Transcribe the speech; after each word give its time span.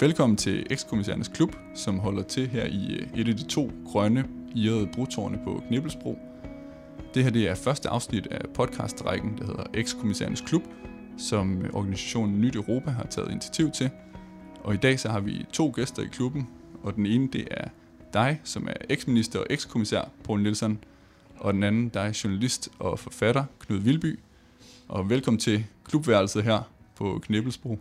Velkommen 0.00 0.36
til 0.36 0.66
Ekskommissærernes 0.70 1.28
Klub, 1.28 1.56
som 1.74 1.98
holder 1.98 2.22
til 2.22 2.48
her 2.48 2.64
i 2.64 2.94
øh, 2.94 3.20
et 3.20 3.28
af 3.28 3.36
de 3.36 3.46
to 3.46 3.70
grønne 3.86 4.28
irrede 4.54 4.88
brutårne 4.94 5.40
på 5.44 5.62
Knibbelsbro. 5.68 6.18
Det 7.14 7.24
her 7.24 7.30
det 7.30 7.48
er 7.48 7.54
første 7.54 7.88
afsnit 7.88 8.26
af 8.26 8.40
podcastrækken, 8.54 9.38
der 9.38 9.46
hedder 9.46 9.64
Ekskommissærernes 9.74 10.40
Klub, 10.40 10.62
som 11.16 11.62
øh, 11.62 11.74
organisationen 11.74 12.40
Nyt 12.40 12.56
Europa 12.56 12.90
har 12.90 13.06
taget 13.06 13.30
initiativ 13.30 13.70
til. 13.70 13.90
Og 14.64 14.74
i 14.74 14.76
dag 14.76 15.00
så 15.00 15.08
har 15.08 15.20
vi 15.20 15.46
to 15.52 15.72
gæster 15.74 16.02
i 16.02 16.06
klubben, 16.06 16.48
og 16.82 16.94
den 16.94 17.06
ene 17.06 17.28
det 17.32 17.48
er 17.50 17.68
dig, 18.12 18.40
som 18.44 18.68
er 18.68 18.76
eksminister 18.88 19.38
og 19.38 19.46
ekskommissær, 19.50 20.10
Poul 20.24 20.42
Nielsen, 20.42 20.78
og 21.36 21.54
den 21.54 21.62
anden, 21.62 21.88
dig, 21.88 22.10
journalist 22.24 22.68
og 22.78 22.98
forfatter, 22.98 23.44
Knud 23.58 23.78
Vilby. 23.78 24.18
Og 24.88 25.10
velkommen 25.10 25.40
til 25.40 25.64
klubværelset 25.84 26.44
her 26.44 26.62
på 26.94 27.18
Knibbelsbro. 27.22 27.78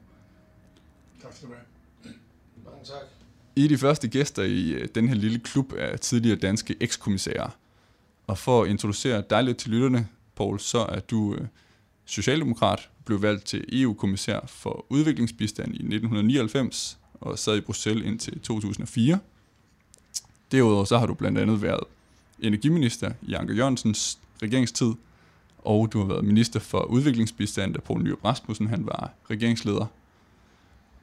Tak 1.21 1.33
skal 1.33 1.47
du 1.47 1.53
have. 1.53 1.76
Tak. 2.87 3.07
I 3.55 3.63
er 3.63 3.67
de 3.67 3.77
første 3.77 4.07
gæster 4.07 4.43
i 4.43 4.69
øh, 4.69 4.87
den 4.95 5.07
her 5.07 5.15
lille 5.15 5.39
klub 5.39 5.73
af 5.73 5.99
tidligere 5.99 6.39
danske 6.39 6.75
ekskommissærer. 6.79 7.49
Og 8.27 8.37
for 8.37 8.63
at 8.63 8.69
introducere 8.69 9.23
dig 9.29 9.43
lidt 9.43 9.57
til 9.57 9.71
lytterne, 9.71 10.07
Paul, 10.35 10.59
så 10.59 10.79
er 10.79 10.99
du 10.99 11.35
øh, 11.35 11.47
socialdemokrat, 12.05 12.89
blev 13.05 13.21
valgt 13.21 13.45
til 13.45 13.81
EU-kommissær 13.81 14.39
for 14.47 14.85
udviklingsbistand 14.89 15.67
i 15.67 15.75
1999 15.75 16.97
og 17.13 17.39
sad 17.39 17.57
i 17.57 17.61
Bruxelles 17.61 18.05
indtil 18.05 18.39
2004. 18.39 19.19
Derudover 20.51 20.85
så 20.85 20.97
har 20.97 21.05
du 21.05 21.13
blandt 21.13 21.37
andet 21.37 21.61
været 21.61 21.83
energiminister 22.39 23.11
i 23.21 23.33
Anker 23.33 23.53
Jørgensens 23.53 24.19
regeringstid, 24.43 24.93
og 25.57 25.93
du 25.93 25.99
har 25.99 26.07
været 26.07 26.25
minister 26.25 26.59
for 26.59 26.83
udviklingsbistand, 26.83 27.73
da 27.73 27.79
Poul 27.79 28.03
Nyrup 28.03 28.25
Rasmussen 28.25 28.67
han 28.67 28.85
var 28.85 29.11
regeringsleder. 29.29 29.85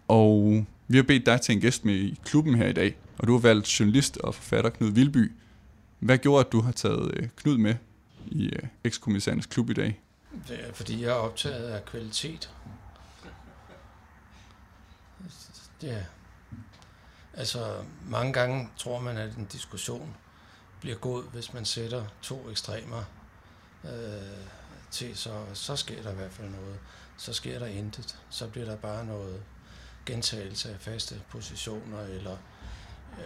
Og 0.09 0.65
vi 0.89 0.97
har 0.97 1.03
bedt 1.03 1.27
dig 1.27 1.41
til 1.41 1.55
en 1.55 1.61
gæst 1.61 1.85
med 1.85 1.95
i 1.95 2.21
klubben 2.25 2.55
her 2.55 2.67
i 2.67 2.73
dag, 2.73 2.97
og 3.19 3.27
du 3.27 3.33
har 3.33 3.41
valgt 3.41 3.81
journalist 3.81 4.17
og 4.17 4.35
forfatter 4.35 4.71
Knud 4.71 4.91
Vilby. 4.91 5.33
Hvad 5.99 6.19
gjorde, 6.19 6.47
at 6.47 6.53
du 6.53 6.61
har 6.61 6.73
taget 6.73 7.11
øh, 7.17 7.29
Knud 7.37 7.59
med 7.59 7.75
i 8.27 8.47
øh, 8.47 8.63
ekskommissærens 8.85 9.47
klub 9.47 9.71
i 9.71 9.73
dag? 9.75 10.01
Det 10.49 10.69
er, 10.69 10.73
fordi 10.73 11.03
jeg 11.03 11.09
er 11.09 11.15
optaget 11.15 11.69
af 11.69 11.85
kvalitet. 11.85 12.51
Ja. 15.83 16.03
Altså, 17.35 17.75
mange 18.09 18.33
gange 18.33 18.69
tror 18.77 19.01
man, 19.01 19.17
at 19.17 19.37
en 19.37 19.45
diskussion 19.45 20.17
bliver 20.81 20.97
god, 20.97 21.25
hvis 21.33 21.53
man 21.53 21.65
sætter 21.65 22.05
to 22.23 22.51
ekstremer 22.51 23.05
øh, 23.85 23.91
til, 24.91 25.17
så, 25.17 25.45
så 25.55 25.77
sker 25.77 26.03
der 26.03 26.13
i 26.13 26.15
hvert 26.15 26.33
fald 26.33 26.49
noget. 26.51 26.79
Så 27.17 27.33
sker 27.33 27.59
der 27.59 27.67
intet. 27.67 28.19
Så 28.31 28.49
bliver 28.49 28.67
der 28.67 28.77
bare 28.77 29.07
noget 29.07 29.43
gentagelse 30.07 30.71
af 30.71 30.81
faste 30.81 31.21
positioner 31.31 32.01
eller 32.01 32.37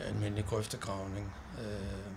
almindelig 0.06 0.44
grøftegravning. 0.46 1.32
Øh, 1.58 2.12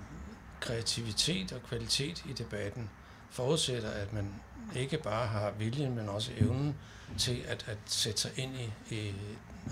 kreativitet 0.60 1.52
og 1.52 1.64
kvalitet 1.64 2.24
i 2.30 2.34
debatten 2.34 2.90
forudsætter, 3.30 3.90
at 3.90 4.14
man 4.14 4.34
ikke 4.76 4.98
bare 4.98 5.28
har 5.28 5.52
viljen, 5.52 5.96
men 5.96 6.10
også 6.10 6.32
evnen 6.38 6.76
til 7.18 7.42
at, 7.48 7.66
at 7.68 7.78
sætte 7.86 8.22
sig 8.22 8.32
ind 8.36 8.56
i, 8.56 8.96
i 8.96 9.14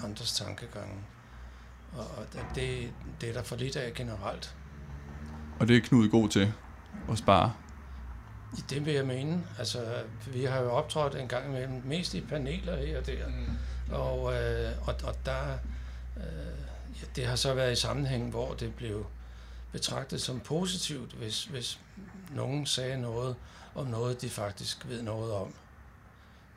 andres 0.04 0.34
tankegange. 0.34 0.96
Og, 1.94 2.06
og 2.18 2.26
det, 2.56 2.92
det 3.22 3.30
er 3.30 3.34
der 3.34 3.44
for 3.44 3.56
lidt 3.56 3.76
af 3.76 3.94
generelt. 3.94 4.56
Og 5.60 5.68
det 5.68 5.78
er 5.78 5.82
Knud 5.82 6.10
god 6.10 6.30
til 6.30 6.54
at 7.12 7.18
spare. 7.18 7.54
I 8.58 8.62
det 8.70 8.86
vil 8.86 8.94
jeg 8.94 9.06
mene. 9.06 9.44
Altså, 9.60 10.04
vi 10.34 10.44
har 10.44 10.60
jo 10.60 10.72
optrådt 10.72 11.16
en 11.16 11.28
gang 11.28 11.48
imellem, 11.48 11.82
mest 11.86 12.14
i 12.14 12.22
paneler 12.22 12.86
her 12.86 13.00
og 13.00 13.06
der. 13.06 13.28
Mm. 13.28 13.58
Og, 13.92 14.34
øh, 14.34 14.88
og, 14.88 14.96
og 15.04 15.16
der, 15.26 15.58
øh, 16.18 16.24
ja, 17.02 17.06
det 17.16 17.26
har 17.26 17.36
så 17.36 17.54
været 17.54 17.72
i 17.72 17.76
sammenhæng, 17.76 18.30
hvor 18.30 18.54
det 18.54 18.76
blev 18.76 19.06
betragtet 19.72 20.22
som 20.22 20.40
positivt, 20.40 21.12
hvis, 21.12 21.46
hvis 21.46 21.80
nogen 22.32 22.66
sagde 22.66 23.02
noget 23.02 23.36
om 23.76 23.88
noget, 23.88 24.22
de 24.22 24.30
faktisk 24.30 24.88
ved 24.88 25.02
noget 25.02 25.34
om. 25.34 25.54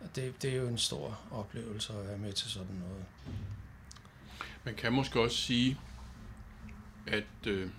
Og 0.01 0.17
det, 0.17 0.43
det 0.43 0.51
er 0.53 0.57
jo 0.57 0.69
en 0.69 0.79
stor 0.79 1.21
oplevelse 1.31 1.93
at 1.93 2.09
være 2.09 2.19
med 2.19 2.33
til 2.33 2.51
sådan 2.51 2.77
noget. 2.81 3.05
Man 4.65 4.75
kan 4.75 4.93
måske 4.93 5.21
også 5.21 5.37
sige, 5.37 5.79
at 7.07 7.47
øh, 7.47 7.71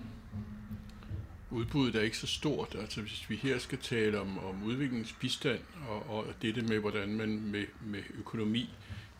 udbuddet 1.49 1.95
er 1.95 2.01
ikke 2.01 2.17
så 2.17 2.27
stort. 2.27 2.75
Altså 2.79 3.01
hvis 3.01 3.29
vi 3.29 3.35
her 3.35 3.59
skal 3.59 3.77
tale 3.77 4.19
om, 4.19 4.45
om 4.45 4.63
udviklingsbistand 4.63 5.59
og, 5.87 6.09
og 6.09 6.25
dette 6.41 6.61
med, 6.61 6.79
hvordan 6.79 7.09
man 7.09 7.29
med, 7.29 7.65
med 7.81 8.03
økonomi 8.13 8.69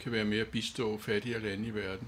kan 0.03 0.11
være 0.11 0.25
mere 0.25 0.45
bistå 0.45 0.97
fattigere 0.97 1.39
lande 1.39 1.67
i 1.67 1.75
verden, 1.75 2.07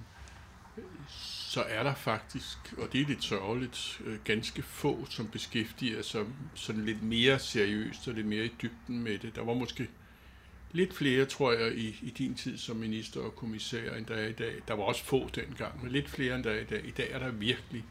så 1.10 1.62
er 1.62 1.84
der 1.84 1.96
faktisk, 1.96 2.58
og 2.78 2.94
det 2.94 3.02
er 3.02 3.08
lidt 3.08 3.24
sørgeligt, 3.24 4.02
øh, 4.06 4.20
ganske 4.24 4.62
få, 4.62 5.06
som 5.10 5.28
beskæftiger 5.28 6.02
sig 6.02 6.26
sådan 6.54 6.86
lidt 6.86 7.04
mere 7.04 7.40
seriøst 7.40 8.08
og 8.08 8.14
lidt 8.14 8.28
mere 8.28 8.46
i 8.46 8.54
dybden 8.62 9.04
med 9.04 9.18
det. 9.18 9.36
Der 9.36 9.44
var 9.44 9.54
måske 9.54 9.88
lidt 10.72 10.96
flere, 10.96 11.26
tror 11.26 11.52
jeg, 11.52 11.76
i, 11.76 12.00
i 12.02 12.10
din 12.10 12.36
tid 12.36 12.58
som 12.58 12.76
minister 12.76 13.22
og 13.22 13.36
kommissær, 13.36 13.96
end 13.96 14.06
der 14.06 14.16
er 14.16 14.28
i 14.28 14.32
dag. 14.32 14.56
Der 14.68 14.74
var 14.74 14.84
også 14.84 15.04
få 15.04 15.30
dengang, 15.36 15.84
men 15.84 15.92
lidt 15.92 16.10
flere, 16.10 16.36
end 16.36 16.44
der 16.44 16.52
er 16.52 16.60
i 16.60 16.64
dag. 16.64 16.86
I 16.86 16.92
dag 16.92 17.12
er 17.12 17.20
der 17.20 17.32
virkelig 17.32 17.86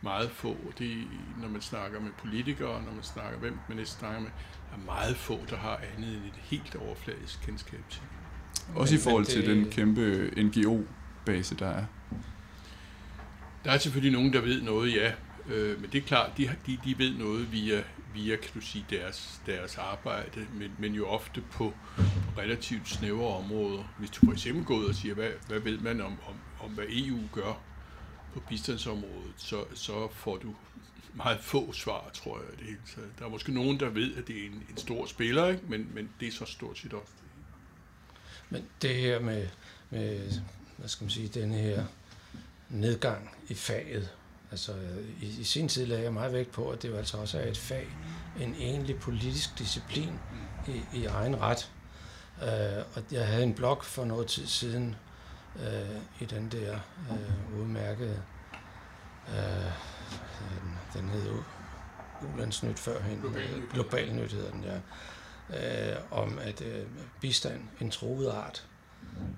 meget 0.00 0.30
få. 0.30 0.56
Det, 0.78 1.06
når 1.40 1.48
man 1.48 1.60
snakker 1.60 2.00
med 2.00 2.10
politikere, 2.18 2.82
når 2.82 2.92
man 2.92 3.02
snakker, 3.02 3.38
hvem 3.38 3.58
man 3.68 3.76
næsten 3.76 3.98
snakker 3.98 4.20
med, 4.20 4.30
er 4.72 4.76
meget 4.76 5.16
få, 5.16 5.40
der 5.50 5.56
har 5.56 5.76
andet 5.96 6.16
end 6.16 6.24
et 6.24 6.40
helt 6.42 6.76
overfladisk 6.76 7.42
kendskab 7.42 7.80
til. 7.90 8.02
Også 8.74 8.94
men, 8.94 9.00
i 9.00 9.02
forhold 9.02 9.24
det... 9.24 9.32
til 9.34 9.46
den 9.46 9.70
kæmpe 9.70 10.30
NGO-base, 10.36 11.54
der 11.54 11.68
er. 11.68 11.84
Der 13.64 13.70
er 13.70 13.78
selvfølgelig 13.78 14.12
nogen, 14.12 14.32
der 14.32 14.40
ved 14.40 14.62
noget, 14.62 14.94
ja. 14.94 15.12
Øh, 15.50 15.80
men 15.80 15.90
det 15.92 15.98
er 16.02 16.06
klart, 16.06 16.30
de, 16.36 16.50
de, 16.66 16.78
de 16.84 16.98
ved 16.98 17.18
noget 17.18 17.52
via, 17.52 17.82
via 18.14 18.36
kan 18.36 18.50
du 18.54 18.60
sige, 18.60 18.86
deres, 18.90 19.40
deres 19.46 19.78
arbejde, 19.78 20.46
men, 20.54 20.70
men 20.78 20.94
jo 20.94 21.06
ofte 21.06 21.42
på, 21.52 21.74
relativt 22.38 22.88
snævre 22.88 23.36
områder. 23.36 23.94
Hvis 23.98 24.10
du 24.10 24.26
for 24.26 24.32
eksempel 24.32 24.64
går 24.64 24.74
ud 24.74 24.84
og 24.84 24.94
siger, 24.94 25.14
hvad, 25.14 25.30
hvad 25.48 25.58
ved 25.58 25.78
man 25.78 26.00
om, 26.00 26.12
om, 26.28 26.34
om, 26.60 26.70
hvad 26.70 26.84
EU 26.88 27.18
gør 27.32 27.60
på 28.34 28.40
bistandsområdet, 28.48 29.34
så, 29.36 29.64
så 29.74 30.08
får 30.12 30.36
du 30.36 30.54
meget 31.14 31.40
få 31.40 31.72
svar, 31.72 32.10
tror 32.14 32.38
jeg. 32.38 32.58
Det 32.58 32.66
hele 32.66 32.80
taget. 32.94 33.10
Der 33.18 33.24
er 33.24 33.28
måske 33.28 33.52
nogen, 33.52 33.80
der 33.80 33.88
ved, 33.88 34.16
at 34.16 34.28
det 34.28 34.36
er 34.42 34.46
en, 34.46 34.62
en 34.70 34.76
stor 34.76 35.06
spiller, 35.06 35.46
ikke? 35.48 35.62
Men, 35.68 35.90
men 35.94 36.08
det 36.20 36.28
er 36.28 36.32
så 36.32 36.44
stort 36.44 36.78
set 36.78 36.92
også. 36.92 37.12
Men 38.50 38.64
det 38.82 38.94
her 38.94 39.20
med, 39.20 39.48
med 39.90 40.32
hvad 40.76 40.88
skal 40.88 41.04
man 41.04 41.10
sige, 41.10 41.28
den 41.28 41.52
her 41.52 41.84
nedgang 42.68 43.30
i 43.48 43.54
faget. 43.54 44.08
Altså, 44.50 44.72
i, 45.20 45.40
i 45.40 45.44
sin 45.44 45.68
tid 45.68 45.86
lagde 45.86 46.02
jeg 46.02 46.12
meget 46.12 46.32
vægt 46.32 46.52
på, 46.52 46.70
at 46.70 46.82
det 46.82 46.88
jo 46.88 46.96
altså 46.96 47.16
også 47.16 47.38
er 47.38 47.48
et 47.48 47.58
fag, 47.58 47.88
en 48.40 48.54
egentlig 48.54 48.98
politisk 48.98 49.58
disciplin 49.58 50.12
i, 50.68 50.98
i 50.98 51.04
egen 51.04 51.40
ret. 51.40 51.70
Uh, 52.42 52.96
og 52.96 53.02
jeg 53.12 53.26
havde 53.26 53.42
en 53.42 53.54
blog 53.54 53.84
for 53.84 54.04
noget 54.04 54.26
tid 54.26 54.46
siden 54.46 54.96
uh, 55.54 56.22
i 56.22 56.24
den 56.24 56.48
der 56.48 56.78
uh, 57.10 57.60
udmærkede, 57.60 58.22
uh, 59.28 59.72
den 60.94 61.08
hed 61.08 61.26
jo 61.26 61.42
Ulandsnyt 62.34 62.78
førhen, 62.78 63.22
Global 63.72 64.14
Nyt 64.14 64.32
hedder 64.32 64.50
den, 64.50 64.64
ja, 64.64 64.78
øh, 65.56 65.96
om 66.10 66.38
at 66.42 66.60
øh, 66.60 66.86
bistand, 67.20 67.60
en 67.80 67.90
troet 67.90 68.30
art. 68.30 68.66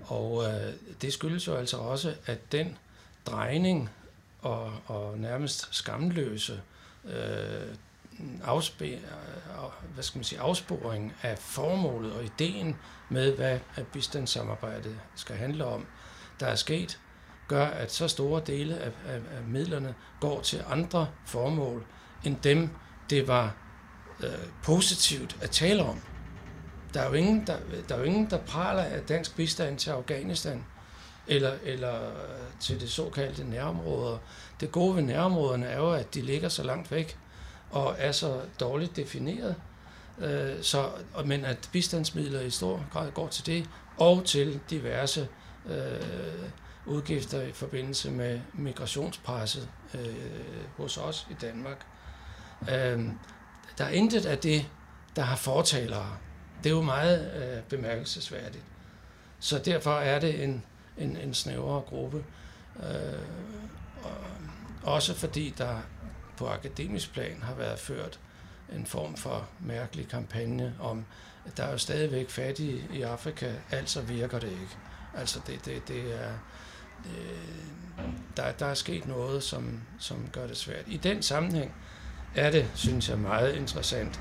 Og 0.04 0.44
øh, 0.44 0.72
det 1.02 1.12
skyldes 1.12 1.46
jo 1.46 1.54
altså 1.54 1.76
også, 1.76 2.14
at 2.26 2.52
den 2.52 2.78
drejning 3.26 3.90
og, 4.42 4.72
og 4.86 5.18
nærmest 5.18 5.74
skamløse 5.74 6.60
øh, 7.04 7.76
afspe, 8.44 8.84
øh, 8.84 9.00
hvad 9.94 10.04
skal 10.04 10.18
man 10.18 10.24
sige, 10.24 10.40
afsporing 10.40 11.14
af 11.22 11.38
formålet 11.38 12.12
og 12.12 12.24
ideen 12.24 12.76
med, 13.08 13.36
hvad 13.36 13.58
bistandssamarbejdet 13.92 14.98
skal 15.14 15.36
handle 15.36 15.64
om, 15.64 15.86
der 16.40 16.46
er 16.46 16.54
sket, 16.54 17.00
gør, 17.48 17.66
at 17.66 17.92
så 17.92 18.08
store 18.08 18.42
dele 18.46 18.78
af, 18.78 18.92
af, 19.06 19.14
af 19.14 19.42
midlerne 19.46 19.94
går 20.20 20.40
til 20.40 20.64
andre 20.68 21.08
formål, 21.26 21.84
end 22.24 22.36
dem, 22.44 22.70
det 23.10 23.28
var 23.28 23.54
øh, 24.20 24.30
positivt 24.62 25.36
at 25.40 25.50
tale 25.50 25.82
om. 25.82 26.00
Der 26.94 27.00
er, 27.00 27.08
jo 27.08 27.12
ingen, 27.12 27.46
der, 27.46 27.56
der 27.88 27.94
er 27.94 27.98
jo 27.98 28.04
ingen, 28.04 28.30
der 28.30 28.38
praler 28.38 28.82
af 28.82 29.00
dansk 29.00 29.36
bistand 29.36 29.78
til 29.78 29.90
Afghanistan 29.90 30.64
eller, 31.26 31.52
eller 31.64 31.94
øh, 31.94 32.10
til 32.60 32.80
det 32.80 32.90
såkaldte 32.90 33.44
nærområder. 33.44 34.18
Det 34.60 34.72
gode 34.72 34.96
ved 34.96 35.02
nærområderne 35.02 35.66
er 35.66 35.78
jo, 35.78 35.92
at 35.92 36.14
de 36.14 36.22
ligger 36.22 36.48
så 36.48 36.62
langt 36.62 36.90
væk 36.90 37.18
og 37.70 37.94
er 37.98 38.12
så 38.12 38.40
dårligt 38.60 38.96
defineret, 38.96 39.54
øh, 40.18 40.62
så, 40.62 40.90
men 41.24 41.44
at 41.44 41.68
bistandsmidler 41.72 42.40
i 42.40 42.50
stor 42.50 42.84
grad 42.92 43.10
går 43.10 43.28
til 43.28 43.46
det, 43.46 43.68
og 43.96 44.24
til 44.24 44.60
diverse 44.70 45.28
øh, 45.66 46.48
udgifter 46.86 47.42
i 47.42 47.52
forbindelse 47.52 48.10
med 48.10 48.40
migrationspresset 48.54 49.68
øh, 49.94 50.14
hos 50.76 50.98
os 50.98 51.26
i 51.30 51.34
Danmark. 51.40 51.86
Øh, 52.70 53.08
der 53.78 53.84
er 53.84 53.90
intet 53.90 54.26
af 54.26 54.38
det, 54.38 54.66
der 55.16 55.22
har 55.22 55.36
fortalere. 55.36 56.16
Det 56.64 56.70
er 56.70 56.74
jo 56.74 56.82
meget 56.82 57.42
øh, 57.42 57.62
bemærkelsesværdigt. 57.62 58.64
Så 59.40 59.58
derfor 59.58 59.94
er 59.94 60.18
det 60.20 60.44
en, 60.44 60.62
en, 60.98 61.16
en 61.16 61.34
snævrere 61.34 61.80
gruppe. 61.80 62.24
Øh, 62.76 63.18
og 64.02 64.12
også 64.82 65.14
fordi 65.14 65.54
der 65.58 65.78
på 66.36 66.46
akademisk 66.46 67.12
plan 67.12 67.42
har 67.42 67.54
været 67.54 67.78
ført 67.78 68.18
en 68.72 68.86
form 68.86 69.16
for 69.16 69.48
mærkelig 69.60 70.08
kampagne 70.08 70.74
om, 70.80 71.04
at 71.46 71.56
der 71.56 71.64
er 71.64 71.72
jo 71.72 71.78
stadigvæk 71.78 72.30
fattige 72.30 72.88
i 72.92 73.02
Afrika, 73.02 73.52
altså 73.70 74.02
virker 74.02 74.38
det 74.38 74.50
ikke. 74.50 74.76
Altså 75.14 75.40
det, 75.46 75.64
det, 75.64 75.88
det 75.88 76.20
er, 76.20 76.32
det, 77.04 77.12
der, 78.36 78.52
der 78.52 78.66
er 78.66 78.74
sket 78.74 79.06
noget, 79.06 79.42
som, 79.42 79.80
som 79.98 80.28
gør 80.32 80.46
det 80.46 80.56
svært. 80.56 80.84
I 80.86 80.96
den 80.96 81.22
sammenhæng 81.22 81.74
er 82.36 82.50
det, 82.50 82.70
synes 82.74 83.08
jeg, 83.08 83.18
meget 83.18 83.54
interessant, 83.54 84.20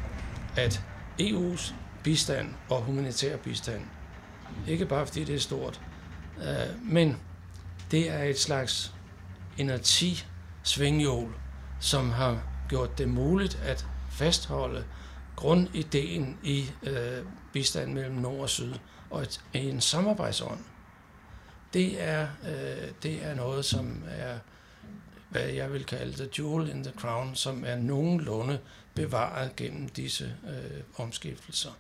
at 0.57 0.81
EU's 1.21 1.73
bistand 2.03 2.53
og 2.69 2.81
humanitær 2.81 3.37
bistand, 3.37 3.81
ikke 4.67 4.85
bare 4.85 5.07
fordi 5.07 5.23
det 5.23 5.35
er 5.35 5.39
stort, 5.39 5.81
øh, 6.37 6.91
men 6.91 7.17
det 7.91 8.09
er 8.09 8.23
et 8.23 8.39
slags 8.39 8.93
energi 9.57 10.25
svinghjul, 10.63 11.29
som 11.79 12.11
har 12.11 12.43
gjort 12.69 12.97
det 12.97 13.09
muligt 13.09 13.59
at 13.65 13.87
fastholde 14.11 14.85
grundideen 15.35 16.37
i 16.43 16.71
øh, 16.83 17.25
bistand 17.53 17.93
mellem 17.93 18.15
nord 18.15 18.39
og 18.39 18.49
syd, 18.49 18.73
og 19.09 19.21
et, 19.21 19.41
en 19.53 19.81
samarbejdsånd. 19.81 20.59
Det 21.73 22.01
er, 22.01 22.27
øh, 22.43 22.89
det 23.03 23.25
er 23.25 23.35
noget, 23.35 23.65
som 23.65 24.03
er, 24.07 24.37
hvad 25.31 25.49
jeg 25.49 25.73
vil 25.73 25.85
kalde 25.85 26.13
the 26.13 26.29
jewel 26.37 26.69
in 26.69 26.83
the 26.83 26.93
crown, 26.97 27.35
som 27.35 27.63
er 27.65 27.75
nogenlunde 27.75 28.59
bevaret 28.95 29.55
gennem 29.55 29.89
disse 29.89 30.35
øh, 30.47 30.83
omskiftelser. 30.95 31.71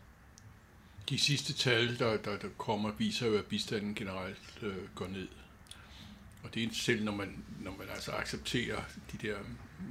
De 1.09 1.19
sidste 1.19 1.53
tal, 1.53 1.99
der, 1.99 2.17
der, 2.17 2.37
der 2.37 2.47
kommer, 2.57 2.91
viser 2.91 3.27
jo, 3.27 3.37
at 3.37 3.45
bistanden 3.45 3.95
generelt 3.95 4.57
øh, 4.61 4.75
går 4.95 5.07
ned. 5.07 5.27
Og 6.43 6.53
det 6.53 6.63
er 6.63 6.67
selv, 6.73 7.03
når 7.03 7.11
man, 7.11 7.43
når 7.59 7.71
man 7.71 7.87
altså 7.93 8.11
accepterer 8.11 8.81
de 9.11 9.27
der 9.27 9.35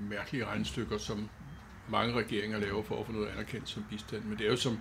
mærkelige 0.09 0.47
regnstykker, 0.47 0.99
som 0.99 1.29
mange 1.89 2.15
regeringer 2.15 2.59
laver 2.59 2.83
for 2.83 3.01
at 3.01 3.07
få 3.07 3.13
noget 3.13 3.29
anerkendt 3.29 3.69
som 3.69 3.85
bistand. 3.91 4.25
Men 4.25 4.39
det 4.39 4.47
er 4.47 4.51
jo 4.51 4.57
som, 4.57 4.81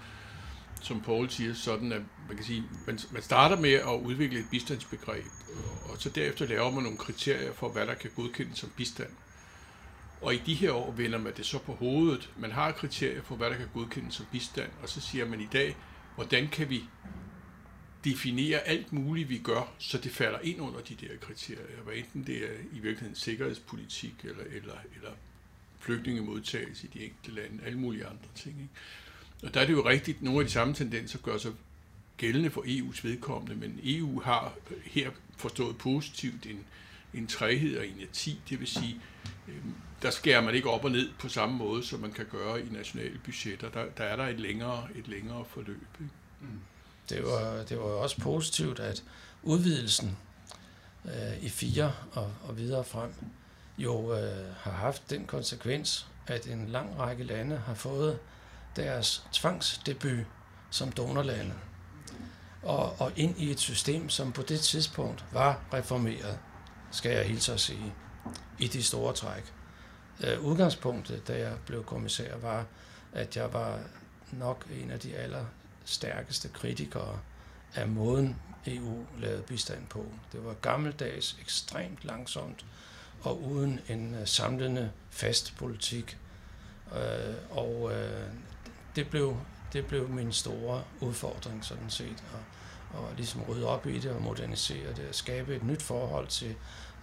som 0.81 1.01
Paul 1.01 1.29
siger, 1.29 1.53
sådan 1.53 1.91
at 1.91 2.01
man 2.27 2.37
kan 2.37 2.45
sige, 2.45 2.63
man, 2.87 2.99
man 3.11 3.21
starter 3.21 3.55
med 3.59 3.73
at 3.73 4.01
udvikle 4.03 4.39
et 4.39 4.45
bistandsbegreb, 4.51 5.25
og 5.83 5.97
så 5.99 6.09
derefter 6.09 6.47
laver 6.47 6.71
man 6.71 6.83
nogle 6.83 6.97
kriterier 6.97 7.53
for, 7.53 7.69
hvad 7.69 7.87
der 7.87 7.93
kan 7.93 8.11
godkendes 8.15 8.59
som 8.59 8.69
bistand. 8.77 9.09
Og 10.21 10.33
i 10.33 10.41
de 10.45 10.53
her 10.53 10.71
år 10.71 10.91
vender 10.91 11.17
man 11.17 11.33
det 11.37 11.45
så 11.45 11.59
på 11.59 11.73
hovedet. 11.73 12.29
Man 12.37 12.51
har 12.51 12.71
kriterier 12.71 13.21
for, 13.21 13.35
hvad 13.35 13.49
der 13.49 13.57
kan 13.57 13.69
godkendes 13.73 14.15
som 14.15 14.25
bistand, 14.31 14.71
og 14.81 14.89
så 14.89 15.01
siger 15.01 15.25
man 15.25 15.41
i 15.41 15.47
dag, 15.53 15.75
hvordan 16.15 16.47
kan 16.47 16.69
vi 16.69 16.83
definere 18.03 18.59
alt 18.59 18.93
muligt, 18.93 19.29
vi 19.29 19.37
gør, 19.37 19.73
så 19.79 19.97
det 19.97 20.11
falder 20.11 20.39
ind 20.39 20.61
under 20.61 20.81
de 20.81 20.95
der 20.95 21.17
kriterier. 21.21 21.81
Hvad 21.83 21.93
enten 21.95 22.23
det 22.23 22.37
er 22.37 22.53
i 22.71 22.79
virkeligheden 22.79 23.15
sikkerhedspolitik, 23.15 24.13
eller, 24.23 24.43
eller, 24.43 24.75
eller 24.95 25.11
flygtningemodtagelse 25.79 26.87
i 26.87 26.89
de 26.93 27.03
enkelte 27.05 27.41
lande, 27.41 27.63
alle 27.63 27.79
mulige 27.79 28.05
andre 28.05 28.27
ting. 28.35 28.55
Ikke? 28.61 28.73
Og 29.43 29.53
der 29.53 29.61
er 29.61 29.65
det 29.65 29.73
jo 29.73 29.89
rigtigt, 29.89 30.21
nogle 30.21 30.39
af 30.39 30.45
de 30.45 30.51
samme 30.51 30.73
tendenser 30.73 31.19
gør 31.19 31.37
sig 31.37 31.51
gældende 32.17 32.49
for 32.49 32.61
EU's 32.61 32.99
vedkommende, 33.03 33.55
men 33.55 33.79
EU 33.83 34.21
har 34.21 34.53
her 34.83 35.09
forstået 35.37 35.77
positivt 35.77 36.45
en, 36.45 36.65
en 37.13 37.27
træhed 37.27 37.77
og 37.77 37.85
inerti, 37.85 38.41
det 38.49 38.59
vil 38.59 38.67
sige, 38.67 39.01
øh, 39.47 39.55
der 40.01 40.09
skærer 40.09 40.41
man 40.41 40.55
ikke 40.55 40.69
op 40.69 40.85
og 40.85 40.91
ned 40.91 41.09
på 41.19 41.29
samme 41.29 41.57
måde, 41.57 41.83
som 41.83 41.99
man 41.99 42.11
kan 42.11 42.25
gøre 42.31 42.61
i 42.61 42.69
nationale 42.71 43.19
budgetter. 43.25 43.69
Der, 43.69 43.85
der 43.97 44.03
er 44.03 44.15
der 44.15 44.27
et 44.27 44.39
længere, 44.39 44.87
et 44.95 45.07
længere 45.07 45.45
forløb. 45.45 45.87
Ikke? 46.01 46.13
Mm. 46.41 46.59
Det 47.09 47.23
var, 47.23 47.63
det 47.63 47.77
var 47.77 47.83
også 47.83 48.21
positivt, 48.21 48.79
at 48.79 49.03
udvidelsen 49.43 50.17
øh, 51.05 51.43
i 51.43 51.49
fire 51.49 51.93
og, 52.11 52.33
og 52.43 52.57
videre 52.57 52.83
frem 52.83 53.13
jo 53.77 54.13
øh, 54.13 54.55
har 54.57 54.71
haft 54.71 55.09
den 55.09 55.25
konsekvens, 55.25 56.07
at 56.27 56.47
en 56.47 56.67
lang 56.67 56.99
række 56.99 57.23
lande 57.23 57.57
har 57.57 57.73
fået 57.73 58.19
deres 58.83 59.23
tvangsdebut 59.31 60.25
som 60.69 60.91
donorlande 60.91 61.53
og, 62.63 63.01
og 63.01 63.11
ind 63.15 63.35
i 63.37 63.51
et 63.51 63.59
system, 63.59 64.09
som 64.09 64.31
på 64.31 64.41
det 64.41 64.59
tidspunkt 64.59 65.25
var 65.31 65.61
reformeret, 65.73 66.39
skal 66.91 67.11
jeg 67.11 67.25
hilse 67.25 67.53
at 67.53 67.59
sige, 67.59 67.93
i 68.59 68.67
de 68.67 68.83
store 68.83 69.13
træk. 69.13 69.53
Øh, 70.23 70.45
udgangspunktet, 70.45 71.27
da 71.27 71.39
jeg 71.39 71.53
blev 71.65 71.83
kommissær, 71.83 72.37
var, 72.37 72.65
at 73.13 73.37
jeg 73.37 73.53
var 73.53 73.79
nok 74.31 74.65
en 74.81 74.91
af 74.91 74.99
de 74.99 75.15
allerstærkeste 75.15 76.49
kritikere 76.53 77.19
af 77.75 77.87
måden, 77.87 78.35
EU 78.67 79.05
lavede 79.19 79.41
bistand 79.41 79.87
på. 79.87 80.05
Det 80.31 80.45
var 80.45 80.53
gammeldags, 80.53 81.37
ekstremt 81.41 81.99
langsomt, 82.03 82.65
og 83.21 83.43
uden 83.43 83.79
en 83.89 84.15
øh, 84.15 84.27
samlende 84.27 84.91
fast 85.09 85.53
politik. 85.57 86.17
Øh, 86.95 87.35
og 87.49 87.91
øh, 87.93 88.27
det, 88.99 89.09
blev, 89.09 89.37
det 89.73 89.85
blev 89.85 90.09
min 90.09 90.31
store 90.31 90.83
udfordring 91.01 91.65
sådan 91.65 91.89
set, 91.89 92.23
at, 92.33 92.99
at 92.99 93.15
ligesom 93.17 93.41
rydde 93.41 93.67
op 93.67 93.85
i 93.85 93.99
det 93.99 94.11
og 94.11 94.21
modernisere 94.21 94.93
det, 94.93 95.07
og 95.09 95.15
skabe 95.15 95.55
et 95.55 95.63
nyt 95.63 95.81
forhold 95.81 96.27
til, 96.27 96.55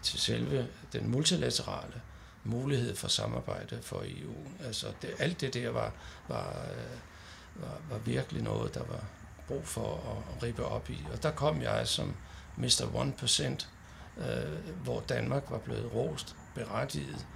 til 0.03 0.21
selve 0.21 0.69
den 0.93 1.11
multilaterale 1.11 2.03
mulighed 2.45 2.97
for 2.97 3.09
samarbejde 3.09 3.79
for 3.83 4.03
EU. 4.05 4.35
Altså 4.65 4.87
det, 5.03 5.11
alt 5.19 5.41
det 5.41 5.55
der 5.55 5.71
var, 5.71 5.93
var, 6.29 6.49
øh, 6.49 6.99
var, 7.63 7.79
var 7.91 7.99
virkelig 7.99 8.43
noget, 8.43 8.75
der 8.75 8.85
var 8.85 9.05
brug 9.49 9.67
for 9.67 9.95
at 9.95 10.43
rippe 10.43 10.65
op 10.65 10.91
i. 10.91 11.05
Og 11.13 11.23
der 11.23 11.31
kom 11.31 11.63
jeg 11.63 11.89
som 11.89 12.15
Mr. 12.57 13.13
1%, 13.59 13.67
øh, 14.25 14.75
hvor 14.85 15.01
Danmark 15.01 15.43
var 15.51 15.59
blevet 15.59 15.95
rost, 15.95 16.37
berettiget, 16.55 17.27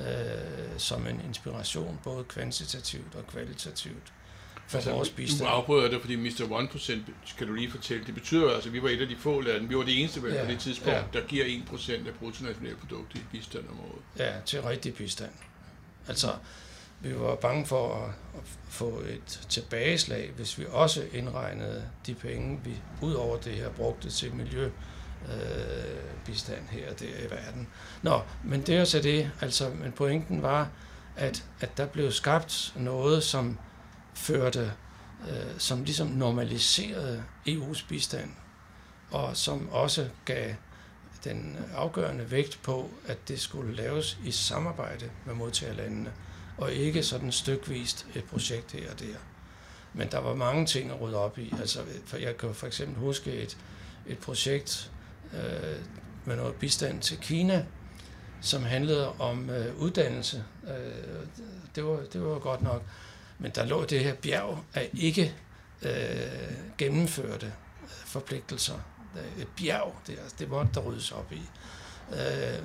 øh, 0.00 0.78
som 0.78 1.06
en 1.06 1.20
inspiration, 1.28 2.00
både 2.04 2.24
kvantitativt 2.24 3.14
og 3.14 3.26
kvalitativt 3.26 4.12
for 4.66 4.78
altså, 4.78 4.92
vores 4.92 5.10
bistand. 5.10 5.48
Du 5.48 5.54
afbryder 5.54 5.90
det, 5.90 6.00
fordi 6.00 6.16
Mr. 6.16 6.68
1% 6.74 7.12
skal 7.24 7.48
du 7.48 7.52
lige 7.52 7.70
fortælle. 7.70 8.06
Det 8.06 8.14
betyder 8.14 8.50
altså, 8.50 8.68
at 8.68 8.72
vi 8.72 8.82
var 8.82 8.88
et 8.88 9.00
af 9.00 9.08
de 9.08 9.16
få 9.16 9.40
lande, 9.40 9.68
vi 9.68 9.76
var 9.76 9.82
det 9.82 10.00
eneste 10.00 10.20
ja, 10.20 10.44
på 10.44 10.50
det 10.50 10.58
tidspunkt, 10.58 10.92
ja. 10.92 11.02
der 11.12 11.26
giver 11.26 11.44
1% 11.44 11.92
af 11.92 12.14
bruttonationalproduktet 12.18 13.20
i 13.20 13.22
bistand 13.32 13.64
om 13.68 13.80
året. 13.80 14.02
Ja, 14.18 14.32
til 14.46 14.62
rigtig 14.62 14.94
bistand. 14.94 15.30
Altså, 16.08 16.32
vi 17.00 17.18
var 17.18 17.34
bange 17.34 17.66
for 17.66 17.94
at, 17.94 18.10
at 18.34 18.46
få 18.68 19.02
et 19.08 19.46
tilbageslag, 19.48 20.30
hvis 20.36 20.58
vi 20.58 20.64
også 20.68 21.04
indregnede 21.12 21.84
de 22.06 22.14
penge, 22.14 22.60
vi 22.64 22.76
ud 23.02 23.14
over 23.14 23.36
det 23.36 23.52
her 23.52 23.68
brugte 23.68 24.10
til 24.10 24.34
miljø, 24.34 24.70
øh, 25.28 26.24
bistand 26.24 26.68
her 26.70 26.90
og 26.90 27.00
der 27.00 27.06
i 27.06 27.30
verden. 27.30 27.68
Nå, 28.02 28.20
men 28.44 28.62
det 28.62 28.76
er 28.76 28.84
så 28.84 29.00
det. 29.00 29.30
Altså, 29.40 29.70
men 29.70 29.92
pointen 29.92 30.42
var, 30.42 30.68
at, 31.16 31.44
at 31.60 31.76
der 31.76 31.86
blev 31.86 32.12
skabt 32.12 32.72
noget, 32.76 33.22
som 33.22 33.58
førte, 34.14 34.72
øh, 35.28 35.58
som 35.58 35.84
ligesom 35.84 36.06
normaliserede 36.06 37.24
EU's 37.48 37.88
bistand, 37.88 38.30
og 39.10 39.36
som 39.36 39.68
også 39.68 40.08
gav 40.24 40.54
den 41.24 41.58
afgørende 41.74 42.30
vægt 42.30 42.60
på, 42.62 42.90
at 43.06 43.28
det 43.28 43.40
skulle 43.40 43.76
laves 43.76 44.18
i 44.24 44.30
samarbejde 44.30 45.10
med 45.26 45.34
modtagerlandene, 45.34 46.12
og 46.58 46.72
ikke 46.72 47.02
sådan 47.02 47.32
stykvist 47.32 48.06
et 48.14 48.24
projekt 48.24 48.72
her 48.72 48.90
og 48.90 49.00
der. 49.00 49.16
Men 49.94 50.08
der 50.10 50.18
var 50.18 50.34
mange 50.34 50.66
ting 50.66 50.90
at 50.90 51.00
rydde 51.00 51.16
op 51.16 51.38
i. 51.38 51.54
Altså, 51.60 51.80
for 52.06 52.16
jeg 52.16 52.36
kan 52.36 52.54
for 52.54 52.66
eksempel 52.66 52.96
huske 52.96 53.32
et, 53.32 53.58
et 54.06 54.18
projekt, 54.18 54.90
øh, 55.34 55.76
med 56.24 56.36
noget 56.36 56.54
bistand 56.54 57.00
til 57.00 57.18
Kina, 57.18 57.64
som 58.40 58.62
handlede 58.62 59.12
om 59.12 59.50
øh, 59.50 59.76
uddannelse. 59.76 60.44
Øh, 60.68 61.26
det, 61.74 61.84
var, 61.84 62.00
det 62.12 62.22
var 62.22 62.38
godt 62.38 62.62
nok. 62.62 62.82
Men 63.38 63.50
der 63.54 63.64
lå 63.64 63.84
det 63.84 64.00
her 64.00 64.14
bjerg 64.14 64.64
af 64.74 64.90
ikke 64.92 65.34
øh, 65.82 65.90
gennemførte 66.78 67.46
øh, 67.46 67.88
forpligtelser. 67.88 68.74
Øh, 69.16 69.42
et 69.42 69.48
bjerg, 69.56 69.94
det, 70.06 70.18
det 70.38 70.48
måtte 70.48 70.70
der 70.74 70.80
ryddes 70.80 71.12
op 71.12 71.32
i. 71.32 71.42
Øh, 72.12 72.62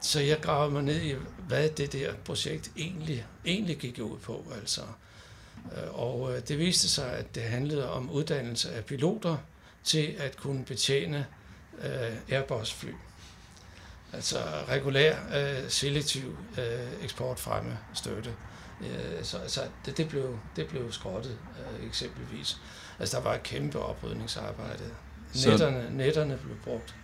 så 0.00 0.20
jeg 0.20 0.40
gravede 0.40 0.72
mig 0.72 0.82
ned 0.82 1.02
i, 1.02 1.14
hvad 1.48 1.68
det 1.68 1.92
der 1.92 2.14
projekt 2.24 2.70
egentlig, 2.76 3.26
egentlig 3.44 3.76
gik 3.76 3.98
ud 3.98 4.18
på. 4.18 4.52
Altså. 4.60 4.80
Øh, 5.76 5.98
og 6.00 6.48
det 6.48 6.58
viste 6.58 6.88
sig, 6.88 7.12
at 7.12 7.34
det 7.34 7.42
handlede 7.42 7.90
om 7.90 8.10
uddannelse 8.10 8.72
af 8.72 8.84
piloter 8.84 9.36
til 9.84 10.16
at 10.18 10.36
kunne 10.36 10.64
betjene 10.64 11.26
øh, 11.82 12.34
Airbus-fly. 12.36 12.90
Altså 14.12 14.38
regulær, 14.68 15.16
øh, 15.36 15.70
selektiv 15.70 16.36
øh, 16.58 17.04
eksportfremme 17.04 17.78
støtte. 17.94 18.30
Øh, 18.80 19.22
så 19.22 19.38
altså, 19.38 19.60
det, 19.86 19.96
det, 19.96 20.08
blev, 20.08 20.38
det 20.56 20.66
blev 20.66 20.92
skrottet 20.92 21.38
øh, 21.58 21.86
eksempelvis. 21.86 22.60
Altså 22.98 23.16
der 23.16 23.22
var 23.22 23.34
et 23.34 23.42
kæmpe 23.42 23.78
oprydningsarbejde. 23.78 24.84
Netterne, 25.46 25.96
netterne 25.96 26.38
blev 26.44 26.56
brugt. 26.64 26.94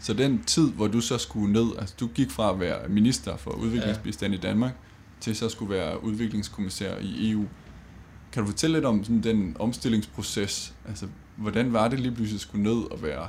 Så 0.00 0.14
den 0.14 0.44
tid, 0.44 0.72
hvor 0.72 0.86
du 0.86 1.00
så 1.00 1.18
skulle 1.18 1.52
ned, 1.52 1.66
altså 1.78 1.94
du 2.00 2.06
gik 2.06 2.30
fra 2.30 2.50
at 2.50 2.60
være 2.60 2.88
minister 2.88 3.36
for 3.36 3.50
udviklingsbistand 3.50 4.32
ja. 4.32 4.38
i 4.38 4.42
Danmark, 4.42 4.72
til 5.20 5.36
så 5.36 5.48
skulle 5.48 5.74
være 5.74 6.04
udviklingskommissær 6.04 6.96
i 6.98 7.30
EU. 7.30 7.44
Kan 8.32 8.42
du 8.42 8.48
fortælle 8.48 8.76
lidt 8.76 8.84
om 8.84 9.04
sådan 9.04 9.22
den 9.22 9.56
omstillingsproces? 9.58 10.74
Altså, 10.88 11.06
hvordan 11.36 11.72
var 11.72 11.88
det 11.88 12.00
lige 12.00 12.14
pludselig 12.14 12.40
skulle 12.40 12.64
ned 12.64 12.90
og 12.90 13.02
være 13.02 13.28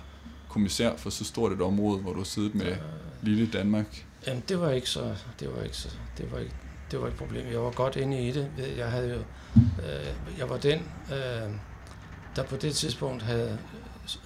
kommissær 0.60 0.98
for 0.98 1.10
så 1.10 1.26
stort 1.26 1.52
et 1.52 1.62
område, 1.62 2.00
hvor 2.00 2.12
du 2.14 2.18
har 2.18 2.26
siddet 2.26 2.56
med 2.56 2.78
lille 3.22 3.52
Danmark? 3.52 4.06
Jamen, 4.28 4.44
det 4.50 4.60
var 4.60 4.72
ikke 4.72 4.90
så, 4.90 5.16
det 5.40 5.56
var 5.56 5.64
ikke 5.64 5.78
så, 5.78 5.90
det 6.18 6.32
var 6.32 6.40
ikke, 6.40 6.56
det 6.92 7.02
var 7.02 7.08
et 7.08 7.14
problem. 7.14 7.48
Jeg 7.52 7.62
var 7.62 7.72
godt 7.72 7.96
inde 7.96 8.28
i 8.28 8.32
det. 8.32 8.52
Jeg 8.78 8.92
havde 8.92 9.10
jo, 9.10 9.20
øh, 9.58 10.38
jeg 10.38 10.50
var 10.50 10.58
den, 10.58 10.80
øh, 11.12 11.52
der 12.36 12.44
på 12.50 12.56
det 12.56 12.76
tidspunkt 12.76 13.24
havde 13.24 13.60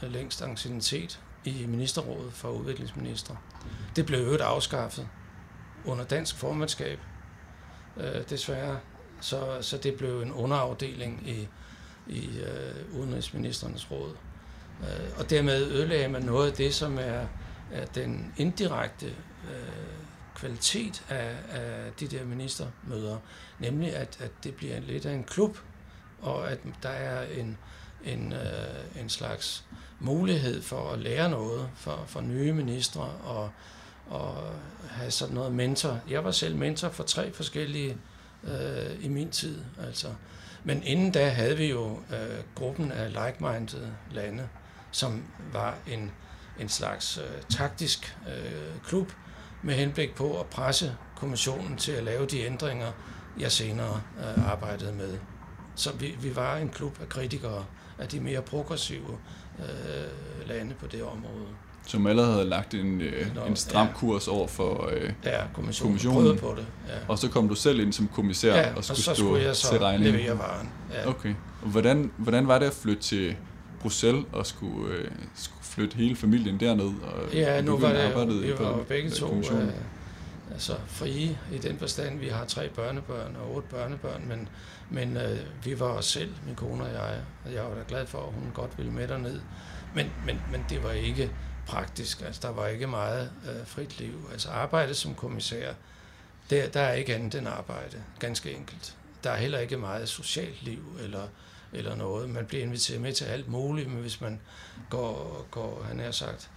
længst 0.01 0.41
anciennitet 0.41 1.19
i 1.45 1.65
ministerrådet 1.67 2.33
for 2.33 2.49
udviklingsminister. 2.49 3.35
Det 3.95 4.05
blev 4.05 4.19
øvrigt 4.19 4.41
afskaffet 4.41 5.07
under 5.85 6.03
dansk 6.03 6.35
formandskab, 6.35 6.99
øh, 7.97 8.29
desværre. 8.29 8.79
Så, 9.21 9.57
så 9.61 9.77
det 9.77 9.95
blev 9.95 10.21
en 10.21 10.31
underafdeling 10.31 11.29
i, 11.29 11.47
i 12.07 12.39
øh, 12.39 12.99
udenrigsministernes 12.99 13.91
råd. 13.91 14.15
Øh, 14.83 15.19
og 15.19 15.29
dermed 15.29 15.65
ødelagde 15.65 16.07
man 16.07 16.21
noget 16.21 16.51
af 16.51 16.53
det, 16.53 16.73
som 16.73 16.97
er, 16.97 17.25
er 17.71 17.85
den 17.95 18.33
indirekte 18.37 19.05
øh, 19.05 19.93
kvalitet 20.35 21.03
af, 21.09 21.35
af 21.49 21.91
de 21.99 22.07
der 22.07 22.25
ministermøder, 22.25 23.17
nemlig 23.59 23.95
at, 23.95 24.17
at 24.21 24.31
det 24.43 24.55
bliver 24.55 24.79
lidt 24.79 25.05
af 25.05 25.13
en 25.13 25.23
klub, 25.23 25.57
og 26.21 26.51
at 26.51 26.59
der 26.83 26.89
er 26.89 27.27
en, 27.39 27.57
en, 28.03 28.33
øh, 28.33 29.01
en 29.01 29.09
slags 29.09 29.65
mulighed 29.99 30.61
for 30.61 30.91
at 30.91 30.99
lære 30.99 31.29
noget 31.29 31.69
for, 31.75 32.03
for 32.07 32.21
nye 32.21 32.53
ministre 32.53 33.01
og, 33.01 33.49
og 34.07 34.53
have 34.89 35.11
sådan 35.11 35.35
noget 35.35 35.51
mentor. 35.51 35.99
Jeg 36.09 36.23
var 36.23 36.31
selv 36.31 36.55
mentor 36.55 36.89
for 36.89 37.03
tre 37.03 37.33
forskellige 37.33 37.97
øh, 38.43 39.05
i 39.05 39.07
min 39.07 39.29
tid. 39.29 39.61
Altså. 39.87 40.07
Men 40.63 40.83
inden 40.83 41.11
da 41.11 41.29
havde 41.29 41.57
vi 41.57 41.69
jo 41.69 41.91
øh, 41.91 42.43
gruppen 42.55 42.91
af 42.91 43.11
like-minded 43.13 43.87
lande, 44.11 44.47
som 44.93 45.23
var 45.53 45.75
en, 45.87 46.11
en 46.59 46.69
slags 46.69 47.17
øh, 47.17 47.41
taktisk 47.57 48.17
øh, 48.27 48.87
klub 48.87 49.11
med 49.61 49.75
henblik 49.75 50.15
på 50.15 50.39
at 50.39 50.45
presse 50.45 50.95
kommissionen 51.15 51.77
til 51.77 51.91
at 51.91 52.03
lave 52.03 52.25
de 52.25 52.45
ændringer, 52.45 52.91
jeg 53.39 53.51
senere 53.51 54.01
øh, 54.19 54.51
arbejdede 54.51 54.93
med. 54.93 55.17
Så 55.75 55.93
vi, 55.93 56.15
vi 56.21 56.35
var 56.35 56.57
en 56.57 56.69
klub 56.69 57.01
af 57.01 57.09
kritikere 57.09 57.65
af 57.99 58.07
de 58.07 58.19
mere 58.19 58.41
progressive 58.41 59.17
øh, 59.59 60.47
lande 60.47 60.75
på 60.79 60.87
det 60.87 61.03
område. 61.03 61.45
Som 61.87 62.07
allerede 62.07 62.31
havde 62.31 62.45
lagt 62.49 62.73
en, 62.73 63.01
øh, 63.01 63.35
Nå, 63.35 63.45
en 63.45 63.55
stram 63.55 63.87
ja. 63.87 63.93
kurs 63.93 64.27
over 64.27 64.47
for 64.47 64.89
øh, 64.93 65.13
ja, 65.23 65.41
kommissionen. 65.53 65.99
kommissionen. 65.99 66.37
på 66.37 66.53
det. 66.57 66.65
Ja. 66.87 66.93
Og 67.07 67.19
så 67.19 67.29
kom 67.29 67.49
du 67.49 67.55
selv 67.55 67.79
ind 67.79 67.93
som 67.93 68.07
kommissær 68.07 68.55
ja, 68.55 68.75
og 68.75 68.83
skulle 68.83 68.93
og 68.93 68.97
så 68.97 69.03
stå 69.03 69.13
skulle 69.13 69.43
jeg 69.43 69.55
så 69.55 69.69
til 69.69 69.79
regningen. 69.79 70.15
levere 70.21 70.37
varen. 70.37 70.69
Ja. 70.93 71.09
Okay. 71.09 71.35
Og 71.61 71.69
hvordan, 71.69 72.11
hvordan 72.17 72.47
var 72.47 72.59
det 72.59 72.65
at 72.65 72.73
flytte 72.73 73.01
til 73.03 73.35
Bruxelles 73.83 74.25
og 74.31 74.45
skulle, 74.45 74.95
øh, 74.95 75.11
skulle 75.35 75.63
flytte 75.63 75.97
hele 75.97 76.15
familien 76.15 76.59
derned? 76.59 76.85
Og 77.03 77.33
ja, 77.33 77.61
nu 77.61 77.77
var 77.77 77.93
det 77.93 78.43
vi 78.43 78.53
var 78.59 78.77
jo 78.77 78.83
begge 78.87 79.09
to 79.09 79.35
øh, 79.35 79.69
altså 80.51 80.75
frie 80.87 81.37
i 81.53 81.57
den 81.57 81.77
forstand. 81.77 82.19
Vi 82.19 82.27
har 82.27 82.45
tre 82.45 82.69
børnebørn 82.69 83.35
og 83.35 83.55
otte 83.55 83.67
børnebørn, 83.69 84.27
men, 84.27 84.49
men 84.89 85.17
øh, 85.17 85.39
vi 85.63 85.79
var 85.79 85.85
os 85.85 86.05
selv, 86.05 86.33
min 86.45 86.55
kone 86.55 86.83
og 86.83 86.93
jeg, 86.93 87.19
og 87.45 87.53
jeg 87.53 87.63
var 87.63 87.75
da 87.75 87.83
glad 87.87 88.05
for, 88.07 88.19
at 88.19 88.33
hun 88.33 88.51
godt 88.53 88.77
ville 88.77 88.91
med 88.91 89.07
derned. 89.07 89.39
Men, 89.95 90.11
men, 90.25 90.41
men 90.51 90.65
det 90.69 90.83
var 90.83 90.91
ikke 90.91 91.31
praktisk. 91.67 92.21
Altså, 92.21 92.41
der 92.47 92.53
var 92.53 92.67
ikke 92.67 92.87
meget 92.87 93.31
øh, 93.45 93.67
frit 93.67 93.99
liv. 93.99 94.29
Altså 94.31 94.49
arbejde 94.49 94.93
som 94.93 95.15
kommissær, 95.15 95.73
der, 96.49 96.69
der 96.69 96.81
er 96.81 96.93
ikke 96.93 97.15
andet 97.15 97.35
end 97.35 97.47
arbejde, 97.47 98.03
ganske 98.19 98.51
enkelt. 98.51 98.95
Der 99.23 99.29
er 99.29 99.37
heller 99.37 99.59
ikke 99.59 99.77
meget 99.77 100.09
socialt 100.09 100.63
liv 100.63 100.97
eller, 101.03 101.27
eller 101.73 101.95
noget. 101.95 102.29
Man 102.29 102.45
bliver 102.45 102.63
inviteret 102.63 103.01
med 103.01 103.13
til 103.13 103.25
alt 103.25 103.47
muligt, 103.47 103.89
men 103.89 104.01
hvis 104.01 104.21
man 104.21 104.41
går, 104.89 105.47
går 105.51 105.83
han 105.83 105.99
har 105.99 106.11
sagt, 106.11 106.49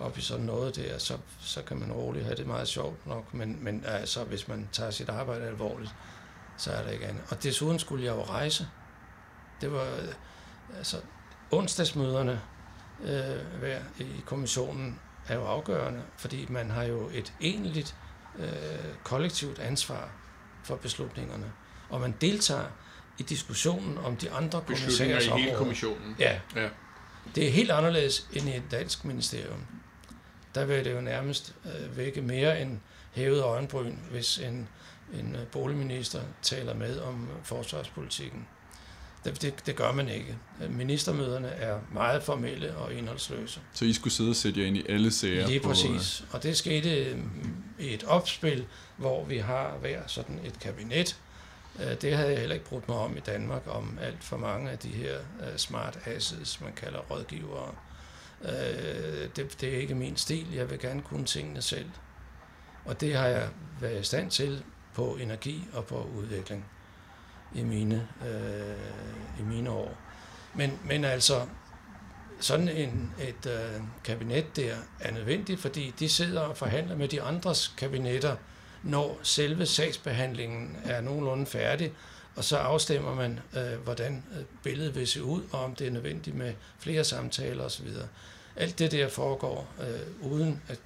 op 0.00 0.18
i 0.18 0.20
sådan 0.20 0.44
noget 0.44 0.76
der, 0.76 0.98
så, 0.98 1.18
så 1.40 1.62
kan 1.62 1.76
man 1.76 1.92
roligt 1.92 2.24
have 2.24 2.36
det 2.36 2.46
meget 2.46 2.68
sjovt 2.68 3.06
nok, 3.06 3.34
men, 3.34 3.64
men 3.64 3.84
altså, 3.86 4.24
hvis 4.24 4.48
man 4.48 4.68
tager 4.72 4.90
sit 4.90 5.08
arbejde 5.08 5.46
alvorligt, 5.46 5.94
så 6.56 6.72
er 6.72 6.82
der 6.82 6.90
ikke 6.90 7.06
andet. 7.06 7.22
Og 7.30 7.42
desuden 7.42 7.78
skulle 7.78 8.04
jeg 8.04 8.16
jo 8.16 8.22
rejse. 8.22 8.68
Det 9.60 9.72
var, 9.72 9.86
altså, 10.76 10.96
onsdagsmøderne 11.50 12.40
øh, 13.02 13.58
hver 13.58 13.80
i 13.98 14.06
kommissionen 14.26 15.00
er 15.28 15.34
jo 15.34 15.44
afgørende, 15.44 16.02
fordi 16.16 16.46
man 16.48 16.70
har 16.70 16.82
jo 16.82 17.08
et 17.12 17.32
enligt 17.40 17.96
øh, 18.38 18.94
kollektivt 19.04 19.58
ansvar 19.58 20.10
for 20.64 20.76
beslutningerne, 20.76 21.52
og 21.90 22.00
man 22.00 22.14
deltager 22.20 22.66
i 23.20 23.22
diskussionen 23.22 23.98
om 23.98 24.16
de 24.16 24.30
andre 24.30 24.60
kommissærers 24.66 25.26
områder. 25.26 25.42
i 25.42 25.44
hele 25.44 25.56
kommissionen. 25.56 26.16
Ja. 26.18 26.40
ja. 26.56 26.68
Det 27.34 27.46
er 27.46 27.50
helt 27.50 27.70
anderledes 27.70 28.26
end 28.32 28.48
i 28.48 28.56
et 28.56 28.62
dansk 28.70 29.04
ministerium. 29.04 29.66
Der 30.54 30.64
vil 30.64 30.84
det 30.84 30.92
jo 30.92 31.00
nærmest 31.00 31.54
øh, 31.64 31.96
vække 31.96 32.22
mere 32.22 32.62
end 32.62 32.78
hævet 33.12 33.42
øjenbryn, 33.42 33.96
hvis 34.10 34.38
en, 34.38 34.68
en 35.14 35.36
øh, 35.36 35.46
boligminister 35.46 36.20
taler 36.42 36.74
med 36.74 37.00
om 37.00 37.28
forsvarspolitikken. 37.44 38.46
Det, 39.24 39.42
det, 39.42 39.66
det 39.66 39.76
gør 39.76 39.92
man 39.92 40.08
ikke. 40.08 40.36
Ministermøderne 40.68 41.48
er 41.48 41.78
meget 41.92 42.22
formelle 42.22 42.76
og 42.76 42.94
indholdsløse. 42.94 43.60
Så 43.72 43.84
I 43.84 43.92
skulle 43.92 44.12
sidde 44.12 44.30
og 44.30 44.36
sætte 44.36 44.60
jer 44.60 44.66
ind 44.66 44.76
i 44.76 44.86
alle 44.88 45.10
sager? 45.10 45.46
Lige 45.46 45.60
præcis. 45.60 46.24
Og 46.30 46.42
det 46.42 46.56
skete 46.56 47.04
øh, 47.04 47.18
i 47.78 47.94
et 47.94 48.04
opspil, 48.04 48.66
hvor 48.96 49.24
vi 49.24 49.38
har 49.38 49.76
hver 49.80 50.00
sådan 50.06 50.40
et 50.44 50.60
kabinet. 50.60 51.16
Øh, 51.80 52.00
det 52.00 52.16
havde 52.16 52.30
jeg 52.30 52.38
heller 52.38 52.54
ikke 52.54 52.66
brugt 52.66 52.88
mig 52.88 52.96
om 52.96 53.16
i 53.16 53.20
Danmark, 53.20 53.62
om 53.66 53.98
alt 54.02 54.24
for 54.24 54.36
mange 54.36 54.70
af 54.70 54.78
de 54.78 54.88
her 54.88 55.18
øh, 55.18 55.56
smart 55.56 55.98
asses, 56.06 56.60
man 56.60 56.72
kalder 56.72 56.98
rådgivere. 56.98 57.74
Øh, 58.42 59.28
det, 59.36 59.60
det 59.60 59.74
er 59.74 59.78
ikke 59.78 59.94
min 59.94 60.16
stil. 60.16 60.54
Jeg 60.54 60.70
vil 60.70 60.78
gerne 60.78 61.02
kunne 61.02 61.24
tingene 61.24 61.62
selv. 61.62 61.90
Og 62.84 63.00
det 63.00 63.16
har 63.16 63.26
jeg 63.26 63.48
været 63.80 64.00
i 64.00 64.04
stand 64.04 64.30
til 64.30 64.64
på 64.94 65.16
energi 65.16 65.64
og 65.72 65.86
på 65.86 66.08
udvikling 66.16 66.64
i 67.54 67.62
mine, 67.62 68.08
øh, 68.26 69.40
i 69.40 69.42
mine 69.42 69.70
år. 69.70 69.98
Men, 70.54 70.78
men 70.84 71.04
altså, 71.04 71.46
sådan 72.40 72.68
en, 72.68 73.14
et 73.20 73.46
øh, 73.46 73.82
kabinet 74.04 74.56
der 74.56 74.74
er 75.00 75.12
nødvendigt, 75.12 75.60
fordi 75.60 75.94
de 75.98 76.08
sidder 76.08 76.40
og 76.40 76.56
forhandler 76.56 76.96
med 76.96 77.08
de 77.08 77.22
andres 77.22 77.74
kabinetter, 77.76 78.36
når 78.82 79.20
selve 79.22 79.66
sagsbehandlingen 79.66 80.76
er 80.84 81.00
nogenlunde 81.00 81.46
færdig, 81.46 81.92
og 82.36 82.44
så 82.44 82.56
afstemmer 82.56 83.14
man, 83.14 83.40
øh, 83.56 83.78
hvordan 83.84 84.24
øh, 84.38 84.44
billedet 84.62 84.94
vil 84.94 85.06
se 85.06 85.24
ud, 85.24 85.42
og 85.52 85.64
om 85.64 85.74
det 85.74 85.86
er 85.86 85.90
nødvendigt 85.90 86.36
med 86.36 86.54
flere 86.78 87.04
samtaler 87.04 87.64
osv. 87.64 87.88
Alt 88.56 88.78
det 88.78 88.92
der 88.92 89.08
foregår 89.08 89.68
øh, 89.80 90.30
uden 90.32 90.62
at 90.68 90.78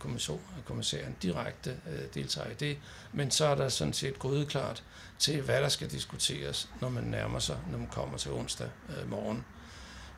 kommissæren 0.65 1.17
direkte 1.23 1.71
øh, 1.71 2.01
deltager 2.15 2.51
i 2.51 2.55
det, 2.55 2.79
men 3.13 3.31
så 3.31 3.47
er 3.47 3.55
der 3.55 3.69
sådan 3.69 3.93
set 3.93 4.19
grydeklart 4.19 4.83
til, 5.19 5.41
hvad 5.41 5.61
der 5.63 5.69
skal 5.69 5.91
diskuteres, 5.91 6.69
når 6.81 6.89
man 6.89 7.05
nærmer 7.05 7.39
sig, 7.39 7.57
når 7.71 7.79
man 7.79 7.87
kommer 7.87 8.19
til 8.19 8.31
onsdag 8.31 8.69
øh, 8.89 9.11
morgen. 9.11 9.45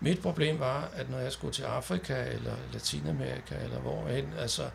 Mit 0.01 0.23
problem 0.23 0.59
var, 0.59 0.91
at 0.95 1.11
når 1.11 1.19
jeg 1.19 1.33
skulle 1.33 1.55
til 1.55 1.63
Afrika 1.63 2.25
eller 2.25 2.55
Latinamerika 2.73 3.55
eller 3.65 3.79
hvorhen, 3.79 4.33
altså, 4.39 4.71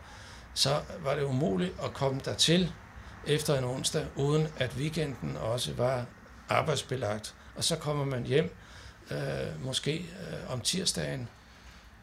så 0.54 0.80
var 1.00 1.14
det 1.14 1.22
umuligt 1.22 1.74
at 1.82 1.94
komme 1.94 2.20
dertil 2.24 2.72
efter 3.26 3.58
en 3.58 3.64
onsdag, 3.64 4.06
uden 4.16 4.48
at 4.56 4.74
weekenden 4.78 5.36
også 5.36 5.72
var 5.74 6.04
arbejdsbelagt. 6.48 7.34
Og 7.56 7.64
så 7.64 7.76
kommer 7.76 8.04
man 8.04 8.24
hjem 8.24 8.56
øh, 9.10 9.64
måske 9.64 9.96
øh, 9.98 10.52
om 10.52 10.60
tirsdagen, 10.60 11.28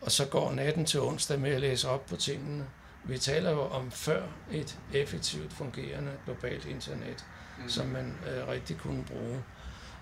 og 0.01 0.11
så 0.11 0.25
går 0.25 0.51
natten 0.51 0.85
til 0.85 1.01
onsdag 1.01 1.39
med 1.39 1.51
at 1.51 1.61
læse 1.61 1.89
op 1.89 2.05
på 2.05 2.15
tingene. 2.15 2.65
Vi 3.03 3.17
taler 3.17 3.51
jo 3.51 3.61
om 3.61 3.91
før 3.91 4.23
et 4.51 4.79
effektivt 4.93 5.53
fungerende 5.53 6.11
globalt 6.25 6.65
internet, 6.65 7.25
mm. 7.57 7.69
som 7.69 7.87
man 7.87 8.17
øh, 8.27 8.47
rigtig 8.47 8.77
kunne 8.77 9.03
bruge. 9.03 9.43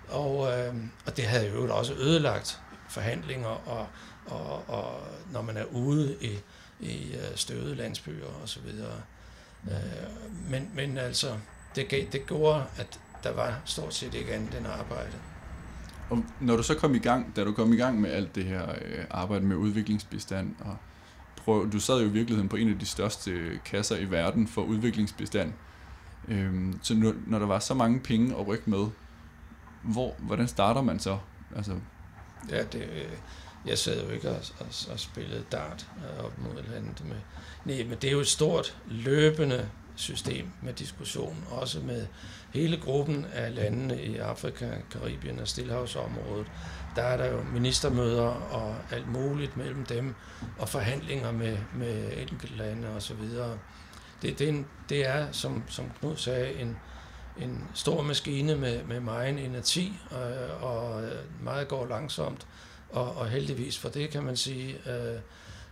Og, 0.08 0.52
øh, 0.52 0.74
og 1.06 1.16
det 1.16 1.24
havde 1.24 1.48
jo 1.48 1.76
også 1.76 1.94
ødelagt 1.94 2.60
forhandlinger, 2.88 3.48
og, 3.48 3.86
og, 4.26 4.68
og 4.68 5.00
når 5.32 5.42
man 5.42 5.56
er 5.56 5.64
ude 5.64 6.16
i, 6.20 6.38
i 6.80 7.14
øh, 7.14 7.36
støvede 7.36 7.74
landsbyer 7.74 8.42
osv. 8.42 8.70
Øh, 9.64 10.50
men, 10.50 10.70
men 10.74 10.98
altså, 10.98 11.34
det, 11.76 11.90
det 12.12 12.26
gjorde, 12.26 12.64
at 12.76 13.00
der 13.22 13.32
var 13.32 13.60
stort 13.64 13.94
set 13.94 14.14
ikke 14.14 14.34
andet 14.34 14.54
end 14.54 14.66
arbejde. 14.66 15.12
Og 16.10 16.24
når 16.40 16.56
du 16.56 16.62
så 16.62 16.74
kom 16.74 16.94
i 16.94 16.98
gang, 16.98 17.36
da 17.36 17.44
du 17.44 17.52
kom 17.52 17.72
i 17.72 17.76
gang 17.76 18.00
med 18.00 18.10
alt 18.10 18.34
det 18.34 18.44
her 18.44 18.70
øh, 18.70 19.04
arbejde 19.10 19.44
med 19.44 19.56
udviklingsbistand, 19.56 20.54
og 20.60 20.76
prøv, 21.36 21.72
du 21.72 21.80
sad 21.80 22.00
jo 22.00 22.06
i 22.06 22.12
virkeligheden 22.12 22.48
på 22.48 22.56
en 22.56 22.72
af 22.72 22.78
de 22.78 22.86
største 22.86 23.60
kasser 23.64 23.96
i 23.96 24.10
verden 24.10 24.48
for 24.48 24.62
udviklingsbistand, 24.62 25.52
øhm, 26.28 26.78
så 26.82 26.94
når, 26.94 27.14
når 27.26 27.38
der 27.38 27.46
var 27.46 27.58
så 27.58 27.74
mange 27.74 28.00
penge 28.00 28.36
at 28.36 28.46
rykke 28.46 28.70
med, 28.70 28.86
hvor, 29.82 30.14
hvordan 30.18 30.48
starter 30.48 30.82
man 30.82 30.98
så? 30.98 31.18
Altså... 31.56 31.72
Ja, 32.50 32.62
det, 32.62 32.82
øh, 32.82 33.12
jeg 33.68 33.78
sad 33.78 34.04
jo 34.04 34.10
ikke 34.10 34.30
og, 34.30 34.36
og, 34.58 34.66
og 34.90 35.00
spillede 35.00 35.44
dart 35.52 35.86
øh, 35.98 36.24
op 36.24 36.38
mod 36.38 36.62
landet 36.72 37.04
med. 37.04 37.16
Nej, 37.64 37.84
men 37.88 37.98
det 38.02 38.08
er 38.08 38.12
jo 38.12 38.20
et 38.20 38.28
stort, 38.28 38.76
løbende 38.86 39.68
system 39.96 40.50
med 40.62 40.72
diskussion, 40.72 41.44
også 41.50 41.80
med 41.80 42.06
hele 42.54 42.76
gruppen 42.76 43.26
af 43.34 43.54
landene 43.54 44.02
i 44.02 44.16
Afrika, 44.16 44.70
Karibien 44.90 45.38
og 45.38 45.48
Stillehavsområdet. 45.48 46.46
Der 46.96 47.02
er 47.02 47.16
der 47.16 47.26
jo 47.26 47.42
ministermøder 47.52 48.26
og 48.50 48.76
alt 48.90 49.08
muligt 49.08 49.56
mellem 49.56 49.84
dem, 49.84 50.14
og 50.58 50.68
forhandlinger 50.68 51.32
med, 51.32 51.58
med 51.74 52.12
enkelte 52.16 52.56
lande 52.56 52.88
osv. 52.88 53.22
Det, 54.22 54.38
det, 54.38 54.64
det 54.88 55.06
er, 55.06 55.32
som, 55.32 55.62
som 55.68 55.90
Knud 56.00 56.16
sagde, 56.16 56.54
en, 56.54 56.76
en 57.38 57.64
stor 57.74 58.02
maskine 58.02 58.56
med, 58.56 58.84
med 58.84 59.00
meget 59.00 59.44
energi, 59.44 59.98
og, 60.10 60.32
og 60.70 61.02
meget 61.42 61.68
går 61.68 61.86
langsomt, 61.86 62.46
og, 62.90 63.16
og 63.16 63.28
heldigvis 63.28 63.78
for 63.78 63.88
det, 63.88 64.10
kan 64.10 64.22
man 64.22 64.36
sige. 64.36 64.76
Øh, 64.86 65.20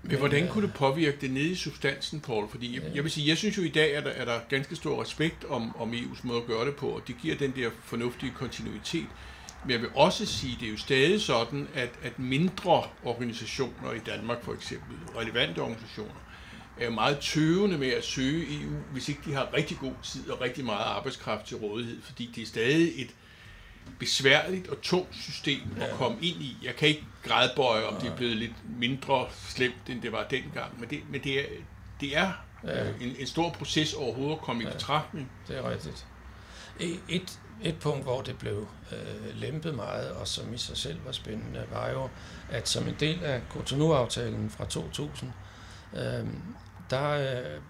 men 0.02 0.18
hvordan 0.18 0.44
øh, 0.44 0.50
kunne 0.50 0.66
det 0.66 0.74
påvirke 0.74 1.18
det 1.20 1.30
nede 1.30 1.48
i 1.48 1.54
substansen, 1.54 2.20
Paul? 2.20 2.48
Fordi 2.48 2.74
jeg, 2.74 2.82
jeg 2.94 3.02
vil 3.02 3.12
sige, 3.12 3.28
jeg 3.28 3.36
synes 3.36 3.56
jo 3.58 3.62
i 3.62 3.68
dag, 3.68 3.96
at 3.96 4.04
der 4.04 4.10
er 4.10 4.24
der 4.24 4.40
ganske 4.48 4.76
stor 4.76 5.02
respekt 5.02 5.44
om, 5.44 5.76
om 5.76 5.92
EU's 5.92 6.20
måde 6.22 6.40
at 6.40 6.46
gøre 6.46 6.66
det 6.66 6.76
på, 6.76 6.88
og 6.88 7.02
det 7.06 7.16
giver 7.22 7.36
den 7.36 7.52
der 7.56 7.70
fornuftige 7.84 8.32
kontinuitet. 8.32 9.06
Men 9.64 9.72
jeg 9.72 9.80
vil 9.80 9.88
også 9.94 10.26
sige, 10.26 10.52
at 10.52 10.60
det 10.60 10.66
er 10.66 10.70
jo 10.70 10.78
stadig 10.78 11.20
sådan, 11.20 11.68
at, 11.74 11.90
at 12.02 12.18
mindre 12.18 12.82
organisationer 13.04 13.92
i 13.92 13.98
Danmark 13.98 14.44
for 14.44 14.52
eksempel, 14.52 14.96
relevante 15.16 15.58
organisationer, 15.58 16.14
er 16.80 16.90
meget 16.90 17.18
tøvende 17.18 17.78
med 17.78 17.88
at 17.88 18.04
søge 18.04 18.62
EU, 18.62 18.76
hvis 18.92 19.08
ikke 19.08 19.20
de 19.24 19.34
har 19.34 19.54
rigtig 19.54 19.78
god 19.80 19.92
tid 20.02 20.30
og 20.30 20.40
rigtig 20.40 20.64
meget 20.64 20.84
arbejdskraft 20.84 21.46
til 21.46 21.56
rådighed, 21.56 22.02
fordi 22.02 22.30
det 22.34 22.42
er 22.42 22.46
stadig 22.46 23.02
et 23.02 23.14
besværligt 23.98 24.68
og 24.68 24.80
tungt 24.82 25.14
system 25.14 25.60
at 25.80 25.90
komme 25.90 26.16
ind 26.20 26.42
i. 26.42 26.56
Jeg 26.62 26.76
kan 26.76 26.88
ikke 26.88 27.04
grædbøje, 27.22 27.84
om 27.84 28.00
det 28.00 28.10
er 28.10 28.16
blevet 28.16 28.36
lidt 28.36 28.78
mindre 28.78 29.26
slemt, 29.48 29.88
end 29.88 30.02
det 30.02 30.12
var 30.12 30.26
dengang, 30.30 30.80
men 30.80 30.90
det, 30.90 31.00
men 31.10 31.24
det 31.24 31.40
er, 31.40 31.44
det 32.00 32.16
er 32.16 32.32
ja. 32.64 32.84
en, 33.00 33.16
en 33.18 33.26
stor 33.26 33.50
proces 33.50 33.94
overhovedet 33.94 34.36
at 34.36 34.40
komme 34.40 34.62
ja. 34.62 34.68
i 34.68 34.72
betragtning. 34.72 35.32
Det 35.48 35.58
er 35.58 35.70
rigtigt. 35.70 36.06
Et, 37.08 37.38
et 37.62 37.78
punkt, 37.78 38.02
hvor 38.02 38.22
det 38.22 38.38
blev 38.38 38.66
øh, 38.92 39.36
lempet 39.36 39.74
meget, 39.74 40.10
og 40.10 40.28
som 40.28 40.54
i 40.54 40.58
sig 40.58 40.76
selv 40.76 40.98
var 41.04 41.12
spændende, 41.12 41.64
var 41.72 41.90
jo, 41.90 42.08
at 42.50 42.68
som 42.68 42.88
en 42.88 42.96
del 43.00 43.24
af 43.24 43.40
Cotonou-aftalen 43.50 44.50
fra 44.50 44.64
2000, 44.64 45.32
øh, 45.96 46.26
der 46.90 47.10
øh, 47.10 47.60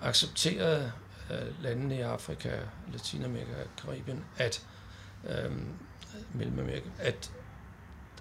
accepterede 0.00 0.92
øh, 1.30 1.62
landene 1.62 1.96
i 1.96 2.00
Afrika, 2.00 2.50
Latinamerika 2.92 3.52
og 3.52 3.84
Karibien, 3.84 4.24
at 4.38 4.62
øh, 4.62 4.77
Øhm, 5.28 5.66
Mellemamerika, 6.34 6.88
at 6.98 7.30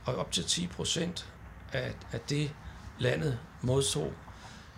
op 0.06 0.32
til 0.32 0.44
10 0.44 0.68
procent 0.68 1.30
af, 1.74 1.94
af 2.12 2.20
det, 2.20 2.51
landet 3.00 3.39
modtog, 3.62 4.13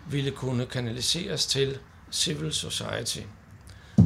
ville 0.08 0.30
kunne 0.30 0.66
kanaliseres 0.66 1.46
til 1.46 1.78
civil 2.12 2.52
society, 2.52 3.20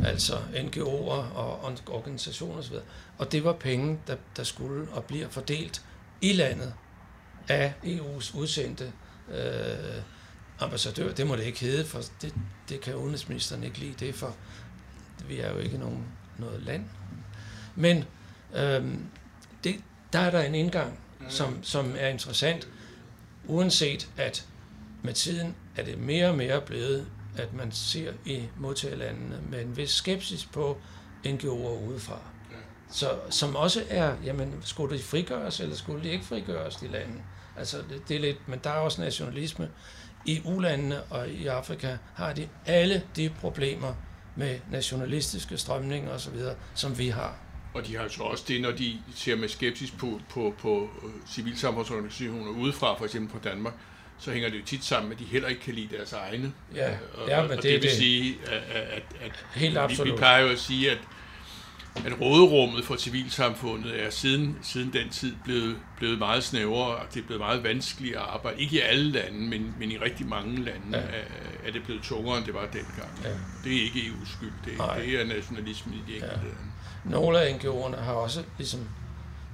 altså 0.04 0.34
NGO'er 0.36 1.36
og 1.36 1.76
organisationer 1.88 2.58
osv. 2.58 2.74
Og 3.18 3.32
det 3.32 3.44
var 3.44 3.52
penge, 3.52 3.98
der, 4.06 4.16
der 4.36 4.44
skulle 4.44 4.88
og 4.92 5.04
bliver 5.04 5.28
fordelt 5.28 5.84
i 6.20 6.32
landet 6.32 6.74
af 7.48 7.74
EU's 7.84 8.36
udsendte 8.36 8.92
øh, 9.30 10.02
ambassadør. 10.60 11.12
Det 11.12 11.26
må 11.26 11.36
det 11.36 11.44
ikke 11.44 11.60
hedde, 11.60 11.84
for 11.84 12.00
det, 12.22 12.34
det 12.68 12.80
kan 12.80 12.94
udenrigsministeren 12.94 13.64
ikke 13.64 13.78
lide. 13.78 13.94
Det 14.00 14.08
er 14.08 14.12
for, 14.12 14.36
vi 15.28 15.40
er 15.40 15.52
jo 15.52 15.58
ikke 15.58 15.78
nogen, 15.78 16.04
noget 16.38 16.62
land. 16.62 16.84
Men 17.76 18.04
øhm, 18.54 19.06
det, 19.64 19.76
der 20.12 20.18
er 20.18 20.30
der 20.30 20.42
en 20.42 20.54
indgang, 20.54 20.98
som, 21.28 21.64
som 21.64 21.94
er 21.98 22.08
interessant, 22.08 22.68
uanset 23.46 24.08
at 24.16 24.46
med 25.02 25.12
tiden 25.12 25.54
er 25.76 25.84
det 25.84 25.98
mere 25.98 26.28
og 26.28 26.36
mere 26.36 26.60
blevet, 26.60 27.06
at 27.36 27.54
man 27.54 27.72
ser 27.72 28.12
i 28.24 28.42
modtagerlandene 28.56 29.38
med 29.50 29.62
en 29.62 29.76
vis 29.76 29.90
skepsis 29.90 30.44
på 30.44 30.78
NGO'er 31.26 31.88
udefra. 31.88 32.18
Så, 32.90 33.18
som 33.30 33.56
også 33.56 33.84
er, 33.88 34.14
jamen, 34.24 34.54
skulle 34.62 34.98
de 34.98 35.02
frigøres, 35.02 35.60
eller 35.60 35.76
skulle 35.76 36.04
de 36.04 36.08
ikke 36.08 36.24
frigøres, 36.24 36.76
de 36.76 36.88
lande? 36.88 37.14
Altså, 37.58 37.78
det, 37.90 38.08
det 38.08 38.16
er 38.16 38.20
lidt, 38.20 38.48
men 38.48 38.60
der 38.64 38.70
er 38.70 38.74
også 38.78 39.00
nationalisme. 39.00 39.70
I 40.26 40.40
ulandene 40.44 41.02
og 41.02 41.28
i 41.28 41.46
Afrika 41.46 41.96
har 42.14 42.32
de 42.32 42.48
alle 42.66 43.02
de 43.16 43.30
problemer 43.40 43.94
med 44.36 44.58
nationalistiske 44.70 45.58
strømninger 45.58 46.10
osv., 46.10 46.38
som 46.74 46.98
vi 46.98 47.08
har. 47.08 47.36
Og 47.74 47.86
de 47.86 47.96
har 47.96 48.08
så 48.08 48.22
også 48.22 48.44
det, 48.48 48.60
når 48.60 48.70
de 48.70 48.98
ser 49.14 49.36
med 49.36 49.48
skepsis 49.48 49.90
på, 49.90 50.20
på, 50.28 50.54
på 50.58 50.90
øh, 51.04 51.10
civilsamfundsorganisationer 51.30 52.50
udefra, 52.50 52.98
for 52.98 53.04
eksempel 53.04 53.30
fra 53.32 53.50
Danmark, 53.50 53.74
så 54.18 54.30
hænger 54.30 54.48
det 54.48 54.58
jo 54.58 54.64
tit 54.64 54.84
sammen 54.84 55.08
med, 55.08 55.16
at 55.16 55.20
de 55.20 55.24
heller 55.24 55.48
ikke 55.48 55.60
kan 55.60 55.74
lide 55.74 55.96
deres 55.96 56.12
egne. 56.12 56.52
Ja, 56.74 56.90
og, 57.14 57.28
ja 57.28 57.42
men 57.42 57.50
og 57.50 57.56
det, 57.56 57.62
det 57.62 57.72
vil 57.72 57.82
det. 57.82 57.90
sige, 57.90 58.38
at, 58.46 58.62
at, 58.76 59.02
at 59.20 59.46
Helt 59.54 59.78
absolut. 59.78 60.06
Vi, 60.06 60.12
vi 60.12 60.16
plejer 60.16 60.42
jo 60.42 60.48
at 60.48 60.58
sige, 60.58 60.90
at, 60.90 60.98
at 62.06 62.20
råderummet 62.20 62.84
for 62.84 62.96
civilsamfundet 62.96 64.04
er 64.04 64.10
siden, 64.10 64.58
siden 64.62 64.92
den 64.92 65.08
tid 65.08 65.34
blevet, 65.44 65.76
blevet 65.98 66.18
meget 66.18 66.44
snævrere, 66.44 66.96
og 66.96 67.06
det 67.14 67.22
er 67.22 67.26
blevet 67.26 67.40
meget 67.40 67.64
vanskeligt 67.64 68.16
at 68.16 68.22
arbejde. 68.22 68.60
Ikke 68.60 68.76
i 68.76 68.80
alle 68.80 69.10
lande, 69.10 69.38
men, 69.38 69.74
men 69.78 69.90
i 69.90 69.98
rigtig 69.98 70.26
mange 70.26 70.64
lande 70.64 70.86
ja. 70.92 70.98
er, 70.98 71.24
er 71.66 71.72
det 71.72 71.82
blevet 71.84 72.02
tungere, 72.02 72.38
end 72.38 72.46
det 72.46 72.54
var 72.54 72.66
dengang. 72.66 73.20
Ja. 73.24 73.28
Det 73.64 73.76
er 73.76 73.82
ikke 73.82 73.98
EU's 74.00 74.36
skyld, 74.36 74.52
det, 74.64 74.72
det 74.96 75.20
er 75.20 75.24
nationalismen 75.24 75.94
i 75.94 76.12
de 76.12 76.14
enkelte 76.14 76.36
ja. 76.36 76.42
lande. 76.42 76.73
Nogle 77.04 77.40
af 77.40 77.54
NGO'erne 77.54 77.96
har 77.96 78.12
også 78.12 78.44
ligesom 78.58 78.88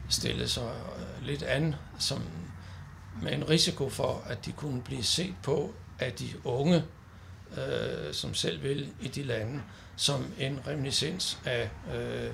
stillet 0.08 0.50
sig 0.50 0.72
øh, 0.98 1.26
lidt 1.26 1.42
an 1.42 1.74
som 1.98 2.22
med 3.22 3.32
en 3.32 3.48
risiko 3.48 3.88
for, 3.88 4.22
at 4.26 4.46
de 4.46 4.52
kunne 4.52 4.82
blive 4.82 5.02
set 5.02 5.34
på 5.42 5.74
af 5.98 6.12
de 6.12 6.28
unge, 6.44 6.84
øh, 7.56 8.14
som 8.14 8.34
selv 8.34 8.62
vil 8.62 8.88
i 9.00 9.08
de 9.08 9.22
lande, 9.22 9.62
som 9.96 10.26
en 10.38 10.60
reminiscens 10.66 11.38
af, 11.44 11.70
øh, 11.94 12.30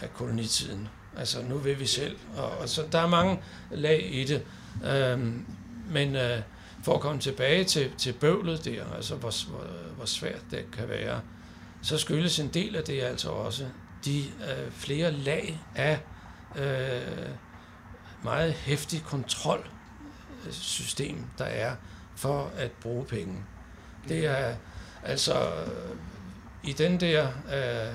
af 0.00 0.14
kolonitiden. 0.14 0.88
Altså, 1.16 1.42
nu 1.42 1.58
vil 1.58 1.80
vi 1.80 1.86
selv. 1.86 2.16
Og, 2.36 2.50
og 2.50 2.68
så 2.68 2.84
der 2.92 2.98
er 2.98 3.08
mange 3.08 3.40
lag 3.70 4.14
i 4.14 4.24
det. 4.24 4.42
Øh, 4.84 5.20
men 5.90 6.16
øh, 6.16 6.40
for 6.82 6.94
at 6.94 7.00
komme 7.00 7.20
tilbage 7.20 7.64
til, 7.64 7.90
til 7.98 8.12
bøvlet 8.12 8.64
der, 8.64 8.84
altså 8.96 9.14
hvor, 9.14 9.50
hvor, 9.50 9.66
hvor 9.96 10.04
svært 10.04 10.42
det 10.50 10.70
kan 10.72 10.88
være, 10.88 11.20
så 11.82 11.98
skyldes 11.98 12.38
en 12.38 12.48
del 12.48 12.76
af 12.76 12.82
det 12.82 13.02
altså 13.02 13.28
også 13.28 13.66
de 14.04 14.20
øh, 14.20 14.72
flere 14.72 15.12
lag 15.12 15.60
af 15.74 16.00
øh, 16.56 17.28
meget 18.22 18.52
hæftig 18.52 19.02
kontrolsystem, 19.02 21.24
der 21.38 21.44
er 21.44 21.76
for 22.16 22.50
at 22.56 22.72
bruge 22.72 23.04
penge. 23.04 23.36
Det 24.08 24.26
er 24.26 24.54
altså 25.02 25.64
øh, 25.64 25.96
i 26.62 26.72
den 26.72 27.00
der 27.00 27.28
øh, 27.28 27.94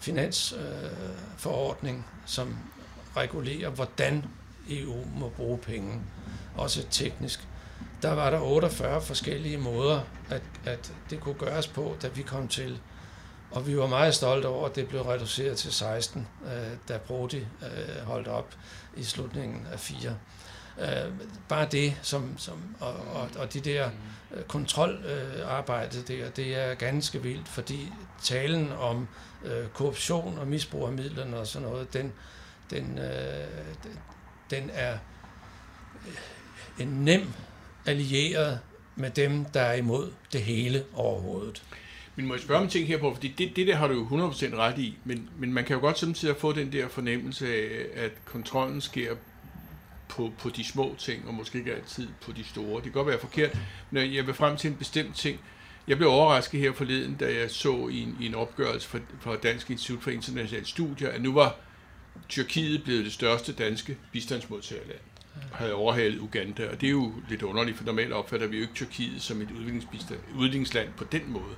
finansforordning, 0.00 1.98
øh, 1.98 2.04
som 2.26 2.56
regulerer, 3.16 3.70
hvordan 3.70 4.24
EU 4.70 5.04
må 5.16 5.28
bruge 5.28 5.58
penge, 5.58 6.00
også 6.56 6.86
teknisk, 6.90 7.48
der 8.02 8.12
var 8.12 8.30
der 8.30 8.40
48 8.40 9.02
forskellige 9.02 9.58
måder, 9.58 10.00
at, 10.30 10.42
at 10.64 10.92
det 11.10 11.20
kunne 11.20 11.34
gøres 11.34 11.68
på, 11.68 11.96
da 12.02 12.08
vi 12.08 12.22
kom 12.22 12.48
til 12.48 12.80
og 13.56 13.66
vi 13.66 13.78
var 13.78 13.86
meget 13.86 14.14
stolte 14.14 14.46
over, 14.46 14.68
at 14.68 14.76
det 14.76 14.88
blev 14.88 15.02
reduceret 15.02 15.56
til 15.56 15.72
16, 15.72 16.28
øh, 16.44 16.50
da 16.88 16.98
Brody 16.98 17.34
øh, 17.34 18.04
holdt 18.04 18.28
op 18.28 18.54
i 18.96 19.02
slutningen 19.02 19.66
af 19.72 19.80
4. 19.80 20.16
Øh, 20.80 21.12
bare 21.48 21.68
det, 21.72 21.94
som, 22.02 22.38
som, 22.38 22.76
og, 22.80 22.94
og, 22.94 23.28
og 23.38 23.52
de 23.52 23.60
der 23.60 23.90
øh, 24.34 24.42
kontrolarbejde 24.42 25.98
øh, 25.98 26.08
der, 26.08 26.30
det 26.30 26.56
er 26.56 26.74
ganske 26.74 27.22
vildt, 27.22 27.48
fordi 27.48 27.92
talen 28.22 28.72
om 28.72 29.08
øh, 29.44 29.68
korruption 29.68 30.38
og 30.38 30.46
misbrug 30.46 30.86
af 30.86 30.92
midlerne 30.92 31.36
og 31.36 31.46
sådan 31.46 31.68
noget, 31.68 31.92
den, 31.92 32.12
den, 32.70 32.98
øh, 32.98 33.46
den 34.50 34.70
er 34.72 34.92
øh, 36.06 36.82
en 36.82 36.88
nem 36.88 37.32
allieret 37.86 38.60
med 38.96 39.10
dem, 39.10 39.44
der 39.44 39.60
er 39.60 39.74
imod 39.74 40.12
det 40.32 40.42
hele 40.42 40.84
overhovedet. 40.94 41.62
Men 42.16 42.26
må 42.26 42.34
jeg 42.34 42.42
spørge 42.42 42.60
om 42.60 42.68
ting 42.68 42.86
her 42.86 42.98
på, 42.98 43.14
fordi 43.14 43.28
det, 43.38 43.56
det 43.56 43.66
der 43.66 43.76
har 43.76 43.88
du 43.88 43.94
jo 43.94 44.28
100% 44.30 44.56
ret 44.56 44.78
i, 44.78 44.96
men, 45.04 45.28
men 45.38 45.52
man 45.52 45.64
kan 45.64 45.74
jo 45.74 45.80
godt 45.80 45.98
samtidig 45.98 46.36
få 46.36 46.52
den 46.52 46.72
der 46.72 46.88
fornemmelse 46.88 47.54
af, 47.54 47.86
at 47.94 48.24
kontrollen 48.24 48.80
sker 48.80 49.14
på, 50.08 50.32
på 50.38 50.48
de 50.48 50.64
små 50.64 50.94
ting, 50.98 51.28
og 51.28 51.34
måske 51.34 51.58
ikke 51.58 51.74
altid 51.74 52.08
på 52.22 52.32
de 52.32 52.44
store. 52.44 52.74
Det 52.74 52.82
kan 52.82 52.92
godt 52.92 53.06
være 53.06 53.18
forkert, 53.18 53.58
men 53.90 54.14
jeg 54.14 54.26
vil 54.26 54.34
frem 54.34 54.56
til 54.56 54.70
en 54.70 54.76
bestemt 54.76 55.16
ting. 55.16 55.40
Jeg 55.88 55.96
blev 55.96 56.10
overrasket 56.10 56.60
her 56.60 56.72
forleden, 56.72 57.14
da 57.14 57.34
jeg 57.34 57.50
så 57.50 57.88
i 57.88 58.02
en, 58.02 58.16
i 58.20 58.26
en 58.26 58.34
opgørelse 58.34 58.88
fra, 58.88 58.98
fra 59.20 59.36
Dansk 59.36 59.70
Institut 59.70 60.02
for 60.02 60.10
Internationale 60.10 60.66
Studier, 60.66 61.10
at 61.10 61.22
nu 61.22 61.32
var 61.32 61.56
Tyrkiet 62.28 62.84
blevet 62.84 63.04
det 63.04 63.12
største 63.12 63.52
danske 63.52 63.96
bistandsmodtagerland 64.12 65.00
og 65.52 65.58
havde 65.58 65.74
overhalet 65.74 66.20
Uganda, 66.20 66.68
og 66.68 66.80
det 66.80 66.86
er 66.86 66.90
jo 66.90 67.12
lidt 67.28 67.42
underligt, 67.42 67.76
for 67.76 67.84
normalt 67.84 68.12
opfatter 68.12 68.46
vi 68.46 68.56
jo 68.56 68.62
ikke 68.62 68.74
Tyrkiet 68.74 69.22
som 69.22 69.40
et 69.40 69.48
udviklingsland 70.36 70.88
på 70.96 71.04
den 71.04 71.22
måde 71.26 71.56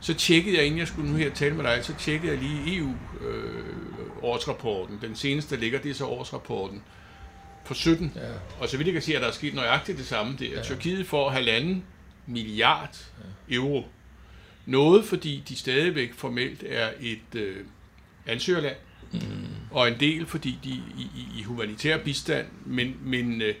så 0.00 0.14
tjekkede 0.14 0.56
jeg, 0.56 0.64
inden 0.64 0.78
jeg 0.78 0.88
skulle 0.88 1.10
nu 1.10 1.16
her 1.16 1.30
tale 1.30 1.54
med 1.54 1.64
dig, 1.64 1.84
så 1.84 1.94
tjekkede 1.98 2.32
jeg 2.32 2.42
lige 2.42 2.76
EU-årsrapporten. 2.76 4.94
Øh, 4.94 5.02
den 5.02 5.16
seneste, 5.16 5.54
der 5.54 5.60
ligger, 5.60 5.78
det 5.78 5.90
er 5.90 5.94
så 5.94 6.06
årsrapporten 6.06 6.82
for 7.64 7.74
17. 7.74 8.12
Ja. 8.16 8.20
Og 8.60 8.68
så 8.68 8.76
vidt 8.76 8.86
jeg 8.86 8.92
kan 8.92 9.02
se, 9.02 9.16
at 9.16 9.22
der 9.22 9.28
er 9.28 9.32
sket 9.32 9.54
nøjagtigt 9.54 9.98
det 9.98 10.06
samme. 10.06 10.36
Det 10.38 10.48
er, 10.48 10.56
ja. 10.56 10.62
Tyrkiet 10.62 11.06
får 11.06 11.30
halvanden 11.30 11.84
milliard 12.26 12.96
ja. 13.48 13.54
euro 13.54 13.84
Noget, 14.66 15.04
fordi 15.04 15.42
de 15.48 15.56
stadigvæk 15.56 16.14
formelt 16.14 16.64
er 16.66 16.90
et 17.00 17.34
øh, 17.34 17.56
ansøgerland, 18.26 18.76
mm. 19.12 19.20
og 19.70 19.88
en 19.88 20.00
del, 20.00 20.26
fordi 20.26 20.58
de 20.64 20.70
i, 20.70 21.10
i, 21.16 21.28
i 21.38 21.42
humanitær 21.42 21.98
bistand, 21.98 22.46
men, 22.66 22.96
men 23.02 23.42
øh, 23.42 23.54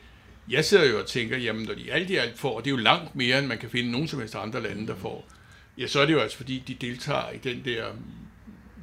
jeg 0.48 0.64
sidder 0.64 0.90
jo 0.90 0.98
og 0.98 1.06
tænker, 1.06 1.36
jamen 1.36 1.62
når 1.62 1.74
de 1.74 1.92
alt 1.92 2.10
i 2.10 2.16
alt 2.16 2.38
får, 2.38 2.56
og 2.56 2.64
det 2.64 2.70
er 2.70 2.76
jo 2.76 2.82
langt 2.82 3.16
mere, 3.16 3.38
end 3.38 3.46
man 3.46 3.58
kan 3.58 3.70
finde 3.70 3.90
nogen 3.90 4.08
som 4.08 4.18
helst 4.18 4.34
andre 4.34 4.62
lande, 4.62 4.86
der 4.86 4.96
får, 4.96 5.28
ja, 5.80 5.86
så 5.86 6.00
er 6.00 6.06
det 6.06 6.12
jo 6.12 6.20
altså 6.20 6.36
fordi, 6.36 6.62
de 6.68 6.74
deltager 6.74 7.30
i 7.30 7.38
den 7.38 7.64
der 7.64 7.84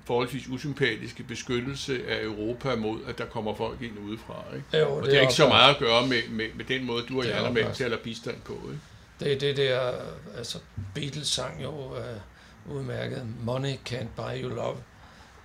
forholdsvis 0.05 0.47
usympatiske 0.47 1.23
beskyttelse 1.23 2.07
af 2.07 2.23
Europa 2.23 2.75
mod, 2.75 2.99
at 3.07 3.17
der 3.17 3.25
kommer 3.25 3.55
folk 3.55 3.81
ind 3.81 3.99
udefra. 3.99 4.43
Ikke? 4.55 4.77
Jo, 4.77 4.95
og 4.95 5.05
det, 5.05 5.17
er 5.17 5.21
ikke 5.21 5.33
så 5.33 5.47
meget 5.47 5.73
at 5.73 5.79
gøre 5.79 6.07
med, 6.07 6.21
med, 6.29 6.45
med 6.55 6.65
den 6.65 6.85
måde, 6.85 7.05
du 7.09 7.19
og 7.19 7.27
jeg 7.27 7.45
er 7.45 7.51
med 7.51 7.73
til 7.73 7.83
at 7.83 7.99
bistand 7.99 8.41
på. 8.41 8.53
Ikke? 8.53 8.79
Det 9.19 9.33
er 9.33 9.39
det 9.39 9.57
der, 9.57 9.91
altså 10.37 10.59
Beatles 10.95 11.27
sang 11.27 11.63
jo 11.63 11.71
uh, 11.71 12.75
udmærket, 12.75 13.27
Money 13.43 13.73
can't 13.89 14.07
buy 14.15 14.43
you 14.43 14.49
love. 14.49 14.77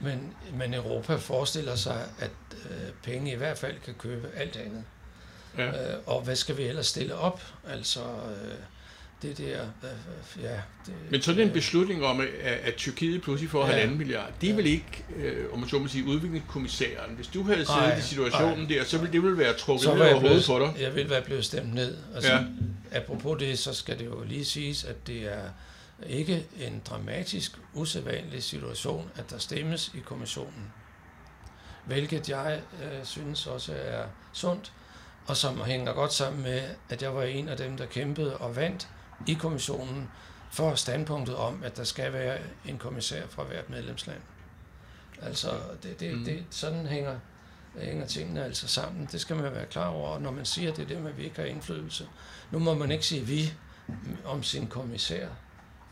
Men, 0.00 0.34
men 0.54 0.74
Europa 0.74 1.14
forestiller 1.14 1.74
sig, 1.74 2.04
at 2.18 2.30
uh, 2.52 2.94
penge 3.02 3.32
i 3.32 3.36
hvert 3.36 3.58
fald 3.58 3.74
kan 3.84 3.94
købe 3.94 4.28
alt 4.36 4.56
andet. 4.56 4.84
Ja. 5.58 5.68
Uh, 5.68 6.02
og 6.06 6.22
hvad 6.22 6.36
skal 6.36 6.56
vi 6.56 6.62
ellers 6.62 6.86
stille 6.86 7.14
op? 7.14 7.42
Altså, 7.68 8.00
uh, 8.00 8.58
det 9.22 9.38
der, 9.38 9.66
ja. 10.42 10.60
Det, 10.86 10.94
Men 11.10 11.22
sådan 11.22 11.40
en 11.40 11.52
beslutning 11.52 12.04
om, 12.04 12.20
at, 12.20 12.26
at 12.42 12.74
Tyrkiet 12.74 13.22
pludselig 13.22 13.50
får 13.50 13.60
ja, 13.60 13.66
halvanden 13.66 13.98
milliard, 13.98 14.32
det 14.40 14.46
er 14.46 14.50
ja. 14.50 14.56
vel 14.56 14.66
ikke, 14.66 15.04
øh, 15.16 15.52
om 15.52 15.58
man 15.58 15.68
så 15.68 15.78
må 15.78 15.88
sige, 15.88 16.04
udviklingskommissæren. 16.04 17.14
Hvis 17.16 17.26
du 17.26 17.42
havde 17.42 17.64
siddet 17.66 17.82
ej, 17.82 17.98
i 17.98 18.00
situationen 18.00 18.70
ej. 18.70 18.78
der, 18.78 18.84
så 18.84 18.98
ville 18.98 19.12
det 19.12 19.22
vel 19.22 19.38
være 19.38 19.54
trukket 19.54 19.94
ned 19.94 20.00
over 20.00 20.20
hovedet 20.20 20.44
for 20.44 20.58
dig. 20.58 20.74
Jeg 20.80 20.94
ville 20.94 21.10
være 21.10 21.22
blevet 21.22 21.44
stemt 21.44 21.74
ned. 21.74 21.96
Altså, 22.14 22.32
ja. 22.32 22.44
Apropos 22.92 23.38
det, 23.38 23.58
så 23.58 23.74
skal 23.74 23.98
det 23.98 24.04
jo 24.04 24.24
lige 24.24 24.44
siges, 24.44 24.84
at 24.84 25.06
det 25.06 25.32
er 25.32 25.48
ikke 26.06 26.46
en 26.60 26.82
dramatisk, 26.90 27.58
usædvanlig 27.74 28.42
situation, 28.42 29.10
at 29.16 29.30
der 29.30 29.38
stemmes 29.38 29.90
i 29.94 29.98
kommissionen. 29.98 30.72
Hvilket 31.84 32.28
jeg 32.28 32.60
øh, 32.82 33.04
synes 33.04 33.46
også 33.46 33.72
er 33.72 34.04
sundt, 34.32 34.72
og 35.26 35.36
som 35.36 35.64
hænger 35.64 35.92
godt 35.92 36.12
sammen 36.12 36.42
med, 36.42 36.62
at 36.88 37.02
jeg 37.02 37.14
var 37.14 37.22
en 37.22 37.48
af 37.48 37.56
dem, 37.56 37.76
der 37.76 37.86
kæmpede 37.86 38.36
og 38.36 38.56
vandt 38.56 38.88
i 39.26 39.34
kommissionen 39.34 40.08
for 40.50 40.74
standpunktet 40.74 41.36
om, 41.36 41.62
at 41.64 41.76
der 41.76 41.84
skal 41.84 42.12
være 42.12 42.38
en 42.64 42.78
kommissær 42.78 43.26
fra 43.26 43.44
hvert 43.44 43.70
medlemsland. 43.70 44.20
Altså, 45.22 45.50
det, 45.82 46.00
det, 46.00 46.18
mm. 46.18 46.24
det, 46.24 46.44
sådan 46.50 46.86
hænger, 46.86 47.18
hænger 47.78 48.06
tingene 48.06 48.44
altså 48.44 48.68
sammen. 48.68 49.08
Det 49.12 49.20
skal 49.20 49.36
man 49.36 49.52
være 49.52 49.66
klar 49.66 49.88
over, 49.88 50.18
når 50.18 50.30
man 50.30 50.44
siger 50.44 50.72
det 50.74 50.88
der 50.88 51.00
med, 51.00 51.10
at 51.10 51.18
vi 51.18 51.24
ikke 51.24 51.36
har 51.36 51.44
indflydelse. 51.44 52.08
Nu 52.50 52.58
må 52.58 52.74
man 52.74 52.90
ikke 52.90 53.06
sige 53.06 53.26
vi 53.26 53.54
om 54.24 54.42
sin 54.42 54.66
kommissær, 54.66 55.28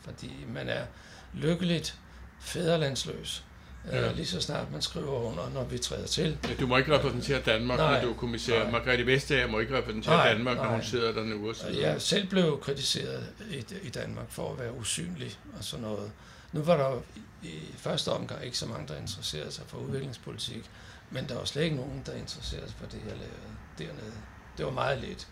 fordi 0.01 0.45
man 0.47 0.69
er 0.69 0.85
lykkeligt 1.33 1.99
fæderlandsløs. 2.39 3.45
Ja. 3.91 4.11
lige 4.11 4.25
så 4.25 4.41
snart 4.41 4.71
man 4.71 4.81
skriver 4.81 5.11
under, 5.11 5.49
når 5.53 5.63
vi 5.63 5.77
træder 5.77 6.07
til. 6.07 6.37
Ja, 6.49 6.53
du 6.59 6.67
må 6.67 6.77
ikke 6.77 6.97
repræsentere 6.97 7.41
Danmark, 7.41 7.79
nej, 7.79 7.93
når 7.93 8.07
du 8.07 8.13
er 8.13 8.17
kommissær. 8.17 8.63
Nej. 8.63 8.71
Margrethe 8.71 9.05
Vestager 9.05 9.47
må 9.47 9.59
ikke 9.59 9.77
repræsentere 9.77 10.15
nej, 10.15 10.33
Danmark, 10.33 10.57
nej. 10.57 10.65
når 10.65 10.71
hun 10.71 10.83
sidder 10.83 11.11
der 11.11 11.23
nu. 11.23 11.53
Jeg 11.81 12.01
selv 12.01 12.27
blev 12.27 12.59
kritiseret 12.61 13.25
i, 13.51 13.65
i 13.83 13.89
Danmark 13.89 14.25
for 14.29 14.51
at 14.51 14.59
være 14.59 14.73
usynlig 14.73 15.39
og 15.57 15.63
sådan 15.63 15.85
noget. 15.85 16.11
Nu 16.51 16.61
var 16.61 16.77
der 16.77 17.01
i 17.43 17.59
første 17.77 18.11
omgang 18.11 18.45
ikke 18.45 18.57
så 18.57 18.65
mange, 18.65 18.87
der 18.87 18.97
interesserede 18.97 19.51
sig 19.51 19.63
for 19.67 19.77
udviklingspolitik, 19.77 20.69
men 21.09 21.29
der 21.29 21.35
var 21.35 21.45
slet 21.45 21.63
ikke 21.63 21.75
nogen, 21.75 22.03
der 22.05 22.13
interesserede 22.13 22.67
sig 22.67 22.75
for 22.79 22.85
det, 22.85 22.99
jeg 23.07 23.17
lavede 23.17 23.57
dernede. 23.77 24.13
Det 24.57 24.65
var 24.65 24.71
meget 24.71 24.99
lidt. 24.99 25.27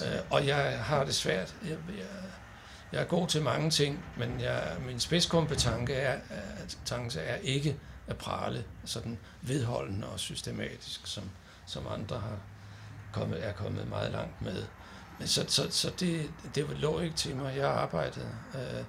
Ja. 0.00 0.20
Uh, 0.20 0.26
og 0.30 0.46
jeg 0.46 0.78
har 0.84 1.04
det 1.04 1.14
svært. 1.14 1.54
Jeg, 1.62 1.70
jeg, 1.70 2.06
jeg 2.92 3.00
er 3.00 3.04
god 3.04 3.28
til 3.28 3.42
mange 3.42 3.70
ting, 3.70 4.04
men 4.18 4.40
jeg, 4.40 4.76
min 4.86 5.00
spidskompetence 5.00 5.94
er, 5.94 6.18
er, 6.90 7.20
er 7.20 7.36
ikke 7.36 7.76
at 8.06 8.16
prale 8.16 8.64
sådan 8.84 9.18
vedholdende 9.42 10.08
og 10.08 10.20
systematisk, 10.20 11.00
som, 11.04 11.24
som 11.66 11.86
andre 11.90 12.18
har 12.18 12.38
kommet, 13.12 13.46
er 13.46 13.52
kommet 13.52 13.88
meget 13.88 14.12
langt 14.12 14.42
med. 14.42 14.64
Men 15.18 15.28
så, 15.28 15.44
så, 15.48 15.70
så 15.70 15.92
det, 16.00 16.30
det 16.54 16.78
lå 16.78 17.00
ikke 17.00 17.16
til 17.16 17.36
mig. 17.36 17.56
Jeg 17.56 17.68
arbejdede. 17.68 18.28
Øh, 18.54 18.84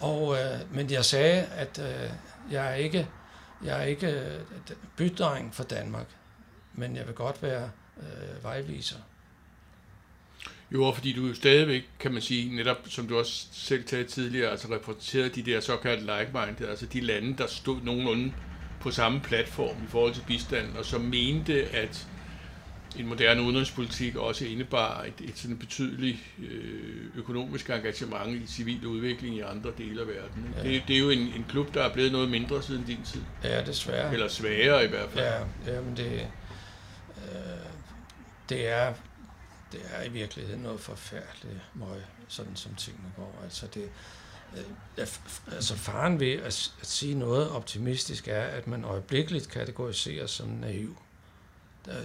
og, 0.00 0.36
øh, 0.38 0.74
men 0.74 0.90
jeg 0.90 1.04
sagde, 1.04 1.42
at 1.42 1.78
øh, 1.78 2.10
jeg 2.50 2.70
er 2.70 2.74
ikke, 2.74 3.08
jeg 3.64 3.78
er 3.78 3.84
ikke 3.84 4.06
øh, 4.06 4.40
bydreng 4.96 5.54
for 5.54 5.64
Danmark, 5.64 6.06
men 6.72 6.96
jeg 6.96 7.06
vil 7.06 7.14
godt 7.14 7.42
være 7.42 7.70
øh, 7.96 8.44
vejviser. 8.44 8.96
Jo, 10.72 10.92
fordi 10.94 11.12
du 11.12 11.26
jo 11.26 11.34
stadigvæk, 11.34 11.88
kan 12.00 12.12
man 12.12 12.22
sige, 12.22 12.56
netop 12.56 12.76
som 12.88 13.06
du 13.08 13.18
også 13.18 13.46
selv 13.52 13.84
talte 13.84 14.10
tidligere, 14.10 14.50
altså 14.50 14.68
repræsenterede 14.74 15.28
de 15.28 15.42
der 15.42 15.60
såkaldte 15.60 16.04
like-minded, 16.04 16.68
altså 16.68 16.86
de 16.86 17.00
lande, 17.00 17.38
der 17.38 17.46
stod 17.46 17.80
nogenlunde 17.82 18.32
på 18.80 18.90
samme 18.90 19.20
platform 19.20 19.76
i 19.84 19.86
forhold 19.88 20.14
til 20.14 20.22
bistanden, 20.26 20.76
og 20.76 20.84
som 20.84 21.00
mente, 21.00 21.64
at 21.64 22.06
en 22.98 23.06
moderne 23.06 23.42
udenrigspolitik 23.42 24.16
også 24.16 24.44
indebar 24.44 25.02
et, 25.02 25.28
et 25.28 25.38
sådan 25.38 25.58
betydeligt 25.58 26.18
øh, 26.38 27.06
økonomisk 27.14 27.70
engagement 27.70 28.42
i 28.42 28.46
civil 28.46 28.86
udvikling 28.86 29.36
i 29.36 29.40
andre 29.40 29.70
dele 29.78 30.00
af 30.00 30.06
verden. 30.06 30.54
Ja. 30.56 30.62
Det, 30.62 30.82
det 30.88 30.96
er 30.96 31.00
jo 31.00 31.10
en, 31.10 31.18
en 31.18 31.46
klub, 31.48 31.74
der 31.74 31.82
er 31.82 31.92
blevet 31.92 32.12
noget 32.12 32.28
mindre 32.30 32.62
siden 32.62 32.84
din 32.84 33.02
tid. 33.04 33.20
Ja, 33.44 33.64
desværre. 33.64 34.12
Eller 34.12 34.28
sværere 34.28 34.84
i 34.84 34.88
hvert 34.88 35.10
fald. 35.10 35.24
Ja, 35.66 35.74
ja 35.74 35.80
men 35.80 35.96
det, 35.96 36.26
øh, 37.16 37.40
det 38.48 38.68
er 38.68 38.94
det 39.72 39.80
er 39.94 40.02
i 40.02 40.08
virkeligheden 40.08 40.60
noget 40.60 40.80
forfærdeligt 40.80 41.60
møg, 41.74 42.02
sådan 42.28 42.56
som 42.56 42.74
tingene 42.74 43.12
går. 43.16 43.40
Altså, 43.44 43.66
det, 43.66 43.90
øh, 44.56 45.06
altså 45.52 45.76
faren 45.76 46.20
ved 46.20 46.32
at, 46.32 46.72
at 46.80 46.86
sige 46.86 47.14
noget 47.14 47.50
optimistisk 47.50 48.28
er, 48.28 48.42
at 48.42 48.66
man 48.66 48.84
øjeblikkeligt 48.84 49.48
kategoriseres 49.48 50.30
som 50.30 50.48
naiv. 50.48 50.96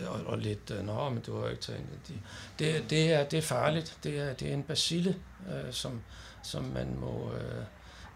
Og, 0.07 0.21
og 0.25 0.37
lidt, 0.37 0.71
øh, 0.71 0.85
nå, 0.85 1.09
men 1.09 1.21
du 1.21 1.41
har 1.41 1.49
ikke 1.49 1.61
taget 1.61 1.81
det. 2.07 2.19
Det, 2.59 2.89
det, 2.89 3.13
er, 3.13 3.23
det 3.23 3.37
er 3.37 3.41
farligt. 3.41 3.97
Det 4.03 4.19
er, 4.19 4.33
det 4.33 4.49
er 4.49 4.53
en 4.53 4.63
basile, 4.63 5.15
øh, 5.49 5.73
som, 5.73 6.01
som 6.43 6.63
man 6.63 6.97
må, 6.99 7.33
øh, 7.33 7.63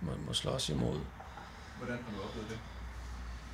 må, 0.02 0.12
må 0.28 0.34
slås 0.34 0.70
imod. 0.70 1.00
Hvordan 1.78 1.96
har 1.96 2.12
du 2.18 2.24
oplevet 2.28 2.50
det? 2.50 2.60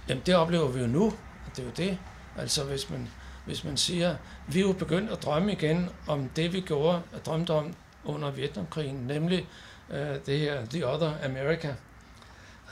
Jamen, 0.09 0.23
det 0.25 0.35
oplever 0.35 0.67
vi 0.67 0.79
jo 0.79 0.87
nu. 0.87 1.13
Det 1.55 1.61
er 1.61 1.65
jo 1.65 1.71
det. 1.77 1.97
Altså, 2.37 2.63
hvis 2.63 2.89
man, 2.89 3.09
hvis 3.45 3.63
man 3.63 3.77
siger, 3.77 4.15
vi 4.47 4.59
er 4.59 4.63
jo 4.63 4.73
begyndt 4.73 5.11
at 5.11 5.23
drømme 5.23 5.51
igen 5.51 5.89
om 6.07 6.29
det, 6.29 6.53
vi 6.53 6.61
gjorde, 6.61 7.01
at 7.13 7.25
drømte 7.25 7.51
om 7.51 7.73
under 8.03 8.31
Vietnamkrigen, 8.31 8.95
nemlig 8.95 9.47
øh, 9.89 10.15
det 10.25 10.39
her 10.39 10.65
The 10.65 10.87
Other 10.93 11.13
America. 11.25 11.75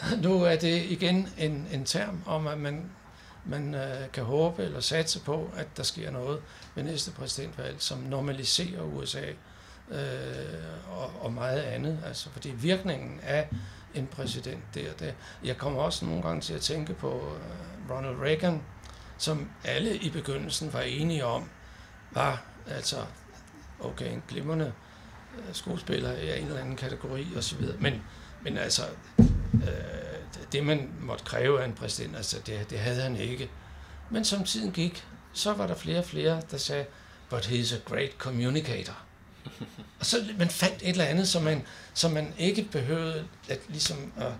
Nu 0.24 0.44
er 0.44 0.56
det 0.56 0.86
igen 0.86 1.30
en, 1.38 1.68
en 1.72 1.86
term 1.86 2.22
om, 2.26 2.48
at 2.48 2.58
man, 2.58 2.92
man 3.46 3.76
øh, 3.76 4.12
kan 4.14 4.24
håbe 4.24 4.64
eller 4.64 4.80
satse 4.80 5.20
på, 5.20 5.50
at 5.56 5.68
der 5.78 5.84
sker 5.84 6.12
noget 6.12 6.40
ved 6.76 6.84
næste 6.84 7.12
præsidentvalg, 7.12 7.76
som 7.80 7.98
normaliserer 7.98 8.82
USA 8.82 9.26
øh, 9.92 9.98
og, 10.92 11.12
og 11.22 11.34
meget 11.34 11.62
andet. 11.62 12.00
Altså, 12.06 12.30
fordi 12.30 12.50
virkningen 12.50 13.20
af 13.24 13.48
en 13.94 14.08
præsident 14.08 14.64
der, 14.76 14.94
det, 15.00 15.16
jeg 15.44 15.58
kommer 15.58 15.82
også 15.82 16.06
nogle 16.06 16.22
gange 16.22 16.42
til 16.42 16.54
at 16.54 16.62
tænke 16.62 16.94
på 16.94 17.12
øh, 17.12 17.96
Ronald 17.96 18.22
Reagan, 18.22 18.62
som 19.22 19.50
alle 19.64 19.98
i 19.98 20.10
begyndelsen 20.10 20.74
var 20.74 20.82
enige 20.82 21.26
om, 21.26 21.50
var 22.12 22.44
altså, 22.68 22.98
okay, 23.80 24.14
en 24.14 24.24
glimrende 24.28 24.74
øh, 25.38 25.56
skuespiller 25.56 26.14
i 26.14 26.40
en 26.40 26.48
eller 26.48 26.60
anden 26.60 26.76
kategori 26.76 27.28
osv. 27.38 27.64
Men, 27.80 28.02
men 28.42 28.58
altså, 28.58 28.82
øh, 29.54 30.42
det 30.52 30.66
man 30.66 30.90
måtte 31.00 31.24
kræve 31.24 31.62
af 31.62 31.66
en 31.66 31.74
præsident, 31.74 32.16
altså 32.16 32.38
det, 32.46 32.70
det 32.70 32.80
havde 32.80 33.02
han 33.02 33.16
ikke. 33.16 33.50
Men 34.10 34.26
som 34.26 34.44
tiden 34.44 34.72
gik, 34.72 35.06
så 35.34 35.54
var 35.54 35.68
der 35.68 35.76
flere 35.76 36.00
og 36.00 36.06
flere, 36.06 36.42
der 36.52 36.58
sagde, 36.58 36.86
but 37.30 37.46
he's 37.46 37.76
a 37.76 37.80
great 37.86 38.12
communicator. 38.18 38.98
og 40.00 40.06
så 40.06 40.18
man 40.38 40.50
fandt 40.50 40.82
et 40.82 40.90
eller 40.90 41.06
andet, 41.06 41.28
som 41.28 41.44
man, 41.44 41.66
som 41.94 42.12
man 42.12 42.34
ikke 42.38 42.68
behøvede 42.72 43.28
at, 43.50 43.60
ligesom 43.70 44.14
at, 44.18 44.32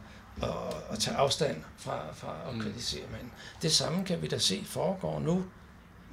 at, 0.44 0.50
at 0.92 1.00
tage 1.00 1.18
afstand 1.18 1.64
fra, 1.78 2.00
fra 2.14 2.36
at 2.50 2.56
mm. 2.56 2.62
kritisere 2.62 3.04
manden. 3.12 3.32
Det 3.62 3.72
samme 3.72 4.06
kan 4.06 4.22
vi 4.22 4.28
da 4.28 4.38
se 4.38 4.64
foregår 4.66 5.20
nu 5.20 5.46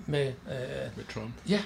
med... 0.07 0.27
Øh, 0.27 0.97
med 0.97 1.05
Trump? 1.15 1.35
Ja. 1.49 1.63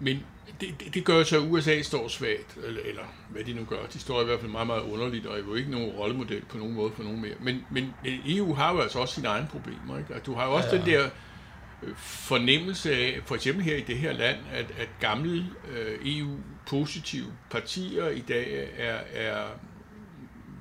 Men 0.00 0.24
det, 0.60 0.80
det, 0.80 0.94
det 0.94 1.04
gør 1.04 1.24
så, 1.24 1.36
at 1.36 1.42
USA 1.50 1.82
står 1.82 2.08
svagt, 2.08 2.56
eller, 2.64 2.82
eller 2.84 3.02
hvad 3.28 3.44
de 3.44 3.52
nu 3.52 3.64
gør. 3.64 3.86
De 3.92 3.98
står 3.98 4.22
i 4.22 4.24
hvert 4.24 4.40
fald 4.40 4.50
meget, 4.50 4.66
meget 4.66 4.82
underligt, 4.82 5.26
og 5.26 5.38
er 5.38 5.42
jo 5.42 5.54
ikke 5.54 5.70
nogen 5.70 5.90
rollemodel 5.90 6.44
på 6.44 6.58
nogen 6.58 6.74
måde 6.74 6.92
for 6.96 7.02
nogen 7.02 7.20
mere. 7.20 7.34
Men, 7.40 7.66
men 7.70 7.94
EU 8.04 8.54
har 8.54 8.72
jo 8.72 8.80
altså 8.80 8.98
også 8.98 9.14
sine 9.14 9.28
egne 9.28 9.48
problemer. 9.50 9.98
Ikke? 9.98 10.14
du 10.26 10.34
har 10.34 10.46
jo 10.46 10.52
også 10.52 10.68
ja. 10.72 10.76
den 10.76 10.86
der 10.86 11.08
øh, 11.82 11.96
fornemmelse 11.96 12.94
af, 12.94 13.20
for 13.24 13.34
eksempel 13.34 13.64
her 13.64 13.76
i 13.76 13.80
det 13.80 13.98
her 13.98 14.12
land, 14.12 14.38
at, 14.52 14.66
at 14.78 14.88
gamle 15.00 15.46
øh, 15.70 15.98
EU-positive 16.04 17.32
partier 17.50 18.08
i 18.08 18.20
dag 18.20 18.70
er, 18.76 18.98
er 19.12 19.44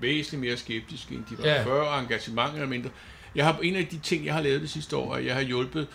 væsentligt 0.01 0.41
mere 0.41 0.57
skeptiske, 0.57 1.15
end 1.15 1.23
de 1.29 1.37
var 1.37 1.49
ja. 1.49 1.63
før, 1.63 1.81
og 1.81 1.99
engagementet 1.99 2.61
er 2.61 2.65
mindre. 2.65 2.89
Jeg 3.35 3.45
har, 3.45 3.59
en 3.63 3.75
af 3.75 3.87
de 3.87 3.99
ting, 3.99 4.25
jeg 4.25 4.33
har 4.33 4.41
lavet 4.41 4.61
det 4.61 4.69
sidste 4.69 4.97
år, 4.97 5.15
at 5.15 5.25
jeg 5.25 5.33
har 5.33 5.41
hjulpet 5.41 5.87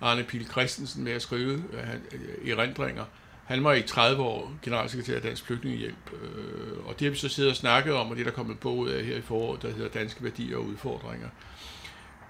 Arne 0.00 0.24
Pil 0.24 0.46
Christensen 0.46 1.04
med 1.04 1.12
at 1.12 1.22
skrive 1.22 1.54
uh, 1.54 2.50
erindringer, 2.50 3.04
Han 3.44 3.64
var 3.64 3.72
i 3.72 3.82
30 3.82 4.22
år 4.22 4.52
generalsekretær 4.62 5.16
af 5.16 5.22
Dansk 5.22 5.44
Flygtningehjælp, 5.44 6.12
øh, 6.22 6.86
og 6.86 6.98
det 6.98 7.04
har 7.06 7.10
vi 7.10 7.16
så 7.16 7.28
siddet 7.28 7.50
og 7.50 7.56
snakket 7.56 7.94
om, 7.94 8.10
og 8.10 8.16
det 8.16 8.22
er 8.22 8.24
der 8.24 8.36
kommet 8.36 8.52
en 8.52 8.58
bog 8.58 8.78
ud 8.78 8.88
af 8.88 9.04
her 9.04 9.16
i 9.16 9.20
foråret, 9.20 9.62
der 9.62 9.72
hedder 9.72 9.88
Danske 9.88 10.24
Værdier 10.24 10.56
og 10.56 10.64
Udfordringer. 10.64 11.28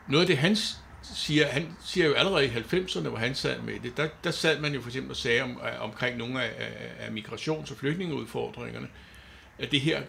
Noget 0.08 0.22
af 0.22 0.26
det, 0.26 0.38
han 0.38 0.56
siger, 1.02 1.46
han 1.46 1.76
siger 1.84 2.06
jo 2.06 2.12
allerede 2.12 2.46
i 2.46 2.48
90'erne, 2.48 3.08
hvor 3.08 3.18
han 3.18 3.34
sad 3.34 3.60
med 3.62 3.74
det, 3.82 3.96
der, 3.96 4.08
der 4.24 4.30
sad 4.30 4.60
man 4.60 4.74
jo 4.74 4.80
for 4.80 4.88
eksempel 4.88 5.10
og 5.10 5.16
sagde 5.16 5.42
om, 5.42 5.60
omkring 5.80 6.16
nogle 6.16 6.42
af, 6.42 6.52
af, 6.58 7.06
af 7.06 7.10
migrations- 7.10 7.70
og 7.70 7.76
flygtningeudfordringerne, 7.76 8.88
at 9.58 9.70
det 9.70 9.80
her 9.80 10.02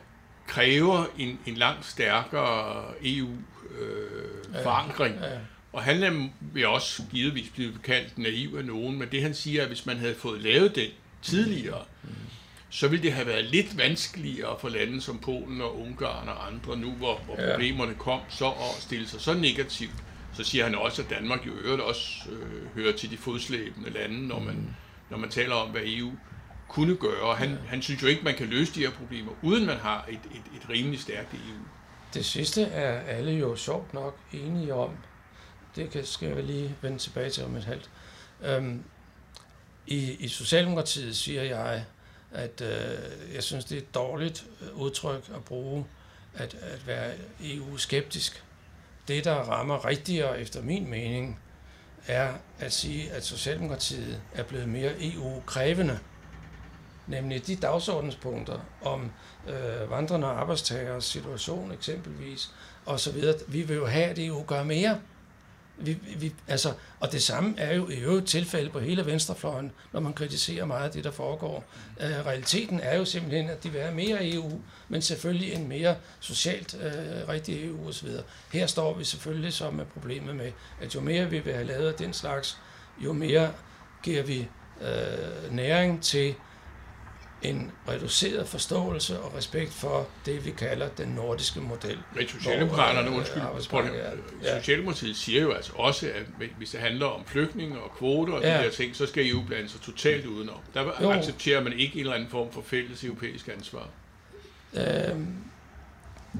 kræver 0.49 1.05
en, 1.17 1.39
en 1.45 1.55
langt 1.55 1.85
stærkere 1.85 2.83
EU-forankring. 3.03 5.15
Øh, 5.15 5.21
ja, 5.21 5.33
ja. 5.33 5.39
Og 5.73 5.83
han 5.83 6.31
vil 6.41 6.67
også 6.67 7.03
givetvis 7.11 7.49
blive 7.49 7.73
kaldt 7.83 8.17
naiv 8.17 8.55
af 8.57 8.65
nogen, 8.65 8.99
men 8.99 9.07
det 9.11 9.21
han 9.21 9.33
siger, 9.33 9.61
at 9.61 9.67
hvis 9.67 9.85
man 9.85 9.97
havde 9.97 10.15
fået 10.15 10.41
lavet 10.41 10.75
den 10.75 10.89
tidligere, 11.21 11.81
mm. 12.03 12.09
så 12.69 12.87
ville 12.87 13.03
det 13.03 13.13
have 13.13 13.27
været 13.27 13.45
lidt 13.45 13.77
vanskeligere 13.77 14.55
for 14.59 14.69
lande 14.69 15.01
som 15.01 15.19
Polen 15.19 15.61
og 15.61 15.81
Ungarn 15.81 16.27
og 16.27 16.47
andre 16.47 16.77
nu, 16.77 16.91
hvor, 16.91 17.21
hvor 17.25 17.41
ja. 17.41 17.51
problemerne 17.51 17.95
kom, 17.95 18.19
så 18.29 18.47
at 18.47 18.75
stille 18.79 19.07
sig 19.07 19.21
så 19.21 19.33
negativt. 19.33 19.95
Så 20.33 20.43
siger 20.43 20.63
han 20.63 20.75
også, 20.75 21.01
at 21.01 21.09
Danmark 21.09 21.47
jo 21.47 21.51
øvrigt 21.63 21.81
også 21.81 22.29
øh, 22.31 22.75
hører 22.75 22.97
til 22.97 23.11
de 23.11 23.17
fodslæbende 23.17 23.89
lande, 23.89 24.27
når 24.27 24.39
man, 24.39 24.55
mm. 24.55 24.67
når 25.09 25.17
man 25.17 25.29
taler 25.29 25.55
om, 25.55 25.69
hvad 25.69 25.81
EU 25.85 26.11
kunne 26.69 26.95
gøre. 26.95 27.21
Og 27.21 27.37
han, 27.37 27.49
ja. 27.49 27.55
han 27.67 27.81
synes 27.81 28.01
jo 28.01 28.07
ikke, 28.07 28.23
man 28.23 28.35
kan 28.35 28.47
løse 28.47 28.75
de 28.75 28.79
her 28.79 28.91
problemer, 28.91 29.31
uden 29.41 29.65
man 29.65 29.77
har 29.77 30.05
et, 30.09 30.19
et, 30.31 30.61
et 30.61 30.69
rimelig 30.69 30.99
stærkt 30.99 31.33
EU. 31.33 31.63
Det 32.13 32.25
sidste 32.25 32.61
er 32.63 32.99
alle 32.99 33.31
jo 33.31 33.55
sjovt 33.55 33.93
nok 33.93 34.17
enige 34.33 34.73
om. 34.73 34.91
Det 35.75 35.89
kan, 35.89 36.05
skal 36.05 36.29
jeg 36.29 36.43
lige 36.43 36.75
vende 36.81 36.97
tilbage 36.97 37.29
til 37.29 37.43
om 37.43 37.55
et 37.55 37.63
halvt. 37.63 37.89
Øhm, 38.43 38.83
i, 39.87 40.11
I 40.19 40.27
Socialdemokratiet 40.27 41.17
siger 41.17 41.43
jeg, 41.43 41.85
at 42.31 42.61
øh, 42.61 43.33
jeg 43.33 43.43
synes, 43.43 43.65
det 43.65 43.77
er 43.77 43.81
et 43.81 43.95
dårligt 43.95 44.45
øh, 44.61 44.75
udtryk 44.75 45.29
at 45.35 45.43
bruge, 45.45 45.85
at, 46.33 46.53
at 46.53 46.87
være 46.87 47.13
EU-skeptisk. 47.43 48.43
Det, 49.07 49.23
der 49.23 49.33
rammer 49.35 49.85
rigtigere 49.85 50.41
efter 50.41 50.61
min 50.61 50.89
mening, 50.89 51.39
er 52.07 52.33
at 52.59 52.73
sige, 52.73 53.11
at 53.11 53.25
Socialdemokratiet 53.25 54.21
er 54.33 54.43
blevet 54.43 54.69
mere 54.69 54.91
EU-krævende 54.99 55.99
nemlig 57.09 57.47
de 57.47 57.55
dagsordenspunkter 57.55 58.59
om 58.81 59.11
øh, 59.47 59.91
vandrende 59.91 60.27
arbejdstagers 60.27 61.05
situation 61.05 61.71
eksempelvis, 61.71 62.51
og 62.85 62.99
så 62.99 63.11
videre. 63.11 63.35
Vi 63.47 63.61
vil 63.61 63.75
jo 63.75 63.85
have, 63.85 64.05
at 64.05 64.19
EU 64.19 64.43
gør 64.47 64.63
mere. 64.63 64.99
Vi, 65.81 65.97
vi, 66.17 66.33
altså, 66.47 66.73
og 66.99 67.11
det 67.11 67.23
samme 67.23 67.53
er 67.57 67.75
jo 67.75 67.89
i 67.89 67.95
øvrigt 67.95 68.27
tilfælde 68.27 68.69
på 68.69 68.79
hele 68.79 69.05
venstrefløjen, 69.05 69.71
når 69.93 69.99
man 69.99 70.13
kritiserer 70.13 70.65
meget 70.65 70.85
af 70.85 70.91
det, 70.91 71.03
der 71.03 71.11
foregår. 71.11 71.63
Øh, 72.01 72.25
realiteten 72.25 72.79
er 72.79 72.97
jo 72.97 73.05
simpelthen, 73.05 73.49
at 73.49 73.63
de 73.63 73.69
vil 73.69 73.81
have 73.81 73.95
mere 73.95 74.33
EU, 74.33 74.61
men 74.89 75.01
selvfølgelig 75.01 75.53
en 75.53 75.67
mere 75.67 75.95
socialt 76.19 76.77
øh, 76.81 77.29
rigtig 77.29 77.65
EU 77.65 77.87
osv. 77.87 78.09
Her 78.51 78.67
står 78.67 78.93
vi 78.93 79.03
selvfølgelig 79.03 79.53
så 79.53 79.71
med 79.71 79.85
problemet 79.85 80.35
med, 80.35 80.51
at 80.81 80.95
jo 80.95 81.01
mere 81.01 81.29
vi 81.29 81.39
vil 81.39 81.53
have 81.53 81.67
lavet 81.67 81.87
af 81.87 81.93
den 81.93 82.13
slags, 82.13 82.57
jo 82.99 83.13
mere 83.13 83.51
giver 84.03 84.23
vi 84.23 84.47
øh, 84.81 85.55
næring 85.55 86.03
til 86.03 86.35
en 87.41 87.71
reduceret 87.89 88.47
forståelse 88.47 89.19
og 89.19 89.35
respekt 89.35 89.73
for 89.73 90.07
det, 90.25 90.45
vi 90.45 90.51
kalder 90.51 90.89
den 90.89 91.07
nordiske 91.07 91.59
model. 91.59 91.99
Men 92.15 92.27
Socialdemokraterne, 92.27 93.11
undskyld, 93.11 93.43
ja. 94.43 94.59
Socialdemokratiet 94.59 95.15
siger 95.15 95.41
jo 95.41 95.51
altså 95.51 95.73
også, 95.75 96.11
at 96.15 96.47
hvis 96.57 96.69
det 96.69 96.79
handler 96.79 97.05
om 97.05 97.25
flygtninge 97.25 97.79
og 97.79 97.91
kvoter 97.97 98.33
og 98.33 98.41
ja. 98.41 98.57
de 98.57 98.63
der 98.63 98.71
ting, 98.71 98.95
så 98.95 99.05
skal 99.05 99.29
EU 99.29 99.43
blande 99.47 99.69
sig 99.69 99.81
totalt 99.81 100.25
udenom. 100.25 100.59
Der 100.73 100.91
jo. 101.01 101.11
accepterer 101.11 101.63
man 101.63 101.73
ikke 101.73 101.93
en 101.93 101.99
eller 101.99 102.13
anden 102.13 102.29
form 102.29 102.51
for 102.51 102.61
fælles 102.61 103.03
europæisk 103.03 103.47
ansvar. 103.47 103.87
Øhm, 104.73 105.43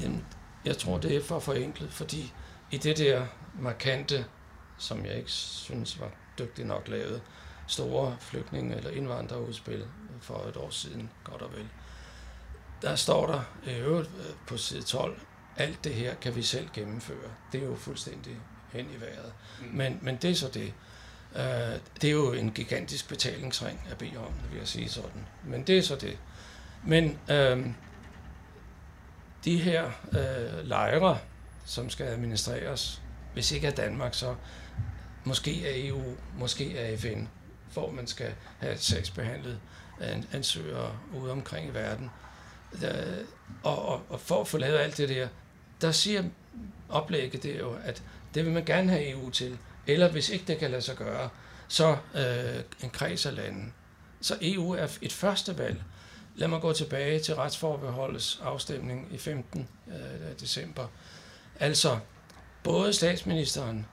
jamen, 0.02 0.26
jeg 0.66 0.78
tror, 0.78 0.98
det 0.98 1.16
er 1.16 1.24
for 1.24 1.40
forenklet, 1.40 1.90
fordi 1.92 2.34
i 2.72 2.78
det 2.78 2.98
der 2.98 3.26
markante, 3.60 4.26
som 4.78 5.06
jeg 5.06 5.18
ikke 5.18 5.32
synes 5.32 6.00
var 6.00 6.12
dygtigt 6.40 6.68
nok 6.68 6.88
lavet, 6.88 7.22
store 7.68 8.18
flygtninge- 8.20 8.76
eller 8.76 8.90
indvandrerudspil 8.90 9.86
for 10.22 10.46
et 10.50 10.58
år 10.58 10.70
siden, 10.70 11.10
godt 11.24 11.42
og 11.42 11.52
vel. 11.54 11.70
Der 12.82 12.96
står 12.96 13.28
der 13.28 13.42
i 13.72 13.76
øvrigt 13.76 14.10
øh, 14.18 14.36
på 14.48 14.58
side 14.58 14.82
12, 14.82 15.20
alt 15.58 15.84
det 15.84 15.94
her 15.94 16.16
kan 16.16 16.36
vi 16.36 16.42
selv 16.42 16.70
gennemføre. 16.74 17.30
Det 17.52 17.64
er 17.64 17.66
jo 17.66 17.76
fuldstændig 17.76 18.38
hen 18.72 18.86
i 18.86 19.02
vejret. 19.02 19.34
Mm. 19.62 19.68
Men, 19.68 20.00
men 20.02 20.16
det 20.16 20.30
er 20.30 20.36
så 20.36 20.48
det. 20.48 20.74
Uh, 21.36 21.80
det 22.02 22.04
er 22.04 22.12
jo 22.12 22.34
en 22.34 22.52
gigantisk 22.52 23.10
betalingsring 23.10 23.88
at 23.92 23.98
bede 23.98 24.18
om, 24.18 24.34
vil 24.52 24.58
jeg 24.58 24.68
sige 24.68 24.90
sådan. 24.90 25.26
Men 25.44 25.64
det 25.64 25.78
er 25.78 25.82
så 25.82 25.96
det. 25.96 26.18
Men 26.86 27.20
uh, 27.30 27.66
de 29.46 29.58
her 29.58 29.92
uh, 30.08 30.68
lejre, 30.68 31.18
som 31.66 31.90
skal 31.90 32.06
administreres, 32.06 33.02
hvis 33.34 33.52
ikke 33.52 33.68
af 33.68 33.74
Danmark, 33.74 34.14
så 34.14 34.36
måske 35.24 35.64
af 35.66 35.74
EU, 35.76 36.16
måske 36.38 36.74
af 36.78 37.00
FN, 37.00 37.26
hvor 37.74 37.92
man 37.92 38.08
skal 38.08 38.34
have 38.60 38.78
sagsbehandlet 38.78 39.60
ansøgere 40.34 40.92
ude 41.14 41.32
omkring 41.32 41.70
i 41.70 41.74
verden. 41.74 42.10
Og, 43.64 43.90
og, 43.90 44.02
og 44.10 44.20
for 44.20 44.42
at 44.42 44.48
få 44.48 44.58
lavet 44.58 44.78
alt 44.78 44.98
det 44.98 45.10
der, 45.10 45.28
der 45.82 45.92
siger 45.92 46.24
oplægget 46.90 47.44
det 47.44 47.60
jo, 47.60 47.76
at 47.84 48.04
det 48.34 48.46
vil 48.46 48.54
man 48.54 48.66
gerne 48.66 48.92
have 48.92 49.10
EU 49.10 49.30
til, 49.30 49.58
eller 49.88 50.12
hvis 50.12 50.30
ikke 50.30 50.46
det 50.48 50.58
kan 50.58 50.72
lade 50.72 50.82
sig 50.82 50.96
gøre, 50.96 51.30
så 51.68 51.98
øh, 52.16 52.64
en 52.84 52.90
kreds 52.90 53.26
af 53.26 53.36
lande. 53.36 53.72
Så 54.22 54.38
EU 54.42 54.72
er 54.72 54.88
et 55.02 55.14
første 55.14 55.58
valg. 55.58 55.84
Lad 56.36 56.48
mig 56.48 56.62
gå 56.62 56.74
tilbage 56.74 57.20
til 57.20 57.36
retsforbeholdets 57.36 58.40
afstemning 58.44 59.08
i 59.12 59.18
15. 59.18 59.68
Øh, 59.88 60.40
december. 60.40 60.88
Altså, 61.60 62.00
både 62.64 62.94
statsministeren 62.94 63.86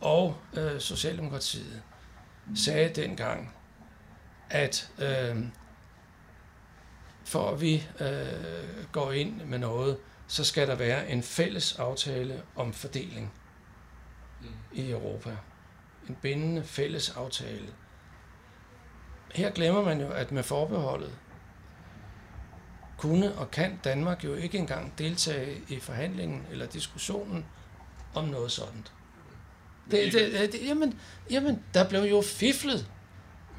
og 0.00 0.36
øh, 0.54 0.80
Socialdemokratiet 0.80 1.82
sagde 2.54 3.02
dengang, 3.02 3.54
at 4.50 4.90
øh, 4.98 5.44
for 7.24 7.50
at 7.50 7.60
vi 7.60 7.88
øh, 8.00 8.84
går 8.92 9.12
ind 9.12 9.42
med 9.42 9.58
noget, 9.58 9.98
så 10.26 10.44
skal 10.44 10.68
der 10.68 10.74
være 10.74 11.08
en 11.08 11.22
fælles 11.22 11.78
aftale 11.78 12.42
om 12.56 12.72
fordeling 12.72 13.32
mm. 14.40 14.46
i 14.72 14.90
Europa. 14.90 15.36
En 16.08 16.16
bindende 16.22 16.64
fælles 16.64 17.10
aftale. 17.10 17.68
Her 19.34 19.50
glemmer 19.50 19.82
man 19.82 20.00
jo, 20.00 20.08
at 20.08 20.32
med 20.32 20.42
forbeholdet 20.42 21.12
kunne 22.98 23.34
og 23.34 23.50
kan 23.50 23.80
Danmark 23.84 24.24
jo 24.24 24.34
ikke 24.34 24.58
engang 24.58 24.98
deltage 24.98 25.62
i 25.68 25.80
forhandlingen 25.80 26.46
eller 26.50 26.66
diskussionen 26.66 27.46
om 28.14 28.24
noget 28.24 28.52
sådan. 28.52 28.86
Det, 29.90 30.12
det, 30.12 30.52
det, 30.52 30.60
jamen, 30.66 31.00
jamen, 31.30 31.62
der 31.74 31.88
blev 31.88 32.00
jo 32.00 32.20
fiflet 32.20 32.86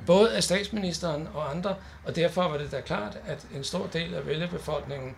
både 0.05 0.35
af 0.35 0.43
statsministeren 0.43 1.27
og 1.33 1.51
andre, 1.51 1.75
og 2.03 2.15
derfor 2.15 2.43
var 2.43 2.57
det 2.57 2.71
da 2.71 2.81
klart, 2.81 3.17
at 3.27 3.47
en 3.55 3.63
stor 3.63 3.88
del 3.88 4.13
af 4.13 4.27
vælgerbefolkningen 4.27 5.15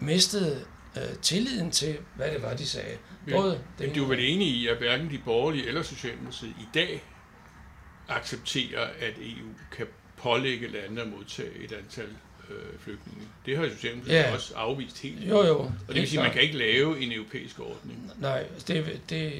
mistede 0.00 0.64
øh, 0.96 1.16
tilliden 1.22 1.70
til, 1.70 1.98
hvad 2.16 2.30
det 2.30 2.42
var, 2.42 2.54
de 2.54 2.66
sagde. 2.66 2.96
Både 3.30 3.60
men, 3.78 3.86
men 3.86 3.96
du 3.96 4.04
er 4.04 4.08
vel 4.08 4.20
enig 4.20 4.48
i, 4.48 4.68
at 4.68 4.76
hverken 4.76 5.10
de 5.10 5.18
borgerlige 5.24 5.66
eller 5.66 5.82
Socialdemokratiet 5.82 6.50
i 6.50 6.68
dag 6.74 7.04
accepterer, 8.08 8.86
at 9.00 9.14
EU 9.18 9.48
kan 9.76 9.86
pålægge 10.16 10.68
lande 10.68 11.02
at 11.02 11.08
modtage 11.08 11.64
et 11.64 11.72
antal 11.72 12.08
øh, 12.50 12.78
flygtninge. 12.78 13.22
Det 13.46 13.56
har 13.56 13.68
Socialdemokratiet 13.68 14.18
ja. 14.18 14.34
også 14.34 14.54
afvist 14.56 14.98
helt. 14.98 15.28
Jo, 15.28 15.46
jo. 15.46 15.58
Og 15.58 15.72
det 15.88 15.94
vil 15.94 16.08
sige, 16.08 16.20
at 16.20 16.24
man 16.24 16.32
kan 16.32 16.42
ikke 16.42 16.58
lave 16.58 17.00
en 17.00 17.12
europæisk 17.12 17.60
ordning. 17.60 18.12
Nej, 18.18 18.44
det, 18.68 19.00
det, 19.08 19.32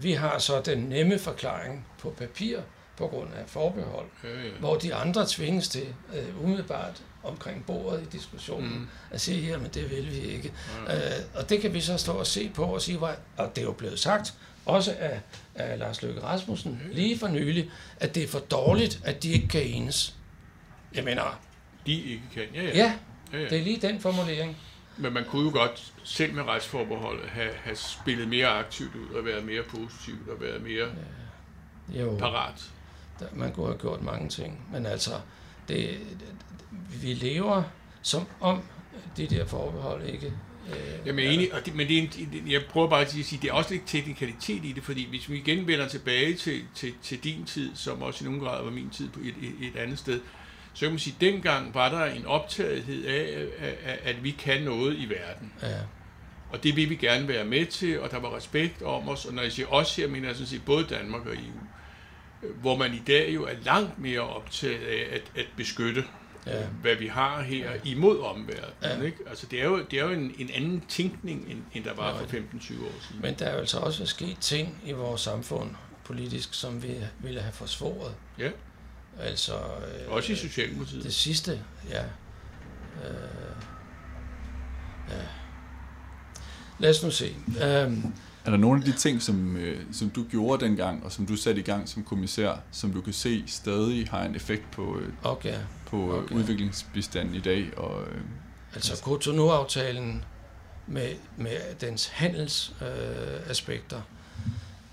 vi 0.00 0.12
har 0.12 0.38
så 0.38 0.62
den 0.64 0.78
nemme 0.78 1.18
forklaring 1.18 1.86
på 1.98 2.10
papir, 2.10 2.58
på 2.96 3.06
grund 3.06 3.28
af 3.34 3.44
forbehold, 3.46 4.06
ja, 4.24 4.28
ja. 4.28 4.50
hvor 4.60 4.76
de 4.76 4.94
andre 4.94 5.24
tvinges 5.28 5.68
til 5.68 5.86
uh, 6.08 6.44
umiddelbart 6.44 7.02
omkring 7.22 7.66
bordet 7.66 8.02
i 8.02 8.16
diskussionen 8.16 8.78
mm. 8.78 8.88
at 9.10 9.20
sige, 9.20 9.48
jamen 9.48 9.70
det 9.74 9.90
vil 9.90 10.10
vi 10.10 10.20
ikke. 10.20 10.52
Ja. 10.88 10.96
Uh, 10.96 11.24
og 11.34 11.48
det 11.50 11.60
kan 11.60 11.74
vi 11.74 11.80
så 11.80 11.98
stå 11.98 12.12
og 12.12 12.26
se 12.26 12.50
på 12.54 12.64
og 12.64 12.82
sige, 12.82 12.98
og 13.36 13.56
det 13.56 13.58
er 13.58 13.66
jo 13.66 13.72
blevet 13.72 13.98
sagt, 13.98 14.34
også 14.66 14.94
af, 14.98 15.20
af 15.54 15.78
Lars 15.78 16.02
Løkke 16.02 16.22
Rasmussen, 16.22 16.80
ja. 16.88 16.94
lige 16.94 17.18
for 17.18 17.28
nylig, 17.28 17.70
at 18.00 18.14
det 18.14 18.22
er 18.22 18.28
for 18.28 18.38
dårligt, 18.38 19.00
at 19.04 19.22
de 19.22 19.32
ikke 19.32 19.48
kan 19.48 19.62
enes. 19.62 20.14
Jeg 20.94 21.04
mener... 21.04 21.40
De 21.86 22.02
ikke 22.02 22.22
kan, 22.34 22.42
ja, 22.54 22.62
ja. 22.62 22.68
Ja, 22.68 22.92
ja, 23.32 23.38
ja. 23.38 23.48
det 23.48 23.58
er 23.58 23.62
lige 23.62 23.88
den 23.88 24.00
formulering. 24.00 24.56
Men 24.96 25.12
man 25.12 25.24
kunne 25.24 25.44
jo 25.44 25.50
godt 25.52 25.92
selv 26.04 26.34
med 26.34 26.42
retsforbeholdet 26.42 27.28
have, 27.28 27.52
have 27.54 27.76
spillet 27.76 28.28
mere 28.28 28.46
aktivt 28.46 28.94
ud 28.94 29.14
og 29.14 29.24
været 29.24 29.44
mere 29.44 29.62
positivt 29.62 30.28
og 30.28 30.40
været 30.40 30.62
mere 30.62 30.88
ja. 31.94 32.02
jo. 32.02 32.16
parat. 32.18 32.70
Der, 33.20 33.26
man 33.32 33.52
kunne 33.52 33.66
have 33.66 33.78
gjort 33.78 34.02
mange 34.02 34.28
ting, 34.28 34.68
men 34.72 34.86
altså, 34.86 35.10
det, 35.68 35.98
vi 37.02 37.14
lever 37.14 37.62
som 38.02 38.26
om 38.40 38.62
de 39.16 39.26
der 39.26 39.46
forbehold 39.46 40.08
ikke 40.08 40.32
Øh, 40.68 41.06
Jamen, 41.06 41.24
jeg 41.24 41.34
enig, 41.34 41.54
og 41.54 41.66
det, 41.66 41.74
men 41.74 41.88
det 41.88 41.98
er 41.98 42.02
en, 42.02 42.50
jeg 42.50 42.62
prøver 42.70 42.88
bare 42.88 43.00
at 43.00 43.10
sige, 43.10 43.38
det 43.42 43.50
er 43.50 43.52
også 43.52 43.70
lidt 43.70 43.82
teknikalitet 43.86 44.64
i 44.64 44.72
det, 44.72 44.82
fordi 44.82 45.08
hvis 45.08 45.30
vi 45.30 45.36
igen 45.36 45.66
vender 45.66 45.88
tilbage 45.88 46.34
til, 46.34 46.62
til, 46.74 46.92
til 47.02 47.24
din 47.24 47.44
tid, 47.44 47.70
som 47.74 48.02
også 48.02 48.24
i 48.24 48.28
nogen 48.28 48.40
grad 48.40 48.64
var 48.64 48.70
min 48.70 48.90
tid 48.90 49.08
på 49.08 49.20
et, 49.20 49.34
et, 49.42 49.68
et 49.68 49.76
andet 49.76 49.98
sted, 49.98 50.20
så 50.74 50.80
kan 50.80 50.90
man 50.90 50.98
sige, 50.98 51.14
at 51.14 51.20
dengang 51.20 51.74
var 51.74 51.88
der 51.88 52.04
en 52.04 52.26
optagethed 52.26 53.04
af, 53.04 53.46
at, 54.04 54.24
vi 54.24 54.30
kan 54.30 54.62
noget 54.62 54.96
i 54.96 55.08
verden. 55.08 55.52
Ja. 55.62 55.78
Og 56.50 56.62
det 56.62 56.76
vil 56.76 56.90
vi 56.90 56.96
gerne 56.96 57.28
være 57.28 57.44
med 57.44 57.66
til, 57.66 58.00
og 58.00 58.10
der 58.10 58.20
var 58.20 58.36
respekt 58.36 58.82
om 58.82 59.08
os. 59.08 59.24
Og 59.24 59.34
når 59.34 59.42
jeg 59.42 59.52
siger 59.52 59.66
os 59.68 59.96
her, 59.96 60.08
mener 60.08 60.26
jeg 60.26 60.36
sådan 60.36 60.48
set 60.48 60.64
både 60.64 60.84
Danmark 60.84 61.26
og 61.26 61.32
EU. 61.32 61.60
Hvor 62.60 62.76
man 62.76 62.94
i 62.94 63.02
dag 63.06 63.34
jo 63.34 63.44
er 63.44 63.54
langt 63.64 63.98
mere 63.98 64.20
optaget 64.20 64.86
af 64.86 65.06
at, 65.14 65.22
at 65.36 65.46
beskytte, 65.56 66.04
ja. 66.46 66.66
hvad 66.82 66.94
vi 66.94 67.06
har 67.06 67.42
her 67.42 67.70
imod 67.84 68.20
omverdenen. 68.20 69.00
Ja. 69.00 69.02
Ikke? 69.02 69.18
Altså, 69.26 69.46
det 69.46 69.60
er 69.60 69.64
jo, 69.64 69.84
det 69.90 69.98
er 69.98 70.04
jo 70.04 70.10
en, 70.10 70.34
en 70.38 70.50
anden 70.50 70.82
tænkning, 70.88 71.46
end, 71.50 71.62
end 71.74 71.84
der 71.84 71.94
var 71.94 72.08
ja. 72.08 72.12
for 72.12 72.24
15-20 72.26 72.36
år 72.36 73.02
siden. 73.08 73.22
Men 73.22 73.34
der 73.38 73.46
er 73.46 73.52
jo 73.52 73.58
altså 73.58 73.78
også 73.78 74.06
sket 74.06 74.38
ting 74.40 74.82
i 74.86 74.92
vores 74.92 75.20
samfund 75.20 75.70
politisk, 76.04 76.54
som 76.54 76.82
vi 76.82 76.94
ville 77.18 77.40
have 77.40 77.52
forsvoret. 77.52 78.14
Ja. 78.38 78.50
Altså, 79.20 79.52
øh, 79.54 80.12
også 80.12 80.32
i 80.32 80.36
Socialdemokratiet. 80.36 81.04
Det 81.04 81.14
sidste, 81.14 81.60
ja. 81.90 82.02
Øh, 82.02 83.14
ja. 85.10 85.22
Lad 86.78 86.90
os 86.90 87.02
nu 87.02 87.10
se. 87.10 87.34
Um, 87.46 88.14
er 88.44 88.50
der 88.50 88.56
nogle 88.56 88.80
af 88.80 88.84
de 88.84 88.92
ting, 88.92 89.22
som, 89.22 89.56
øh, 89.56 89.80
som 89.92 90.10
du 90.10 90.24
gjorde 90.30 90.64
dengang, 90.64 91.04
og 91.04 91.12
som 91.12 91.26
du 91.26 91.36
satte 91.36 91.60
i 91.60 91.64
gang 91.64 91.88
som 91.88 92.04
kommissær, 92.04 92.60
som 92.72 92.92
du 92.92 93.00
kan 93.00 93.12
se 93.12 93.44
stadig 93.46 94.08
har 94.08 94.24
en 94.24 94.34
effekt 94.34 94.70
på, 94.70 94.98
øh, 94.98 95.12
okay. 95.22 95.54
på 95.86 96.16
øh, 96.16 96.24
okay. 96.24 96.34
udviklingsbistanden 96.34 97.34
i 97.34 97.40
dag? 97.40 97.78
Og, 97.78 98.02
øh, 98.02 98.20
altså 98.74 98.96
Cotonou-aftalen 99.02 100.24
med, 100.86 101.08
med 101.36 101.56
dens 101.80 102.06
handelsaspekter 102.06 103.38
øh, 103.40 103.50
aspekter, 103.50 104.00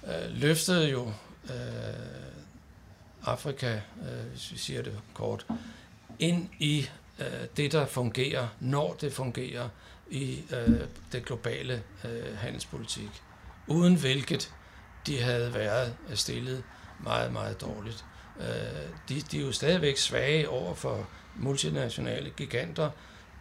øh, 0.07 0.41
løftede 0.41 0.89
jo 0.89 1.07
øh, 1.49 2.20
Afrika, 3.25 3.73
øh, 3.75 4.29
hvis 4.29 4.51
vi 4.51 4.57
siger 4.57 4.81
det 4.81 4.99
kort, 5.13 5.45
ind 6.19 6.49
i 6.59 6.89
øh, 7.19 7.47
det, 7.57 7.71
der 7.71 7.85
fungerer, 7.85 8.47
når 8.59 8.93
det 9.01 9.13
fungerer 9.13 9.69
i 10.09 10.43
øh, 10.51 10.79
det 11.11 11.25
globale 11.25 11.83
øh, 12.05 12.37
handelspolitik, 12.37 13.23
uden 13.67 13.95
hvilket 13.95 14.53
de 15.07 15.21
havde 15.21 15.53
været 15.53 15.95
øh, 16.09 16.15
stillet 16.15 16.63
meget, 17.03 17.33
meget 17.33 17.61
dårligt. 17.61 18.05
Øh, 18.39 18.45
de, 19.09 19.21
de 19.21 19.37
er 19.37 19.41
jo 19.41 19.51
stadigvæk 19.51 19.97
svage 19.97 20.49
over 20.49 20.73
for 20.73 21.07
multinationale 21.35 22.29
giganter, 22.29 22.89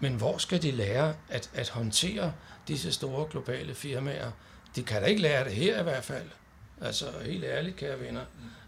men 0.01 0.15
hvor 0.15 0.39
skal 0.39 0.63
de 0.63 0.71
lære 0.71 1.15
at, 1.29 1.51
at 1.55 1.69
håndtere 1.69 2.33
disse 2.69 2.93
store 2.93 3.27
globale 3.31 3.75
firmaer? 3.75 4.31
De 4.77 4.83
kan 4.83 5.03
da 5.03 5.07
ikke 5.07 5.23
lære 5.23 5.45
det 5.45 5.53
her 5.53 5.81
i 5.81 5.83
hvert 5.83 6.05
fald. 6.05 6.27
Altså, 6.81 7.07
helt 7.25 7.45
ærligt, 7.45 7.77
kære 7.77 8.01
venner. 8.01 8.25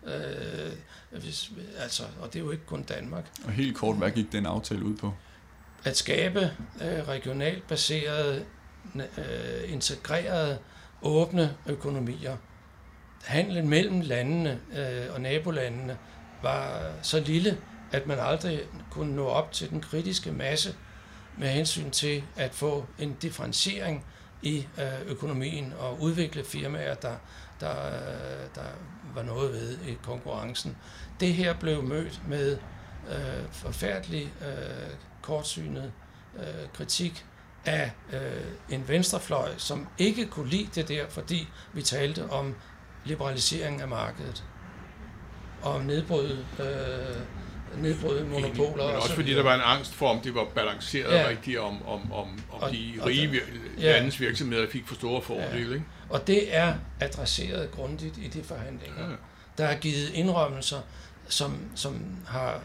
Øh, 0.07 0.73
hvis, 1.21 1.51
altså, 1.79 2.03
og 2.21 2.33
det 2.33 2.39
er 2.39 2.45
jo 2.45 2.51
ikke 2.51 2.67
kun 2.67 2.83
Danmark. 2.83 3.25
Og 3.45 3.53
helt 3.53 3.77
kort, 3.77 3.97
hvad 3.97 4.11
gik 4.11 4.33
den 4.33 4.47
aftale 4.47 4.85
ud 4.85 4.97
på? 4.97 5.15
At 5.85 5.97
skabe 5.97 6.41
øh, 6.83 7.09
regionalt 7.09 7.69
baserede, 7.69 8.45
øh, 8.95 9.73
integrerede, 9.73 10.59
åbne 11.03 11.57
økonomier. 11.67 12.37
Handlen 13.25 13.69
mellem 13.69 14.01
landene 14.01 14.61
øh, 14.77 15.15
og 15.15 15.21
nabolandene 15.21 15.99
var 16.43 16.93
så 17.03 17.21
lille, 17.21 17.59
at 17.93 18.07
man 18.07 18.19
aldrig 18.21 18.61
kunne 18.91 19.17
nå 19.17 19.27
op 19.27 19.53
til 19.53 19.71
den 19.71 19.81
kritiske 19.81 20.33
masse 20.33 20.75
med 21.39 21.49
hensyn 21.49 21.91
til 21.91 22.25
at 22.37 22.55
få 22.55 22.87
en 22.99 23.17
differentiering 23.23 24.05
i 24.43 24.67
øh, 24.79 25.07
økonomien 25.07 25.73
og 25.79 26.01
udvikle 26.01 26.45
firmaer, 26.45 26.95
der, 26.95 27.15
der, 27.63 27.91
der 28.55 28.67
var 29.15 29.23
noget 29.23 29.53
ved 29.53 29.79
i 29.89 29.99
konkurrencen. 30.03 30.77
Det 31.21 31.35
her 31.35 31.55
blev 31.55 31.83
mødt 31.83 32.21
med 32.29 32.59
øh, 33.11 33.53
forfærdelig 33.53 34.33
øh, 34.41 34.91
kortsynet 35.23 35.93
øh, 36.37 36.69
kritik 36.75 37.25
af 37.65 37.93
øh, 38.13 38.21
en 38.71 38.89
venstrefløj, 38.89 39.51
som 39.57 39.89
ikke 39.99 40.27
kunne 40.27 40.49
lide 40.49 40.69
det 40.75 40.89
der, 40.89 41.09
fordi 41.09 41.49
vi 41.73 41.83
talte 41.83 42.31
om 42.31 42.55
liberalisering 43.05 43.81
af 43.81 43.89
markedet 43.89 44.45
og 45.63 45.75
om 45.75 45.83
nedbrud 45.83 46.45
øh, 46.61 47.17
nedbryde 47.83 48.25
monopoler. 48.25 48.87
Men 48.87 48.97
også 48.97 49.15
fordi 49.15 49.35
der 49.35 49.43
var 49.43 49.55
en 49.55 49.61
angst 49.65 49.95
for, 49.95 50.09
om 50.09 50.21
det 50.21 50.35
var 50.35 50.45
balanceret 50.55 51.15
ja. 51.15 51.29
rigtigt, 51.29 51.59
om, 51.59 51.87
om, 51.87 52.13
om, 52.13 52.29
om 52.51 52.63
og, 52.63 52.71
de 52.71 52.95
rige 53.07 53.41
ja. 53.79 53.93
landets 53.93 54.21
virksomheder 54.21 54.67
fik 54.71 54.87
for 54.87 54.95
store 54.95 55.23
fordele. 55.23 55.69
Ja. 55.69 55.75
Ikke? 55.75 55.85
Og 56.13 56.27
det 56.27 56.57
er 56.57 56.75
adresseret 57.01 57.71
grundigt 57.71 58.19
i 58.19 58.29
de 58.29 58.43
forhandlinger. 58.43 59.17
Der 59.59 59.65
er 59.67 59.79
givet 59.79 60.11
indrømmelser, 60.11 60.81
som, 61.29 61.71
som 61.75 62.17
har 62.27 62.61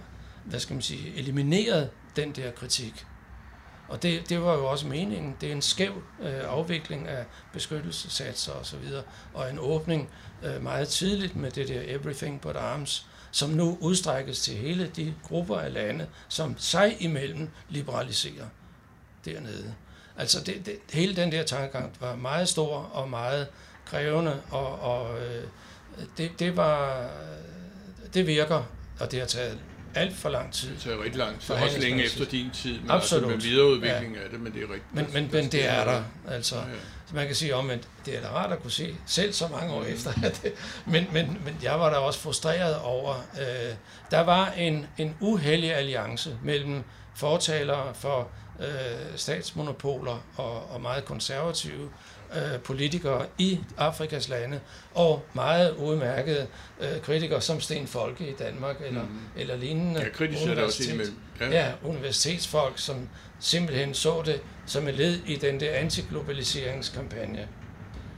hvad 0.45 0.59
skal 0.59 0.73
man 0.73 0.81
sige, 0.81 1.15
elimineret 1.15 1.89
den 2.15 2.31
der 2.31 2.51
kritik. 2.51 3.05
Og 3.87 4.03
det, 4.03 4.29
det 4.29 4.41
var 4.41 4.53
jo 4.53 4.65
også 4.65 4.87
meningen. 4.87 5.35
Det 5.41 5.49
er 5.49 5.53
en 5.53 5.61
skæv 5.61 6.03
øh, 6.21 6.39
afvikling 6.47 7.07
af 7.07 7.25
beskyttelsesatser 7.53 8.51
osv., 8.51 8.59
og, 8.59 8.65
så 8.65 8.77
videre, 8.77 9.03
og 9.33 9.49
en 9.49 9.59
åbning 9.59 10.09
øh, 10.43 10.63
meget 10.63 10.87
tidligt 10.87 11.35
med 11.35 11.51
det 11.51 11.67
der 11.67 11.81
everything 11.85 12.41
but 12.41 12.55
arms, 12.55 13.07
som 13.31 13.49
nu 13.49 13.77
udstrækkes 13.81 14.39
til 14.39 14.53
hele 14.57 14.87
de 14.95 15.13
grupper 15.23 15.57
af 15.57 15.73
lande, 15.73 16.07
som 16.27 16.55
sig 16.57 16.97
imellem 16.99 17.49
liberaliserer 17.69 18.45
dernede. 19.25 19.75
Altså 20.17 20.39
det, 20.43 20.65
det, 20.65 20.79
hele 20.93 21.15
den 21.15 21.31
der 21.31 21.43
tankegang 21.43 21.91
var 21.99 22.15
meget 22.15 22.49
stor 22.49 22.77
og 22.77 23.09
meget 23.09 23.47
krævende, 23.85 24.41
og, 24.51 24.79
og 24.79 25.19
øh, 25.19 25.43
det, 26.17 26.31
det 26.39 26.57
var 26.57 27.07
det 28.13 28.27
virker, 28.27 28.63
og 28.99 29.11
det 29.11 29.19
har 29.19 29.27
taget 29.27 29.59
alt 29.95 30.15
for 30.15 30.29
lang 30.29 30.53
tid. 30.53 30.69
Det 30.69 30.81
tager 30.81 31.03
rigtig 31.03 31.17
lang 31.17 31.39
tid, 31.39 31.55
også 31.55 31.79
længe 31.79 32.03
efter 32.03 32.25
din 32.25 32.49
tid, 32.51 32.79
men 32.79 32.91
Absolut. 32.91 33.31
altså 33.31 33.47
med 33.47 33.51
videreudvikling 33.51 34.15
ja. 34.15 34.23
af 34.23 34.29
det, 34.31 34.39
men 34.39 34.53
det 34.53 34.61
er 34.61 34.73
rigtigt. 34.73 34.93
Men, 34.93 35.07
men, 35.13 35.29
men 35.31 35.51
det 35.51 35.65
er 35.65 35.83
der, 35.85 36.03
altså. 36.27 36.55
Ja, 36.55 36.61
ja. 36.61 37.13
Man 37.13 37.27
kan 37.27 37.35
sige 37.35 37.55
om, 37.55 37.69
at 37.69 37.79
det 38.05 38.17
er 38.17 38.21
da 38.21 38.27
rart 38.27 38.51
at 38.51 38.61
kunne 38.61 38.71
se, 38.71 38.95
selv 39.05 39.33
så 39.33 39.47
mange 39.47 39.73
år 39.73 39.83
efter, 39.83 40.11
det, 40.13 40.53
men, 40.85 41.07
men, 41.13 41.37
men 41.45 41.57
jeg 41.63 41.79
var 41.79 41.89
da 41.89 41.95
også 41.95 42.19
frustreret 42.19 42.79
over, 42.79 43.15
øh, 43.39 43.75
der 44.11 44.19
var 44.19 44.51
en, 44.51 44.87
en 44.97 45.15
uheldig 45.19 45.75
alliance 45.75 46.37
mellem 46.43 46.83
fortalere 47.15 47.93
for 47.93 48.29
øh, 48.59 48.67
statsmonopoler 49.15 50.25
og, 50.37 50.71
og 50.71 50.81
meget 50.81 51.05
konservative 51.05 51.89
øh, 52.35 52.59
politikere 52.59 53.25
i 53.37 53.59
Afrikas 53.77 54.29
lande, 54.29 54.59
og 54.93 55.25
meget 55.33 55.75
udmærkede 55.75 56.47
øh, 56.79 57.01
kritikere 57.01 57.41
som 57.41 57.59
Sten 57.59 57.87
Folke 57.87 58.29
i 58.29 58.33
Danmark, 58.33 58.75
eller, 58.85 59.03
mm. 59.03 59.19
eller 59.35 59.55
lignende 59.55 60.11
ja, 60.19 60.25
universitet, 60.43 61.13
ja. 61.39 61.49
ja, 61.49 61.71
universitetsfolk, 61.83 62.79
som 62.79 63.09
simpelthen 63.39 63.93
så 63.93 64.21
det 64.25 64.41
som 64.65 64.87
et 64.87 64.93
led 64.93 65.19
i 65.25 65.35
den 65.35 65.59
der 65.59 65.73
antiglobaliseringskampagne. 65.73 67.47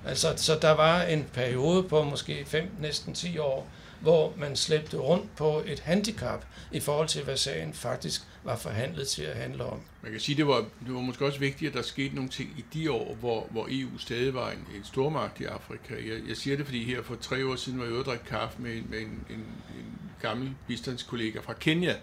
Altså, 0.06 0.34
så 0.36 0.58
der 0.62 0.72
var 0.72 1.02
en 1.02 1.26
periode 1.34 1.84
på 1.84 2.04
måske 2.04 2.46
5, 2.46 2.70
næsten 2.80 3.14
10 3.14 3.38
år, 3.38 3.68
hvor 4.02 4.34
man 4.38 4.56
slæbte 4.56 4.98
rundt 4.98 5.36
på 5.36 5.64
et 5.66 5.80
handicap 5.80 6.46
i 6.72 6.80
forhold 6.80 7.08
til, 7.08 7.24
hvad 7.24 7.38
sagen 7.38 7.74
faktisk 7.74 8.22
var 8.44 8.56
forhandlet 8.56 9.08
til 9.08 9.24
at 9.24 9.36
handle 9.36 9.64
om. 9.64 9.80
Man 10.02 10.12
kan 10.12 10.22
sige, 10.22 10.36
det 10.36 10.48
var, 10.48 10.66
det 10.86 10.94
var 10.94 11.02
måske 11.02 11.26
også 11.26 11.40
vigtigt, 11.40 11.70
at 11.70 11.76
der 11.76 11.82
skete 11.82 12.16
nogle 12.16 12.30
ting 12.30 12.50
i 12.58 12.66
de 12.74 12.92
år, 12.92 13.16
hvor, 13.16 13.48
hvor 13.52 13.68
EU 13.72 13.98
stadig 13.98 14.34
var 14.34 14.52
en, 14.52 14.68
en 14.76 14.84
stormagt 14.84 15.40
i 15.40 15.44
Afrika. 15.44 15.94
Jeg, 15.94 16.20
jeg 16.28 16.38
siger 16.38 16.58
det, 16.58 16.66
fordi 16.66 16.84
her 16.84 17.04
for 17.04 17.16
tre 17.16 17.46
år 17.48 17.56
siden 17.56 17.80
var 17.80 17.86
jeg 17.86 17.94
ude 17.94 18.02
og 18.02 18.06
drikke 18.06 18.26
kaffe 18.26 18.62
med, 18.62 18.82
med 18.82 19.00
en, 19.00 19.26
en, 19.30 19.40
en 19.80 19.86
gammel 20.22 20.56
bistandskollega 20.68 21.40
fra 21.40 21.54
Kenya. 21.54 21.96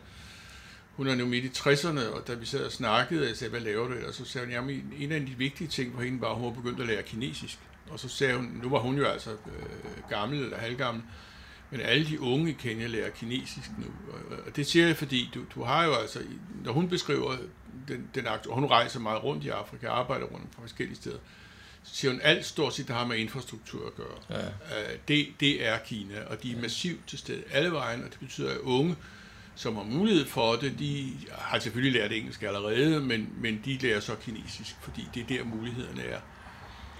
Hun 0.97 1.07
er 1.07 1.15
nu 1.15 1.27
midt 1.27 1.45
i 1.45 1.49
60'erne, 1.49 2.15
og 2.15 2.27
da 2.27 2.35
vi 2.35 2.47
sad 2.47 2.65
og 2.65 2.73
snakkede, 2.73 3.29
jeg 3.29 3.37
sagde, 3.37 3.51
hvad 3.51 3.61
laver 3.61 3.89
du? 3.89 3.95
Og 4.09 4.15
så 4.15 4.25
sagde 4.25 4.47
hun, 4.47 4.55
jamen 4.55 4.93
en 4.99 5.13
af 5.13 5.21
de 5.21 5.35
vigtige 5.39 5.69
ting 5.69 5.95
for 5.95 6.03
hende 6.03 6.21
var, 6.21 6.29
at 6.29 6.37
hun 6.37 6.45
var 6.45 6.53
begyndt 6.53 6.81
at 6.81 6.87
lære 6.87 7.03
kinesisk. 7.03 7.59
Og 7.91 8.01
så 8.01 8.09
sagde 8.09 8.37
hun, 8.37 8.61
nu 8.63 8.69
var 8.69 8.79
hun 8.79 8.99
jo 8.99 9.05
altså 9.05 9.31
øh, 9.31 10.09
gammel 10.09 10.43
eller 10.43 10.57
halvgammel, 10.57 11.03
men 11.71 11.81
alle 11.81 12.07
de 12.07 12.21
unge 12.21 12.51
i 12.51 12.53
Kenya 12.53 12.87
lærer 12.87 13.11
kinesisk 13.11 13.71
nu. 13.79 13.87
Og 14.47 14.57
det 14.57 14.67
siger 14.67 14.87
jeg, 14.87 14.97
fordi 14.97 15.31
du, 15.35 15.45
du 15.55 15.63
har 15.63 15.85
jo 15.85 15.95
altså, 15.95 16.21
når 16.65 16.73
hun 16.73 16.89
beskriver 16.89 17.37
den, 17.89 18.09
den 18.15 18.27
akt, 18.27 18.47
og 18.47 18.55
hun 18.55 18.65
rejser 18.65 19.01
meget 19.01 19.25
rundt 19.25 19.45
i 19.45 19.49
Afrika, 19.49 19.89
arbejder 19.89 20.27
rundt 20.27 20.51
på 20.51 20.61
forskellige 20.61 20.97
steder, 20.97 21.19
så 21.83 21.95
siger 21.95 22.13
hun, 22.13 22.21
alt 22.23 22.47
stort 22.47 22.75
set, 22.75 22.89
der 22.89 22.95
har 22.95 23.07
med 23.07 23.17
infrastruktur 23.17 23.87
at 23.87 23.95
gøre. 23.95 24.41
Ja. 24.41 24.47
Øh, 24.47 24.99
det, 25.09 25.29
det 25.41 25.67
er 25.67 25.79
Kina, 25.79 26.25
og 26.27 26.43
de 26.43 26.53
er 26.53 26.61
massivt 26.61 27.09
til 27.09 27.19
stede 27.19 27.43
alle 27.53 27.73
vejen, 27.73 28.05
og 28.05 28.11
det 28.11 28.19
betyder, 28.19 28.51
at 28.51 28.59
unge, 28.59 28.97
som 29.55 29.77
har 29.77 29.83
mulighed 29.83 30.27
for 30.27 30.57
det, 30.57 30.79
de 30.79 31.13
har 31.33 31.59
selvfølgelig 31.59 32.01
lært 32.01 32.13
engelsk 32.13 32.43
allerede, 32.43 33.01
men, 33.01 33.29
men 33.41 33.61
de 33.65 33.79
lærer 33.79 34.01
så 34.01 34.15
kinesisk, 34.15 34.77
fordi 34.83 35.09
det 35.15 35.23
er 35.23 35.27
der 35.27 35.45
mulighederne 35.45 36.03
er. 36.03 36.21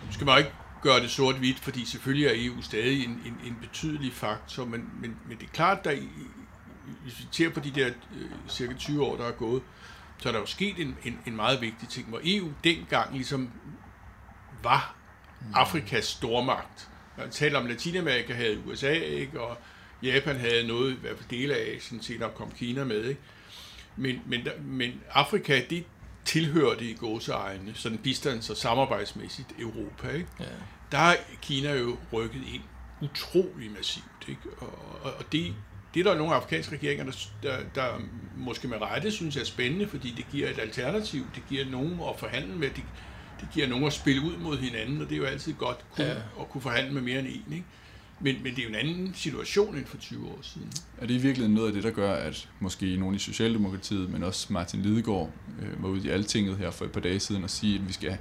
Nu 0.07 0.13
skal 0.13 0.27
man 0.27 0.39
ikke 0.39 0.51
gøre 0.87 1.01
det 1.01 1.11
sort-hvidt, 1.11 1.61
fordi 1.61 1.85
selvfølgelig 1.85 2.27
er 2.27 2.33
EU 2.35 2.63
stadig 2.63 3.05
en, 3.05 3.11
en, 3.11 3.39
en 3.45 3.57
betydelig 3.61 4.13
faktor, 4.13 4.65
men, 4.65 4.91
men, 5.01 5.17
men 5.29 5.39
det 5.39 5.45
er 5.45 5.53
klart, 5.53 5.87
at 5.87 5.99
hvis 7.03 7.21
vi 7.21 7.25
ser 7.31 7.51
på 7.51 7.61
de 7.61 7.71
der 7.71 7.87
øh, 7.87 8.31
cirka 8.49 8.75
20 8.75 9.05
år, 9.05 9.17
der 9.17 9.25
er 9.25 9.33
gået, 9.33 9.63
så 10.19 10.29
er 10.29 10.33
der 10.33 10.41
jo 10.41 10.47
sket 10.47 10.79
en, 10.79 10.97
en, 11.05 11.19
en 11.27 11.37
meget 11.37 11.61
vigtig 11.61 11.89
ting, 11.89 12.09
hvor 12.09 12.21
EU 12.25 12.53
dengang 12.65 13.15
ligesom 13.15 13.51
var 14.63 14.97
Afrikas 15.55 16.05
stormagt. 16.05 16.89
Man 17.19 17.31
taler 17.31 17.59
om 17.59 17.67
Latinamerika 17.67 18.35
havde 18.35 18.63
USA, 18.67 18.93
ikke? 18.93 19.41
og 19.41 19.59
Japan 20.03 20.37
havde 20.37 20.67
noget, 20.67 20.93
i 20.93 21.01
hvert 21.01 21.17
fald 21.17 21.29
dele 21.29 21.55
af 21.55 21.77
Asien, 21.77 22.03
senere 22.03 22.31
kom 22.35 22.51
Kina 22.51 22.85
med. 22.85 23.05
Ikke? 23.05 23.21
Men, 23.97 24.21
men, 24.27 24.49
men 24.65 25.01
Afrika, 25.11 25.63
det 25.71 25.85
tilhørte 26.25 26.85
i 26.85 26.95
gåseegne, 26.95 27.75
sådan 27.75 27.99
bistands- 28.07 28.51
og 28.51 28.57
samarbejdsmæssigt 28.57 29.49
Europa. 29.59 30.09
Ikke? 30.09 30.29
Ja. 30.41 30.45
Der 30.93 30.99
er 30.99 31.17
Kina 31.43 31.75
jo 31.75 31.97
rykket 32.13 32.43
ind 32.55 32.63
utrolig 33.03 33.71
massivt. 33.77 34.29
Ikke? 34.29 34.41
Og, 34.59 34.79
og, 35.03 35.13
og 35.19 35.33
det, 35.33 35.55
det 35.95 36.07
er 36.07 36.11
der 36.11 36.19
nogle 36.19 36.35
afrikanske 36.35 36.77
regeringer, 36.77 37.05
der, 37.05 37.13
der, 37.43 37.57
der 37.75 38.01
måske 38.37 38.69
med 38.69 38.81
rette 38.81 39.11
synes 39.11 39.37
er 39.37 39.45
spændende, 39.45 39.89
fordi 39.89 40.15
det 40.17 40.27
giver 40.33 40.49
et 40.51 40.59
alternativ, 40.59 41.27
det 41.35 41.43
giver 41.49 41.65
nogen 41.65 41.93
at 41.93 42.19
forhandle 42.19 42.57
med, 42.57 42.71
det, 42.71 42.85
det 43.41 43.49
giver 43.55 43.67
nogen 43.67 43.85
at 43.85 43.93
spille 43.93 44.23
ud 44.23 44.37
mod 44.37 44.59
hinanden, 44.59 45.03
og 45.03 45.09
det 45.09 45.15
er 45.15 45.19
jo 45.19 45.25
altid 45.25 45.53
godt 45.53 45.85
kun, 45.97 46.05
ja. 46.05 46.13
at 46.13 46.49
kunne 46.51 46.61
forhandle 46.61 46.95
med 46.95 47.03
mere 47.03 47.19
end 47.19 47.29
en. 47.29 47.53
Ikke? 47.53 47.65
Men, 48.21 48.43
men 48.43 48.55
det 48.55 48.59
er 48.59 48.63
jo 48.63 48.69
en 48.69 48.75
anden 48.75 49.15
situation 49.15 49.77
end 49.77 49.87
for 49.87 49.97
20 49.97 50.29
år 50.29 50.39
siden. 50.43 50.73
Er 50.99 51.07
det 51.07 51.15
i 51.15 51.19
virkeligheden 51.19 51.55
noget 51.55 51.69
af 51.69 51.75
det, 51.75 51.83
der 51.83 51.91
gør, 51.91 52.15
at 52.15 52.49
måske 52.61 52.97
nogen 52.97 53.15
i 53.15 53.19
Socialdemokratiet, 53.19 54.11
men 54.11 54.23
også 54.23 54.53
Martin 54.53 54.83
Lidegaard, 54.83 55.31
øh, 55.63 55.83
var 55.83 55.89
ude 55.89 56.07
i 56.07 56.11
altinget 56.11 56.57
her 56.57 56.71
for 56.71 56.85
et 56.85 56.93
par 56.93 57.01
dage 57.01 57.21
siden 57.21 57.45
og 57.45 57.51
sige, 57.51 57.75
at 57.75 57.89
vi 57.89 57.93
skal 57.93 58.19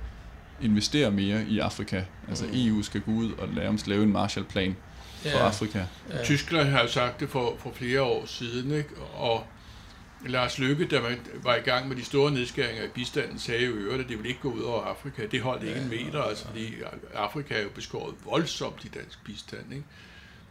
investere 0.62 1.12
mere 1.12 1.46
i 1.48 1.60
Afrika. 1.60 2.04
Altså 2.30 2.46
mm. 2.46 2.52
EU 2.54 2.84
skal 2.84 3.02
gå 3.02 3.12
ud 3.12 3.32
og 3.32 3.48
lave, 3.48 3.80
lave 3.88 4.04
en 4.04 4.12
Marshallplan 4.12 4.76
for 5.22 5.30
ja. 5.30 5.48
Afrika. 5.48 5.86
Ja. 6.10 6.24
Tyskland 6.24 6.70
har 6.70 6.82
jo 6.82 6.88
sagt 6.88 7.20
det 7.20 7.30
for, 7.30 7.56
for 7.60 7.72
flere 7.74 8.02
år 8.02 8.26
siden, 8.26 8.72
ikke? 8.72 8.90
og 9.14 9.44
Lars 10.26 10.60
Lykke, 10.60 10.86
der 10.86 11.02
var 11.44 11.56
i 11.56 11.60
gang 11.60 11.88
med 11.88 11.96
de 11.96 12.06
store 12.06 12.32
nedskæringer 12.32 12.84
i 12.84 12.88
bistanden, 12.88 13.40
sagde 13.40 13.66
jo 13.66 13.72
øvrigt, 13.72 14.04
at 14.04 14.10
det 14.10 14.18
ville 14.18 14.30
ikke 14.30 14.42
gå 14.42 14.52
ud 14.52 14.62
over 14.62 14.82
Afrika. 14.82 15.26
Det 15.26 15.42
holdt 15.42 15.64
ikke 15.64 15.80
en 15.80 15.90
meter, 15.90 16.22
altså, 16.22 16.46
fordi 16.46 16.74
Afrika 17.14 17.54
er 17.54 17.62
jo 17.62 17.70
beskåret 17.76 18.16
voldsomt 18.26 18.86
i 18.86 18.88
dansk 18.88 19.26
bistand. 19.26 19.74
Ikke? 19.74 19.86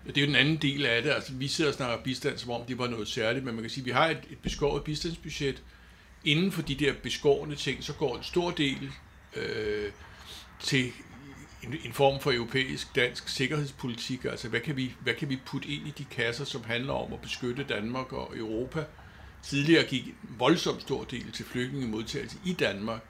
Det 0.06 0.16
er 0.16 0.20
jo 0.20 0.26
den 0.26 0.36
anden 0.36 0.56
del 0.56 0.86
af 0.86 1.02
det. 1.02 1.10
Altså, 1.10 1.32
vi 1.32 1.48
sidder 1.48 1.70
og 1.70 1.76
snakker 1.76 2.04
bistand, 2.04 2.38
som 2.38 2.50
om 2.50 2.60
det 2.68 2.78
var 2.78 2.88
noget 2.88 3.08
særligt, 3.08 3.44
men 3.44 3.54
man 3.54 3.62
kan 3.62 3.70
sige, 3.70 3.82
at 3.82 3.86
vi 3.86 3.90
har 3.90 4.08
et, 4.08 4.20
et 4.30 4.38
beskåret 4.38 4.84
bistandsbudget. 4.84 5.62
Inden 6.24 6.52
for 6.52 6.62
de 6.62 6.74
der 6.74 6.92
beskårende 7.02 7.56
ting, 7.56 7.84
så 7.84 7.92
går 7.92 8.16
en 8.16 8.22
stor 8.22 8.50
del 8.50 8.90
øh, 9.36 9.92
til 10.60 10.92
en, 11.62 11.76
en 11.84 11.92
form 11.92 12.20
for 12.20 12.32
europæisk 12.32 12.96
dansk 12.96 13.28
sikkerhedspolitik. 13.28 14.24
Altså, 14.24 14.48
hvad 14.48 14.60
kan, 14.60 14.76
vi, 14.76 14.94
hvad 15.00 15.14
kan 15.14 15.28
vi 15.28 15.38
putte 15.46 15.68
ind 15.68 15.86
i 15.88 15.94
de 15.98 16.04
kasser, 16.04 16.44
som 16.44 16.64
handler 16.64 16.92
om 16.92 17.12
at 17.12 17.20
beskytte 17.20 17.64
Danmark 17.64 18.12
og 18.12 18.38
Europa? 18.38 18.84
Tidligere 19.42 19.84
gik 19.84 20.06
en 20.06 20.14
voldsomt 20.38 20.82
stor 20.82 21.04
del 21.04 21.32
til 21.32 21.44
flygtningemodtagelse 21.44 22.36
i 22.44 22.52
Danmark. 22.52 23.00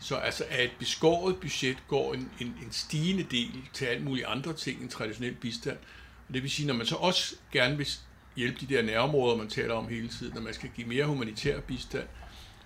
Så 0.00 0.16
altså 0.16 0.44
af 0.50 0.64
et 0.64 0.70
beskåret 0.78 1.36
budget 1.36 1.76
går 1.88 2.14
en, 2.14 2.30
en, 2.40 2.46
en 2.46 2.72
stigende 2.72 3.22
del 3.22 3.52
til 3.72 3.84
alt 3.84 4.04
muligt 4.04 4.26
andre 4.26 4.52
ting 4.52 4.82
end 4.82 4.90
traditionel 4.90 5.34
bistand. 5.34 5.76
Og 6.28 6.34
det 6.34 6.42
vil 6.42 6.50
sige, 6.50 6.66
når 6.66 6.74
man 6.74 6.86
så 6.86 6.94
også 6.96 7.36
gerne 7.52 7.76
vil 7.76 7.88
hjælpe 8.36 8.58
de 8.60 8.74
der 8.74 8.82
nærområder, 8.82 9.36
man 9.36 9.48
taler 9.48 9.74
om 9.74 9.88
hele 9.88 10.08
tiden, 10.08 10.34
når 10.34 10.40
man 10.40 10.54
skal 10.54 10.70
give 10.76 10.86
mere 10.86 11.04
humanitær 11.04 11.60
bistand, 11.60 12.06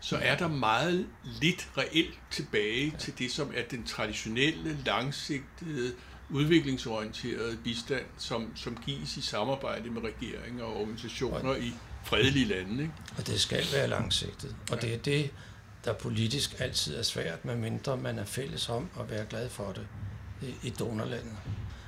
så 0.00 0.16
er 0.16 0.36
der 0.36 0.48
meget 0.48 1.06
lidt 1.40 1.68
reelt 1.78 2.18
tilbage 2.30 2.94
til 2.98 3.18
det, 3.18 3.32
som 3.32 3.52
er 3.56 3.62
den 3.70 3.86
traditionelle, 3.86 4.78
langsigtede, 4.86 5.92
udviklingsorienterede 6.30 7.56
bistand, 7.64 8.04
som, 8.18 8.56
som 8.56 8.78
gives 8.86 9.16
i 9.16 9.20
samarbejde 9.20 9.90
med 9.90 10.02
regeringer 10.02 10.64
og 10.64 10.80
organisationer 10.80 11.56
i 11.56 11.72
fredelige 12.04 12.44
lande. 12.44 12.82
Ikke? 12.82 12.94
Og 13.18 13.26
det 13.26 13.40
skal 13.40 13.64
være 13.72 13.88
langsigtet. 13.88 14.56
Og 14.70 14.78
ja. 14.82 14.86
det 14.86 14.94
er 14.94 14.98
det, 14.98 15.30
der 15.84 15.92
politisk 15.92 16.60
altid 16.60 16.96
er 16.96 17.02
svært, 17.02 17.44
medmindre 17.44 17.96
man 17.96 18.18
er 18.18 18.24
fælles 18.24 18.68
om 18.68 18.88
at 19.00 19.10
være 19.10 19.26
glad 19.26 19.48
for 19.48 19.72
det 19.72 19.86
i, 20.42 20.66
i 20.66 20.70
donorlandet. 20.70 21.36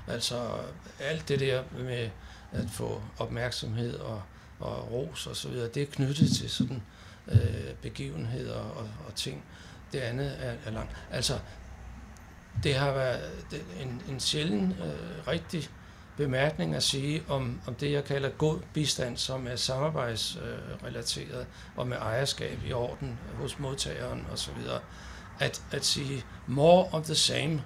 Altså 0.09 0.61
alt 1.01 1.29
det 1.29 1.41
der 1.41 1.63
med 1.79 2.11
at 2.53 2.71
få 2.73 3.03
opmærksomhed 3.19 3.95
og, 3.95 4.23
og 4.61 4.93
ros 4.93 5.27
og 5.27 5.37
så 5.37 5.49
videre, 5.49 5.69
det 5.69 5.83
er 5.83 5.87
knyttet 5.87 6.31
til 6.37 6.51
sådan 6.51 6.77
øh, 6.77 6.83
øh, 7.29 7.75
begivenheder 7.83 8.59
og, 8.59 8.89
og 9.07 9.15
ting. 9.15 9.45
Det 9.93 9.99
andet 9.99 10.37
er, 10.41 10.55
er 10.67 10.71
langt. 10.71 10.97
Altså, 11.11 11.39
det 12.63 12.75
har 12.75 12.93
været 12.93 13.21
en, 13.83 14.03
en 14.09 14.21
sjælden 14.21 14.73
øh, 14.73 15.29
rigtig 15.29 15.71
bemærkning 16.17 16.75
at 16.75 16.83
sige 16.83 17.23
om, 17.29 17.61
om 17.67 17.75
det, 17.75 17.93
jeg 17.93 18.05
kalder 18.05 18.29
god 18.29 18.61
bistand, 18.75 19.17
som 19.17 19.47
er 19.47 19.57
samarbejdsrelateret 19.57 21.41
øh, 21.41 21.47
og 21.77 21.89
med 21.89 21.97
ejerskab 21.97 22.59
i 22.67 22.73
orden 22.73 23.19
hos 23.35 23.59
modtageren 23.59 24.27
osv. 24.33 24.55
At, 25.41 25.63
at 25.71 25.85
sige 25.85 26.25
more 26.47 26.89
of 26.93 27.05
the 27.05 27.15
same 27.15 27.63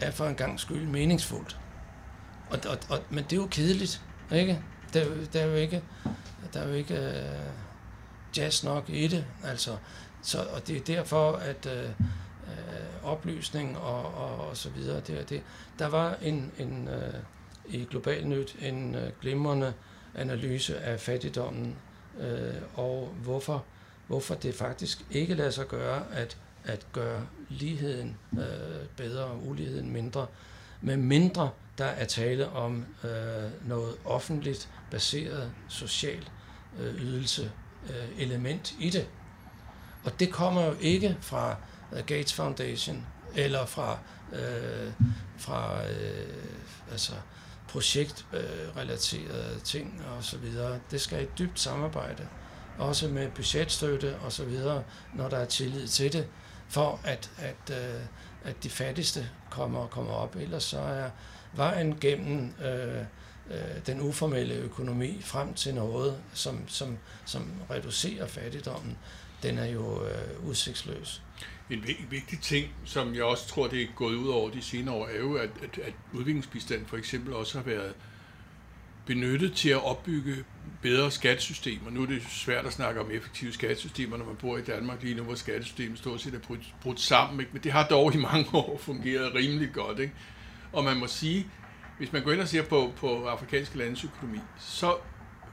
er 0.00 0.10
for 0.10 0.26
en 0.26 0.34
gang 0.34 0.60
skyld 0.60 0.86
meningsfuldt. 0.86 1.58
Og, 2.50 2.58
og, 2.68 2.78
og, 2.88 2.98
men 3.10 3.24
det 3.24 3.32
er 3.32 3.36
jo 3.36 3.48
kedeligt, 3.50 4.02
ikke? 4.32 4.60
Der, 4.92 5.04
der 5.32 5.40
er 5.40 5.46
jo 5.46 5.54
ikke, 5.54 5.82
der 6.52 6.60
er 6.60 6.68
jo 6.68 6.74
ikke 6.74 6.94
øh, 6.94 7.24
jazz 8.36 8.64
nok 8.64 8.88
i 8.88 9.06
det, 9.06 9.24
altså. 9.44 9.76
Så, 10.22 10.38
og 10.54 10.66
det 10.66 10.76
er 10.76 10.80
derfor, 10.80 11.32
at 11.32 11.66
øh, 11.66 11.84
øh 11.84 11.90
oplysning 13.02 13.78
og, 13.78 14.14
og, 14.14 14.48
og 14.48 14.56
så 14.56 14.70
videre, 14.70 15.00
det, 15.00 15.30
det, 15.30 15.42
der 15.78 15.86
var 15.86 16.16
en, 16.22 16.52
en 16.58 16.88
øh, 16.88 17.14
i 17.68 17.86
Global 17.90 18.26
Nyt 18.26 18.56
en 18.60 18.94
øh, 18.94 19.10
glimrende 19.20 19.72
analyse 20.14 20.78
af 20.78 21.00
fattigdommen 21.00 21.76
øh, 22.20 22.54
og 22.74 23.14
hvorfor, 23.22 23.64
hvorfor 24.06 24.34
det 24.34 24.54
faktisk 24.54 25.04
ikke 25.10 25.34
lader 25.34 25.50
sig 25.50 25.68
gøre 25.68 26.02
at, 26.12 26.36
at 26.64 26.86
gøre 26.92 27.26
ligheden 27.48 28.16
øh, 28.32 28.86
bedre 28.96 29.24
og 29.24 29.46
uligheden 29.48 29.92
mindre, 29.92 30.26
med 30.80 30.96
mindre 30.96 31.50
der 31.78 31.84
er 31.84 32.04
tale 32.04 32.48
om 32.48 32.86
øh, 33.04 33.68
noget 33.68 33.94
offentligt 34.04 34.68
baseret 34.90 35.52
social 35.68 36.28
øh, 36.80 36.94
ydelse 36.94 37.50
øh, 37.88 38.22
element 38.22 38.74
i 38.78 38.90
det. 38.90 39.06
Og 40.04 40.20
det 40.20 40.32
kommer 40.32 40.64
jo 40.64 40.74
ikke 40.80 41.16
fra 41.20 41.56
øh, 41.92 41.98
Gates 42.06 42.32
Foundation 42.32 43.06
eller 43.34 43.66
fra, 43.66 43.98
øh, 44.32 44.92
fra 45.38 45.86
øh, 45.90 46.34
altså, 46.90 47.12
projektrelaterede 47.68 49.54
øh, 49.54 49.62
ting 49.62 50.04
og 50.16 50.24
så 50.24 50.38
videre. 50.38 50.80
Det 50.90 51.00
skal 51.00 51.22
i 51.22 51.26
dybt 51.38 51.60
samarbejde, 51.60 52.28
også 52.78 53.08
med 53.08 53.30
budgetstøtte 53.30 54.16
og 54.16 54.32
så 54.32 54.44
videre, 54.44 54.82
når 55.14 55.28
der 55.28 55.36
er 55.36 55.44
tillid 55.44 55.88
til 55.88 56.12
det, 56.12 56.28
for 56.68 57.00
at, 57.04 57.30
at, 57.38 57.76
øh, 57.76 58.00
at 58.44 58.62
de 58.62 58.70
fattigste 58.70 59.28
kommer, 59.50 59.86
kommer 59.86 60.12
op. 60.12 60.36
Ellers 60.36 60.64
så 60.64 60.78
er 60.78 61.10
vejen 61.52 61.98
gennem 62.00 62.54
øh, 62.64 63.04
øh, 63.50 63.86
den 63.86 64.00
uformelle 64.00 64.54
økonomi 64.54 65.20
frem 65.20 65.54
til 65.54 65.74
noget, 65.74 66.18
som, 66.34 66.68
som, 66.68 66.98
som 67.24 67.50
reducerer 67.70 68.26
fattigdommen, 68.26 68.96
den 69.42 69.58
er 69.58 69.66
jo 69.66 70.04
øh, 70.04 70.48
udsigtsløs. 70.48 71.22
En 71.70 71.84
vigtig 72.10 72.40
ting, 72.40 72.68
som 72.84 73.14
jeg 73.14 73.24
også 73.24 73.48
tror, 73.48 73.68
det 73.68 73.82
er 73.82 73.86
gået 73.96 74.14
ud 74.14 74.28
over 74.28 74.50
de 74.50 74.62
senere 74.62 74.94
år, 74.94 75.06
er 75.06 75.18
jo, 75.18 75.34
at, 75.34 75.50
at, 75.62 75.78
at 75.78 75.92
udviklingsbistand 76.12 76.86
for 76.86 76.96
eksempel 76.96 77.34
også 77.34 77.58
har 77.58 77.64
været 77.64 77.92
benyttet 79.06 79.52
til 79.52 79.68
at 79.68 79.84
opbygge 79.84 80.44
bedre 80.82 81.10
skattesystemer. 81.10 81.90
Nu 81.90 82.02
er 82.02 82.06
det 82.06 82.22
svært 82.30 82.66
at 82.66 82.72
snakke 82.72 83.00
om 83.00 83.10
effektive 83.10 83.52
skattesystemer, 83.52 84.16
når 84.16 84.24
man 84.24 84.36
bor 84.36 84.56
i 84.56 84.62
Danmark 84.62 85.02
lige 85.02 85.14
nu, 85.14 85.22
hvor 85.22 85.34
skattesystemet 85.34 85.98
stort 85.98 86.20
set 86.20 86.34
er 86.34 86.38
brudt, 86.38 86.74
brudt 86.82 87.00
sammen. 87.00 87.40
Ikke? 87.40 87.52
Men 87.52 87.62
det 87.62 87.72
har 87.72 87.86
dog 87.86 88.14
i 88.14 88.18
mange 88.18 88.46
år 88.52 88.78
fungeret 88.78 89.34
rimelig 89.34 89.72
godt. 89.72 89.98
Ikke? 89.98 90.12
Og 90.72 90.84
man 90.84 90.96
må 90.96 91.06
sige, 91.06 91.46
hvis 91.98 92.12
man 92.12 92.22
går 92.22 92.32
ind 92.32 92.40
og 92.40 92.48
ser 92.48 92.62
på, 92.62 92.92
på 92.96 93.26
afrikanske 93.26 93.78
landes 93.78 94.04
økonomi, 94.04 94.38
så 94.58 94.96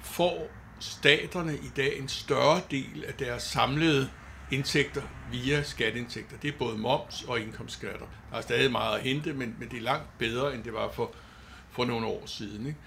får 0.01 0.49
staterne 0.79 1.55
i 1.55 1.71
dag 1.75 1.99
en 1.99 2.07
større 2.07 2.61
del 2.71 3.05
af 3.07 3.13
deres 3.13 3.43
samlede 3.43 4.09
indtægter 4.51 5.01
via 5.31 5.63
skatteindtægter. 5.63 6.37
Det 6.37 6.47
er 6.53 6.57
både 6.57 6.77
moms 6.77 7.23
og 7.23 7.39
indkomstskatter. 7.39 8.05
Der 8.31 8.37
er 8.37 8.41
stadig 8.41 8.71
meget 8.71 8.97
at 8.97 9.03
hente, 9.03 9.33
men, 9.33 9.55
men 9.59 9.69
det 9.69 9.77
er 9.77 9.81
langt 9.81 10.17
bedre, 10.17 10.55
end 10.55 10.63
det 10.63 10.73
var 10.73 10.91
for, 10.91 11.11
for 11.71 11.85
nogle 11.85 12.07
år 12.07 12.23
siden. 12.25 12.67
Ikke? 12.67 12.79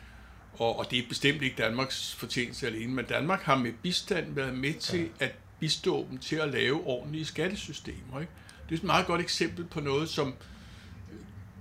Og, 0.53 0.79
og 0.79 0.91
det 0.91 0.99
er 0.99 1.09
bestemt 1.09 1.43
ikke 1.43 1.57
Danmarks 1.57 2.15
fortjeneste 2.15 2.67
alene, 2.67 2.95
men 2.95 3.05
Danmark 3.05 3.43
har 3.43 3.57
med 3.57 3.73
bistand 3.83 4.35
været 4.35 4.55
med 4.55 4.75
til 4.75 5.09
at 5.21 5.35
bistå 5.61 6.07
dem 6.11 6.19
til 6.19 6.37
at 6.37 6.49
lave 6.49 6.87
ordentlige 6.87 7.25
skattesystemer. 7.25 8.21
Ikke? 8.21 8.33
Det 8.69 8.75
er 8.75 8.79
et 8.79 8.85
meget 8.85 9.07
godt 9.07 9.21
eksempel 9.21 9.65
på 9.65 9.81
noget, 9.81 10.09
som 10.09 10.35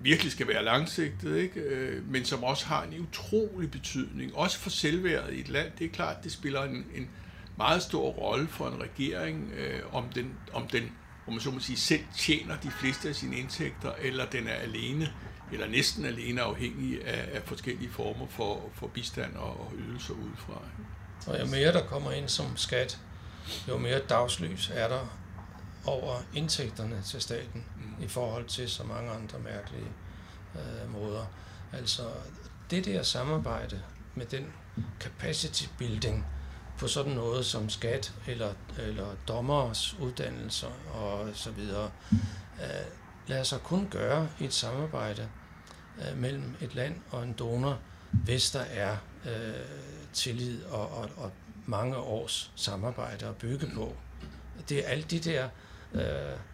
virkelig 0.03 0.31
skal 0.31 0.47
være 0.47 0.63
langsigtet, 0.63 1.37
ikke? 1.37 1.59
Øh, 1.59 2.09
men 2.11 2.25
som 2.25 2.43
også 2.43 2.65
har 2.65 2.83
en 2.83 2.99
utrolig 2.99 3.71
betydning, 3.71 4.35
også 4.35 4.59
for 4.59 4.69
selvværdet 4.69 5.33
i 5.33 5.39
et 5.39 5.49
land. 5.49 5.71
Det 5.79 5.85
er 5.85 5.89
klart, 5.89 6.23
det 6.23 6.31
spiller 6.31 6.63
en, 6.63 6.85
en, 6.95 7.09
meget 7.57 7.81
stor 7.81 8.09
rolle 8.09 8.47
for 8.47 8.67
en 8.67 8.81
regering, 8.81 9.51
øh, 9.57 9.95
om 9.95 10.09
den, 10.15 10.33
om 10.53 10.67
den 10.67 10.91
om 11.27 11.33
man 11.33 11.41
så 11.41 11.51
må 11.51 11.59
sige, 11.59 11.77
selv 11.77 12.03
tjener 12.17 12.57
de 12.57 12.71
fleste 12.71 13.09
af 13.09 13.15
sine 13.15 13.37
indtægter, 13.37 13.91
eller 14.01 14.25
den 14.25 14.47
er 14.47 14.53
alene, 14.53 15.13
eller 15.51 15.67
næsten 15.67 16.05
alene 16.05 16.41
afhængig 16.41 17.07
af, 17.07 17.29
af 17.33 17.41
forskellige 17.45 17.91
former 17.91 18.27
for, 18.29 18.69
for 18.73 18.87
bistand 18.87 19.35
og, 19.35 19.59
og 19.59 19.73
ydelser 19.77 20.13
udefra. 20.13 20.61
Og 21.27 21.39
jo 21.39 21.45
mere 21.45 21.73
der 21.73 21.85
kommer 21.85 22.11
ind 22.11 22.29
som 22.29 22.57
skat, 22.57 22.99
jo 23.67 23.77
mere 23.77 23.99
dagslys 23.99 24.71
er 24.73 24.87
der 24.87 25.17
over 25.86 26.21
indtægterne 26.34 27.01
til 27.05 27.21
staten 27.21 27.65
mm. 27.75 28.03
i 28.03 28.07
forhold 28.07 28.45
til 28.45 28.69
så 28.69 28.84
mange 28.84 29.11
andre 29.11 29.39
mærkelige 29.39 29.91
øh, 30.55 30.91
måder. 30.93 31.25
Altså 31.73 32.03
det 32.69 32.86
der 32.86 33.03
samarbejde 33.03 33.81
med 34.15 34.25
den 34.25 34.53
capacity 34.99 35.63
building, 35.77 36.25
på 36.77 36.88
sådan 36.88 37.11
noget 37.11 37.45
som 37.45 37.69
skat 37.69 38.13
eller, 38.27 38.53
eller 38.77 39.07
dommers 39.27 39.95
uddannelser 39.99 40.71
og 40.93 41.29
så 41.34 41.51
videre, 41.51 41.91
øh, 42.61 42.86
lader 43.27 43.43
sig 43.43 43.59
kun 43.59 43.88
gøre 43.91 44.29
i 44.39 44.45
et 44.45 44.53
samarbejde 44.53 45.29
øh, 45.97 46.17
mellem 46.17 46.55
et 46.61 46.75
land 46.75 46.95
og 47.11 47.23
en 47.23 47.34
donor, 47.34 47.79
hvis 48.11 48.51
der 48.51 48.59
er 48.59 48.97
øh, 49.25 49.53
tillid 50.13 50.63
og, 50.63 50.97
og, 50.97 51.09
og 51.17 51.31
mange 51.65 51.97
års 51.97 52.51
samarbejde 52.55 53.25
at 53.25 53.36
bygge 53.36 53.71
på. 53.75 53.95
Det 54.69 54.79
er 54.79 54.88
alle 54.88 55.03
de 55.03 55.19
der, 55.19 55.49
øh, 55.93 56.01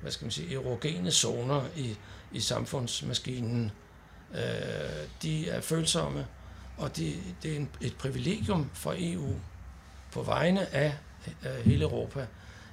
hvad 0.01 0.11
skal 0.11 0.25
man 0.25 0.31
sige, 0.31 0.55
erogene 0.55 1.11
zoner 1.11 1.61
i, 1.75 1.97
i 2.31 2.39
samfundsmaskinen. 2.39 3.71
Øh, 4.33 4.39
de 5.21 5.49
er 5.49 5.61
følsomme, 5.61 6.27
og 6.77 6.97
de, 6.97 7.15
det 7.43 7.51
er 7.51 7.55
en, 7.55 7.69
et 7.81 7.95
privilegium 7.97 8.69
for 8.73 8.95
EU 8.97 9.35
på 10.11 10.21
vegne 10.23 10.73
af 10.75 10.97
øh, 11.45 11.65
hele 11.65 11.83
Europa 11.83 12.27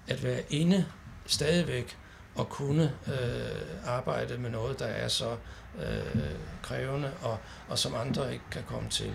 at 0.08 0.24
være 0.24 0.42
inde 0.50 0.86
stadigvæk 1.26 1.96
og 2.34 2.48
kunne 2.48 2.92
øh, 3.06 3.88
arbejde 3.88 4.38
med 4.38 4.50
noget, 4.50 4.78
der 4.78 4.86
er 4.86 5.08
så 5.08 5.36
øh, 5.78 6.30
krævende 6.62 7.12
og, 7.22 7.38
og 7.68 7.78
som 7.78 7.94
andre 7.94 8.32
ikke 8.32 8.44
kan 8.50 8.62
komme 8.66 8.88
til. 8.88 9.12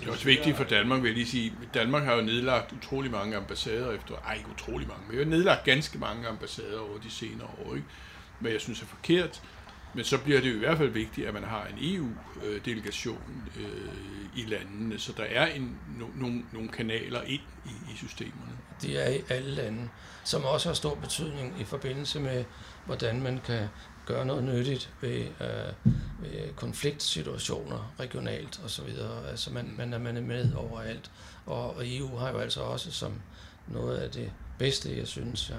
Det 0.00 0.08
er 0.08 0.12
også 0.12 0.24
vigtigt 0.24 0.56
for 0.56 0.64
Danmark, 0.64 1.02
vil 1.02 1.08
jeg 1.08 1.16
lige 1.16 1.26
sige. 1.26 1.52
Danmark 1.74 2.04
har 2.04 2.14
jo 2.14 2.22
nedlagt 2.22 2.72
utrolig 2.72 3.10
mange 3.10 3.36
ambassader 3.36 3.92
efter, 3.92 4.14
ej 4.26 4.34
ikke 4.34 4.50
utrolig 4.50 4.88
mange, 4.88 5.02
men 5.06 5.12
vi 5.12 5.22
har 5.22 5.30
nedlagt 5.30 5.64
ganske 5.64 5.98
mange 5.98 6.28
ambassader 6.28 6.80
over 6.80 6.98
de 6.98 7.10
senere 7.10 7.48
år, 7.66 7.74
ikke? 7.74 7.86
Men 8.40 8.52
jeg 8.52 8.60
synes 8.60 8.82
er 8.82 8.86
forkert. 8.86 9.42
Men 9.94 10.04
så 10.04 10.18
bliver 10.18 10.40
det 10.40 10.50
jo 10.50 10.54
i 10.54 10.58
hvert 10.58 10.78
fald 10.78 10.88
vigtigt, 10.88 11.26
at 11.26 11.34
man 11.34 11.44
har 11.44 11.66
en 11.66 11.76
EU-delegation 11.80 13.50
øh, 13.56 14.42
i 14.42 14.46
landene, 14.46 14.98
så 14.98 15.12
der 15.16 15.24
er 15.24 15.46
en, 15.46 15.78
no, 15.98 16.06
nogle, 16.14 16.42
nogle 16.52 16.68
kanaler 16.68 17.22
ind 17.22 17.42
i, 17.64 17.92
i 17.92 17.96
systemerne. 17.96 18.52
Det 18.82 19.06
er 19.06 19.10
i 19.10 19.22
alle 19.28 19.50
lande, 19.50 19.88
som 20.24 20.44
også 20.44 20.68
har 20.68 20.74
stor 20.74 20.94
betydning 20.94 21.60
i 21.60 21.64
forbindelse 21.64 22.20
med, 22.20 22.44
hvordan 22.86 23.22
man 23.22 23.40
kan 23.46 23.68
gøre 24.06 24.26
noget 24.26 24.44
nyttigt 24.44 24.90
ved, 25.00 25.20
øh, 25.20 25.92
ved 26.20 26.54
konfliktsituationer 26.56 27.94
regionalt 28.00 28.60
osv. 28.64 28.88
Altså 29.30 29.52
man, 29.52 29.74
man, 29.78 29.94
er, 29.94 29.98
man 29.98 30.16
er 30.16 30.20
med 30.20 30.54
overalt. 30.54 31.10
Og, 31.46 31.76
og 31.76 31.82
EU 31.96 32.16
har 32.16 32.30
jo 32.30 32.38
altså 32.38 32.60
også 32.60 32.92
som 32.92 33.12
noget 33.68 33.96
af 33.96 34.10
det 34.10 34.32
bedste, 34.58 34.98
jeg 34.98 35.06
synes, 35.06 35.50
jeg 35.50 35.58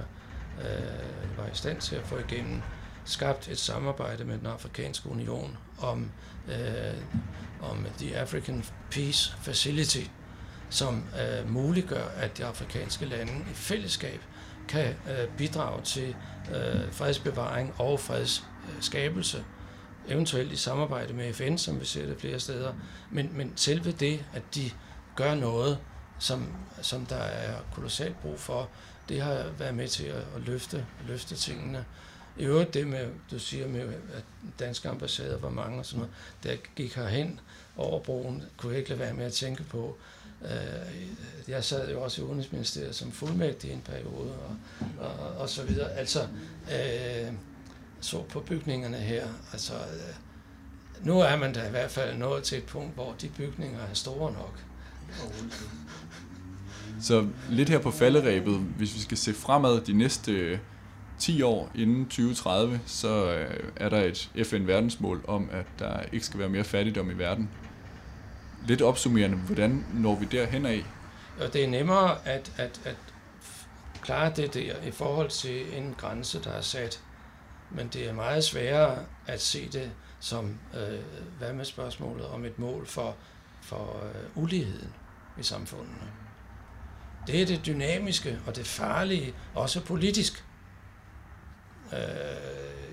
øh, 0.65 1.37
var 1.37 1.45
i 1.45 1.53
stand 1.55 1.81
til 1.81 1.95
at 1.95 2.03
få 2.03 2.17
igennem, 2.17 2.61
skabt 3.05 3.47
et 3.47 3.59
samarbejde 3.59 4.25
med 4.25 4.37
den 4.37 4.45
afrikanske 4.45 5.09
union 5.09 5.57
om, 5.79 6.11
øh, 6.47 7.01
om 7.61 7.85
The 7.97 8.17
African 8.17 8.65
Peace 8.91 9.33
Facility, 9.41 10.03
som 10.69 11.03
øh, 11.21 11.51
muliggør, 11.51 12.07
at 12.07 12.37
de 12.37 12.45
afrikanske 12.45 13.05
lande 13.05 13.33
i 13.51 13.53
fællesskab 13.53 14.21
kan 14.67 14.85
øh, 14.85 15.27
bidrage 15.37 15.81
til 15.81 16.15
øh, 16.55 16.91
fredsbevaring 16.91 17.73
og 17.77 17.99
fredsskabelse, 17.99 19.45
eventuelt 20.07 20.51
i 20.51 20.55
samarbejde 20.55 21.13
med 21.13 21.33
FN, 21.33 21.57
som 21.57 21.79
vi 21.79 21.85
ser 21.85 22.05
det 22.05 22.17
flere 22.19 22.39
steder, 22.39 22.73
men, 23.11 23.29
men 23.33 23.53
selve 23.55 23.91
det, 23.91 24.25
at 24.33 24.43
de 24.55 24.71
gør 25.15 25.35
noget, 25.35 25.77
som, 26.19 26.47
som 26.81 27.05
der 27.05 27.15
er 27.15 27.53
kolossalt 27.73 28.21
brug 28.21 28.39
for, 28.39 28.69
det 29.09 29.21
har 29.21 29.45
været 29.57 29.75
med 29.75 29.87
til 29.87 30.03
at, 30.05 30.23
at 30.35 30.41
løfte, 30.45 30.85
løfte 31.07 31.35
tingene. 31.35 31.85
I 32.37 32.43
øvrigt 32.43 32.73
det 32.73 32.87
med, 32.87 33.07
du 33.31 33.39
siger 33.39 33.67
med, 33.67 33.93
at 34.13 34.23
danske 34.59 34.89
ambassader 34.89 35.37
var 35.37 35.49
mange 35.49 35.79
og 35.79 35.85
sådan 35.85 35.99
noget, 35.99 36.13
der 36.43 36.55
gik 36.75 36.95
herhen 36.95 37.39
over 37.77 37.99
broen, 37.99 38.43
kunne 38.57 38.71
jeg 38.71 38.79
ikke 38.79 38.89
lade 38.89 38.99
være 38.99 39.13
med 39.13 39.25
at 39.25 39.33
tænke 39.33 39.63
på, 39.63 39.97
Øh, 40.45 41.05
jeg 41.47 41.63
sad 41.63 41.91
jo 41.91 42.01
også 42.01 42.21
i 42.21 42.25
Udenrigsministeriet 42.25 42.95
som 42.95 43.11
fuldmægtig 43.11 43.69
i 43.69 43.73
en 43.73 43.81
periode, 43.85 44.33
og, 44.33 44.55
og, 44.99 45.37
og 45.37 45.49
så 45.49 45.63
videre. 45.63 45.91
Altså, 45.91 46.19
øh, 46.71 47.33
så 47.99 48.23
på 48.23 48.39
bygningerne 48.39 48.97
her, 48.97 49.27
altså, 49.51 49.73
øh, 49.73 51.05
nu 51.05 51.19
er 51.19 51.35
man 51.35 51.53
da 51.53 51.67
i 51.67 51.69
hvert 51.69 51.91
fald 51.91 52.17
nået 52.17 52.43
til 52.43 52.57
et 52.57 52.63
punkt, 52.63 52.93
hvor 52.93 53.15
de 53.21 53.29
bygninger 53.29 53.79
er 53.79 53.93
store 53.93 54.33
nok. 54.33 54.63
Så 57.01 57.27
lidt 57.49 57.69
her 57.69 57.79
på 57.79 57.91
falderæbet, 57.91 58.57
hvis 58.57 58.95
vi 58.95 58.99
skal 58.99 59.17
se 59.17 59.33
fremad 59.33 59.81
de 59.81 59.93
næste 59.93 60.31
øh, 60.31 60.57
10 61.19 61.41
år 61.41 61.71
inden 61.75 62.05
2030, 62.05 62.79
så 62.85 63.33
øh, 63.33 63.71
er 63.75 63.89
der 63.89 64.01
et 64.03 64.31
FN-verdensmål 64.43 65.25
om, 65.27 65.49
at 65.51 65.65
der 65.79 65.99
ikke 66.11 66.25
skal 66.25 66.39
være 66.39 66.49
mere 66.49 66.63
fattigdom 66.63 67.09
i 67.09 67.13
verden 67.13 67.49
lidt 68.67 68.81
opsummerende, 68.81 69.37
hvordan 69.37 69.85
når 69.93 70.15
vi 70.15 70.25
derhen 70.25 70.65
af? 70.65 70.85
Og 71.39 71.53
det 71.53 71.63
er 71.63 71.67
nemmere 71.67 72.27
at, 72.27 72.53
at, 72.57 72.81
at 72.85 72.95
klare 74.01 74.31
det 74.35 74.53
der 74.53 74.81
i 74.81 74.91
forhold 74.91 75.29
til 75.29 75.77
en 75.77 75.95
grænse, 75.97 76.43
der 76.43 76.51
er 76.51 76.61
sat. 76.61 77.01
Men 77.71 77.87
det 77.87 78.09
er 78.09 78.13
meget 78.13 78.43
sværere 78.43 78.99
at 79.27 79.41
se 79.41 79.69
det 79.69 79.91
som, 80.19 80.57
øh, 80.73 80.99
hvad 81.37 81.53
med 81.53 81.65
spørgsmålet 81.65 82.27
om 82.27 82.45
et 82.45 82.59
mål 82.59 82.87
for, 82.87 83.15
for 83.61 84.03
øh, 84.05 84.43
uligheden 84.43 84.93
i 85.39 85.43
samfundene. 85.43 86.11
Det 87.27 87.41
er 87.41 87.45
det 87.45 87.65
dynamiske 87.65 88.39
og 88.47 88.55
det 88.55 88.67
farlige, 88.67 89.33
også 89.55 89.81
politisk, 89.81 90.45
øh, 91.93 91.99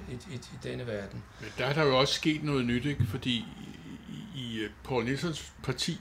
i, 0.09 0.35
i, 0.35 0.35
i 0.35 0.59
denne 0.63 0.87
verden. 0.87 1.23
Men 1.41 1.49
der 1.59 1.67
er 1.67 1.73
der 1.73 1.85
jo 1.85 1.99
også 1.99 2.15
sket 2.15 2.45
noget 2.45 2.65
nyt, 2.65 2.85
ikke? 2.85 3.07
fordi 3.07 3.45
i 4.35 4.59
øh, 4.59 4.71
Paul 4.85 5.05
Nielsens 5.05 5.53
parti 5.63 6.01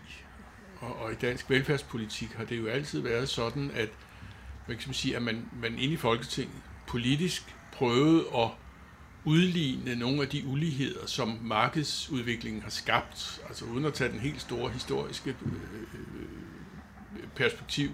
og, 0.81 0.99
og 0.99 1.11
i 1.11 1.15
dansk 1.15 1.49
velfærdspolitik 1.49 2.29
har 2.33 2.45
det 2.45 2.57
jo 2.57 2.67
altid 2.67 2.99
været 2.99 3.29
sådan, 3.29 3.71
at, 3.73 3.89
man 4.67 4.77
kan 4.77 4.93
sige, 4.93 5.15
at 5.15 5.21
man, 5.21 5.49
man 5.61 5.79
inde 5.79 5.93
i 5.93 5.97
Folketinget 5.97 6.61
politisk 6.87 7.55
prøvede 7.71 8.25
at 8.37 8.49
udligne 9.25 9.95
nogle 9.95 10.21
af 10.21 10.27
de 10.27 10.45
uligheder, 10.45 11.05
som 11.05 11.39
markedsudviklingen 11.41 12.61
har 12.61 12.69
skabt, 12.69 13.41
altså 13.47 13.65
uden 13.65 13.85
at 13.85 13.93
tage 13.93 14.11
den 14.11 14.19
helt 14.19 14.41
store 14.41 14.71
historiske 14.71 15.29
øh, 15.45 15.53
øh 15.53 17.27
perspektiv, 17.35 17.89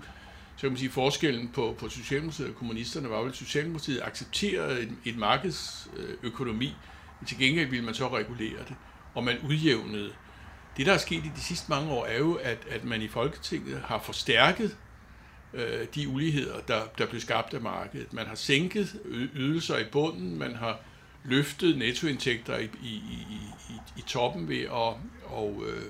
så 0.55 0.61
kan 0.61 0.69
man 0.69 0.77
sige, 0.77 0.87
at 0.87 0.93
forskellen 0.93 1.49
på, 1.49 1.75
på 1.79 1.89
Socialdemokratiet 1.89 2.49
og 2.49 2.55
kommunisterne 2.55 3.09
var 3.09 3.21
vel, 3.21 3.29
at 3.29 3.35
Socialdemokratiet 3.35 4.01
accepterede 4.03 4.81
et, 4.81 4.95
et 5.05 5.17
markedsøkonomi, 5.17 6.75
men 7.19 7.27
til 7.27 7.37
gengæld 7.37 7.69
ville 7.69 7.85
man 7.85 7.93
så 7.93 8.15
regulere 8.17 8.59
det, 8.67 8.75
og 9.15 9.23
man 9.23 9.37
udjævnede 9.47 10.13
det, 10.77 10.85
der 10.85 10.93
er 10.93 10.97
sket 10.97 11.25
i 11.25 11.31
de 11.35 11.41
sidste 11.41 11.65
mange 11.69 11.91
år, 11.91 12.05
er 12.05 12.17
jo, 12.17 12.33
at, 12.33 12.57
at 12.69 12.83
man 12.83 13.01
i 13.01 13.07
Folketinget 13.07 13.81
har 13.85 13.99
forstærket 13.99 14.77
øh, 15.53 15.87
de 15.95 16.07
uligheder, 16.07 16.59
der, 16.67 16.81
der 16.97 17.05
blev 17.05 17.21
skabt 17.21 17.53
af 17.53 17.61
markedet. 17.61 18.13
Man 18.13 18.25
har 18.25 18.35
sænket 18.35 18.99
ydelser 19.35 19.77
i 19.77 19.83
bunden, 19.91 20.39
man 20.39 20.55
har 20.55 20.79
løftet 21.23 21.77
nettoindtægter 21.77 22.57
i, 22.57 22.63
i, 22.63 22.87
i, 22.87 23.37
i, 23.69 23.73
i 23.97 24.01
toppen 24.07 24.49
ved 24.49 24.61
at 24.61 24.95
og, 25.25 25.63
øh, 25.67 25.83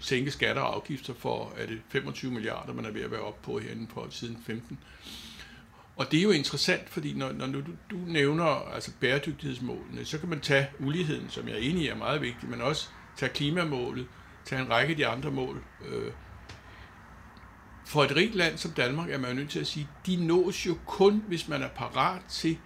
sænke 0.00 0.30
skatter 0.30 0.62
og 0.62 0.74
afgifter 0.74 1.14
for, 1.14 1.52
er 1.56 1.66
det 1.66 1.80
25 1.88 2.32
milliarder, 2.32 2.72
man 2.72 2.84
er 2.84 2.90
ved 2.90 3.02
at 3.02 3.10
være 3.10 3.20
oppe 3.20 3.44
på 3.44 3.58
herinde 3.58 3.86
på 3.86 4.06
siden 4.10 4.42
15. 4.46 4.78
Og 5.96 6.10
det 6.10 6.18
er 6.18 6.22
jo 6.22 6.30
interessant, 6.30 6.88
fordi 6.88 7.14
når, 7.14 7.32
når 7.32 7.46
du, 7.46 7.60
du 7.90 7.96
nævner 8.06 8.44
altså 8.74 8.90
bæredygtighedsmålene, 9.00 10.04
så 10.04 10.18
kan 10.18 10.28
man 10.28 10.40
tage 10.40 10.68
uligheden, 10.80 11.30
som 11.30 11.48
jeg 11.48 11.54
er 11.54 11.60
enig 11.60 11.82
i 11.82 11.88
er 11.88 11.96
meget 11.96 12.22
vigtig, 12.22 12.48
men 12.48 12.60
også 12.60 12.88
tage 13.16 13.32
klimamålet, 13.32 14.06
tage 14.48 14.62
en 14.62 14.70
række 14.70 14.90
af 14.90 14.96
de 14.96 15.06
andre 15.06 15.30
mål. 15.30 15.62
Øh, 15.88 16.12
for 17.86 18.04
et 18.04 18.16
rigt 18.16 18.34
land 18.34 18.58
som 18.58 18.70
Danmark 18.70 19.10
er 19.10 19.18
man 19.18 19.30
jo 19.30 19.36
nødt 19.36 19.50
til 19.50 19.60
at 19.60 19.66
sige, 19.66 19.88
de 20.06 20.26
nås 20.26 20.66
jo 20.66 20.78
kun, 20.86 21.24
hvis 21.28 21.48
man 21.48 21.62
er 21.62 21.68
parat 21.68 22.22
til 22.28 22.58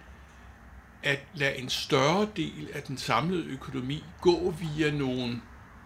at 1.03 1.19
lade 1.33 1.57
en 1.57 1.69
større 1.69 2.27
del 2.35 2.69
af 2.73 2.83
den 2.83 2.97
samlede 2.97 3.45
økonomi 3.45 4.03
gå 4.21 4.51
via 4.59 4.91
nogle 4.91 5.41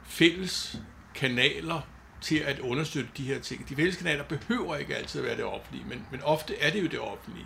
fælles 0.06 0.80
kanaler 1.16 1.82
til 2.22 2.38
at 2.38 2.60
understøtte 2.60 3.10
de 3.18 3.24
her 3.24 3.40
ting. 3.40 3.70
De 3.70 3.76
fælles 3.76 3.96
kanaler 3.96 4.24
behøver 4.24 4.76
ikke 4.76 4.96
altid 4.96 5.22
at 5.22 5.28
være 5.28 5.38
det 5.38 5.46
offentlige, 5.46 5.86
men, 5.90 6.06
men 6.12 6.22
ofte 6.22 6.58
er 6.60 6.72
det 6.72 6.84
jo 6.84 6.88
det 6.88 7.00
offentlige. 7.00 7.46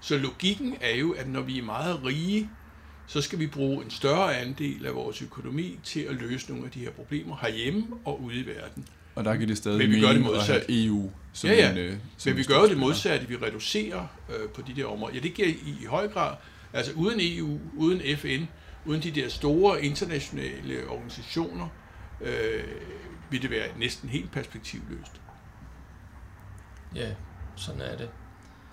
Så 0.00 0.18
logikken 0.18 0.76
er 0.80 0.94
jo, 0.94 1.12
at 1.12 1.28
når 1.28 1.40
vi 1.40 1.58
er 1.58 1.62
meget 1.62 2.04
rige, 2.04 2.50
så 3.06 3.20
skal 3.20 3.38
vi 3.38 3.46
bruge 3.46 3.84
en 3.84 3.90
større 3.90 4.36
andel 4.36 4.86
af 4.86 4.94
vores 4.94 5.22
økonomi 5.22 5.78
til 5.84 6.00
at 6.00 6.14
løse 6.14 6.50
nogle 6.50 6.64
af 6.64 6.70
de 6.70 6.78
her 6.78 6.90
problemer 6.90 7.36
herhjemme 7.42 7.86
og 8.04 8.22
ude 8.22 8.36
i 8.36 8.46
verden. 8.46 8.88
Og 9.14 9.24
der 9.24 9.36
kan 9.36 9.48
det 9.48 9.56
stadig 9.56 9.78
Men 9.78 9.90
vi 9.90 10.00
gør 10.00 10.12
det 10.12 10.20
modsat. 10.20 10.56
at 10.56 10.64
EU 10.68 11.10
som 11.32 11.50
ja, 11.50 11.56
ja. 11.56 11.70
en, 11.70 11.78
øh, 11.78 11.96
som 12.16 12.30
Men 12.30 12.36
vi 12.36 12.44
gør 12.44 12.62
det 12.62 12.78
modsatte. 12.78 13.28
Vi 13.28 13.36
reducerer 13.36 14.06
øh, 14.28 14.48
på 14.48 14.62
de 14.62 14.76
der 14.76 14.86
områder. 14.86 15.14
Ja, 15.14 15.20
det 15.20 15.34
giver 15.34 15.48
i, 15.48 15.76
i 15.82 15.84
høj 15.84 16.08
grad, 16.08 16.36
altså 16.72 16.92
uden 16.92 17.18
EU, 17.22 17.60
uden 17.76 18.16
FN, 18.16 18.44
uden 18.84 19.02
de 19.02 19.10
der 19.10 19.28
store 19.28 19.84
internationale 19.84 20.88
organisationer, 20.88 21.68
øh, 22.20 22.64
vil 23.30 23.42
det 23.42 23.50
være 23.50 23.68
næsten 23.78 24.08
helt 24.08 24.32
perspektivløst. 24.32 25.20
Ja, 26.94 27.08
sådan 27.56 27.80
er 27.80 27.96
det. 27.96 28.08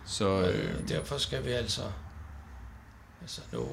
Så, 0.05 0.51
øh, 0.51 0.89
derfor 0.89 1.17
skal 1.17 1.45
vi 1.45 1.49
altså, 1.49 1.81
altså 3.21 3.41
nu 3.53 3.67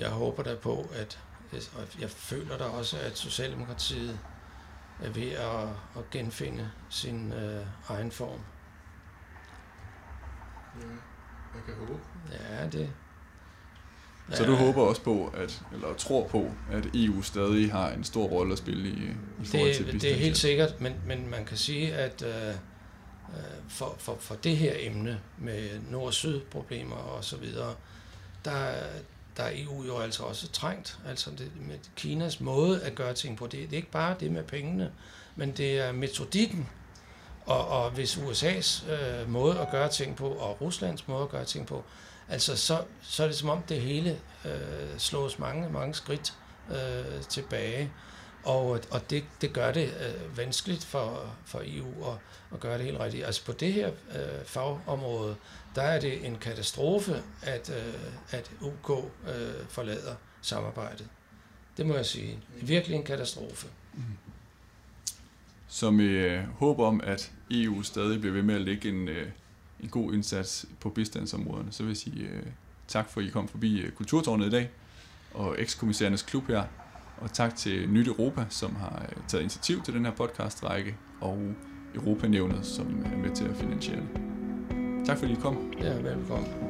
jeg 0.00 0.08
håber 0.08 0.42
da 0.42 0.54
på, 0.54 0.86
at 0.94 1.18
og 1.52 2.00
jeg 2.00 2.10
føler 2.10 2.58
da 2.58 2.64
også, 2.64 2.96
at 2.98 3.18
Socialdemokratiet 3.18 4.18
er 5.02 5.10
ved 5.10 5.30
at, 5.30 5.68
at 5.96 6.10
genfinde 6.10 6.70
sin 6.90 7.32
øh, 7.32 7.66
egen 7.88 8.10
form. 8.10 8.40
Ja, 10.80 10.86
jeg 11.54 11.64
kan 11.66 11.74
håbe. 11.74 12.00
Ja, 12.32 12.66
det... 12.66 12.90
Så 14.32 14.44
du 14.44 14.54
håber 14.54 14.82
også 14.82 15.02
på, 15.02 15.34
at, 15.36 15.62
eller 15.72 15.94
tror 15.94 16.28
på, 16.28 16.50
at 16.70 16.86
EU 16.94 17.22
stadig 17.22 17.72
har 17.72 17.90
en 17.90 18.04
stor 18.04 18.26
rolle 18.26 18.52
at 18.52 18.58
spille 18.58 18.88
i, 18.88 19.02
i 19.42 19.44
forhold 19.44 19.74
til 19.74 19.92
det, 19.92 20.02
det 20.02 20.10
er 20.10 20.16
helt 20.16 20.36
sikkert, 20.36 20.80
men, 20.80 20.94
men 21.06 21.30
man 21.30 21.44
kan 21.44 21.56
sige, 21.56 21.94
at 21.94 22.22
øh, 22.22 22.48
øh, 22.48 22.54
for, 23.68 23.96
for, 23.98 24.16
for 24.20 24.34
det 24.34 24.56
her 24.56 24.72
emne 24.78 25.20
med 25.38 25.80
nord-syd-problemer 25.90 26.96
og 26.96 27.24
så 27.24 27.36
videre, 27.36 27.74
der, 28.44 28.72
der 29.40 29.46
er 29.46 29.52
EU 29.54 29.84
jo 29.84 29.98
altså 29.98 30.22
også 30.22 30.48
trængt. 30.48 30.98
Altså 31.06 31.30
det, 31.30 31.50
med 31.68 31.78
Kinas 31.96 32.40
måde 32.40 32.82
at 32.82 32.94
gøre 32.94 33.14
ting 33.14 33.36
på, 33.36 33.46
det, 33.46 33.52
det 33.52 33.72
er 33.72 33.76
ikke 33.76 33.90
bare 33.90 34.16
det 34.20 34.30
med 34.30 34.42
pengene, 34.42 34.92
men 35.36 35.52
det 35.52 35.78
er 35.78 35.92
metodikken. 35.92 36.68
Og, 37.46 37.68
og 37.68 37.90
hvis 37.90 38.16
USA's 38.16 38.90
øh, 38.90 39.28
måde 39.30 39.58
at 39.58 39.70
gøre 39.70 39.88
ting 39.88 40.16
på, 40.16 40.28
og 40.28 40.60
Ruslands 40.60 41.08
måde 41.08 41.22
at 41.22 41.28
gøre 41.28 41.44
ting 41.44 41.66
på, 41.66 41.84
altså 42.28 42.56
så, 42.56 42.82
så 43.02 43.22
er 43.22 43.26
det 43.26 43.36
som 43.36 43.48
om 43.48 43.62
det 43.62 43.80
hele 43.80 44.18
øh, 44.44 44.98
slås 44.98 45.38
mange, 45.38 45.70
mange 45.70 45.94
skridt 45.94 46.34
øh, 46.70 47.22
tilbage. 47.28 47.90
Og, 48.44 48.80
og 48.90 49.10
det, 49.10 49.24
det 49.40 49.52
gør 49.52 49.72
det 49.72 49.84
øh, 49.84 50.38
vanskeligt 50.38 50.84
for, 50.84 51.34
for 51.44 51.62
EU 51.64 52.10
at, 52.10 52.18
at 52.52 52.60
gøre 52.60 52.78
det 52.78 52.84
helt 52.84 53.00
rigtigt. 53.00 53.24
Altså 53.24 53.44
på 53.44 53.52
det 53.52 53.72
her 53.72 53.88
øh, 53.88 54.44
fagområde, 54.44 55.36
der 55.74 55.82
er 55.82 56.00
det 56.00 56.26
en 56.26 56.36
katastrofe, 56.36 57.22
at, 57.42 57.70
øh, 57.70 57.94
at 58.30 58.50
UK 58.60 58.90
øh, 59.28 59.66
forlader 59.68 60.14
samarbejdet. 60.42 61.06
Det 61.76 61.86
må 61.86 61.94
jeg 61.94 62.06
sige. 62.06 62.38
Virkelig 62.62 62.96
en 62.96 63.04
katastrofe. 63.04 63.68
Mm. 63.94 64.02
Så 65.68 65.90
med 65.90 66.04
øh, 66.04 66.44
håb 66.44 66.78
om, 66.78 67.00
at 67.04 67.32
EU 67.50 67.82
stadig 67.82 68.20
bliver 68.20 68.34
ved 68.34 68.42
med 68.42 68.54
at 68.54 68.60
lægge 68.60 68.88
en, 68.88 69.08
øh, 69.08 69.28
en 69.80 69.88
god 69.88 70.14
indsats 70.14 70.66
på 70.80 70.90
bistandsområderne, 70.90 71.72
så 71.72 71.82
vil 71.82 71.90
jeg 71.90 71.96
sige 71.96 72.22
øh, 72.22 72.42
tak 72.88 73.10
for, 73.10 73.20
at 73.20 73.26
I 73.26 73.30
kom 73.30 73.48
forbi 73.48 73.80
øh, 73.80 73.92
Kulturtårnet 73.92 74.46
i 74.46 74.50
dag, 74.50 74.70
og 75.34 75.60
ekskommissærernes 75.60 76.22
klub 76.22 76.46
her. 76.46 76.64
Og 77.20 77.32
tak 77.32 77.56
til 77.56 77.90
Nyt 77.90 78.08
Europa, 78.08 78.44
som 78.48 78.76
har 78.76 79.06
øh, 79.08 79.22
taget 79.28 79.42
initiativ 79.42 79.82
til 79.82 79.94
den 79.94 80.04
her 80.04 80.12
podcast-række, 80.12 80.96
og 81.20 81.38
Europanævnet, 81.94 82.66
som 82.66 83.04
er 83.04 83.16
med 83.16 83.30
til 83.30 83.44
at 83.44 83.56
finansiere 83.56 84.00
det. 84.00 84.20
Tak 85.06 85.18
fordi 85.18 85.32
I 85.32 85.36
kom. 85.36 85.72
Ja, 85.80 85.94
velkommen. 85.94 86.69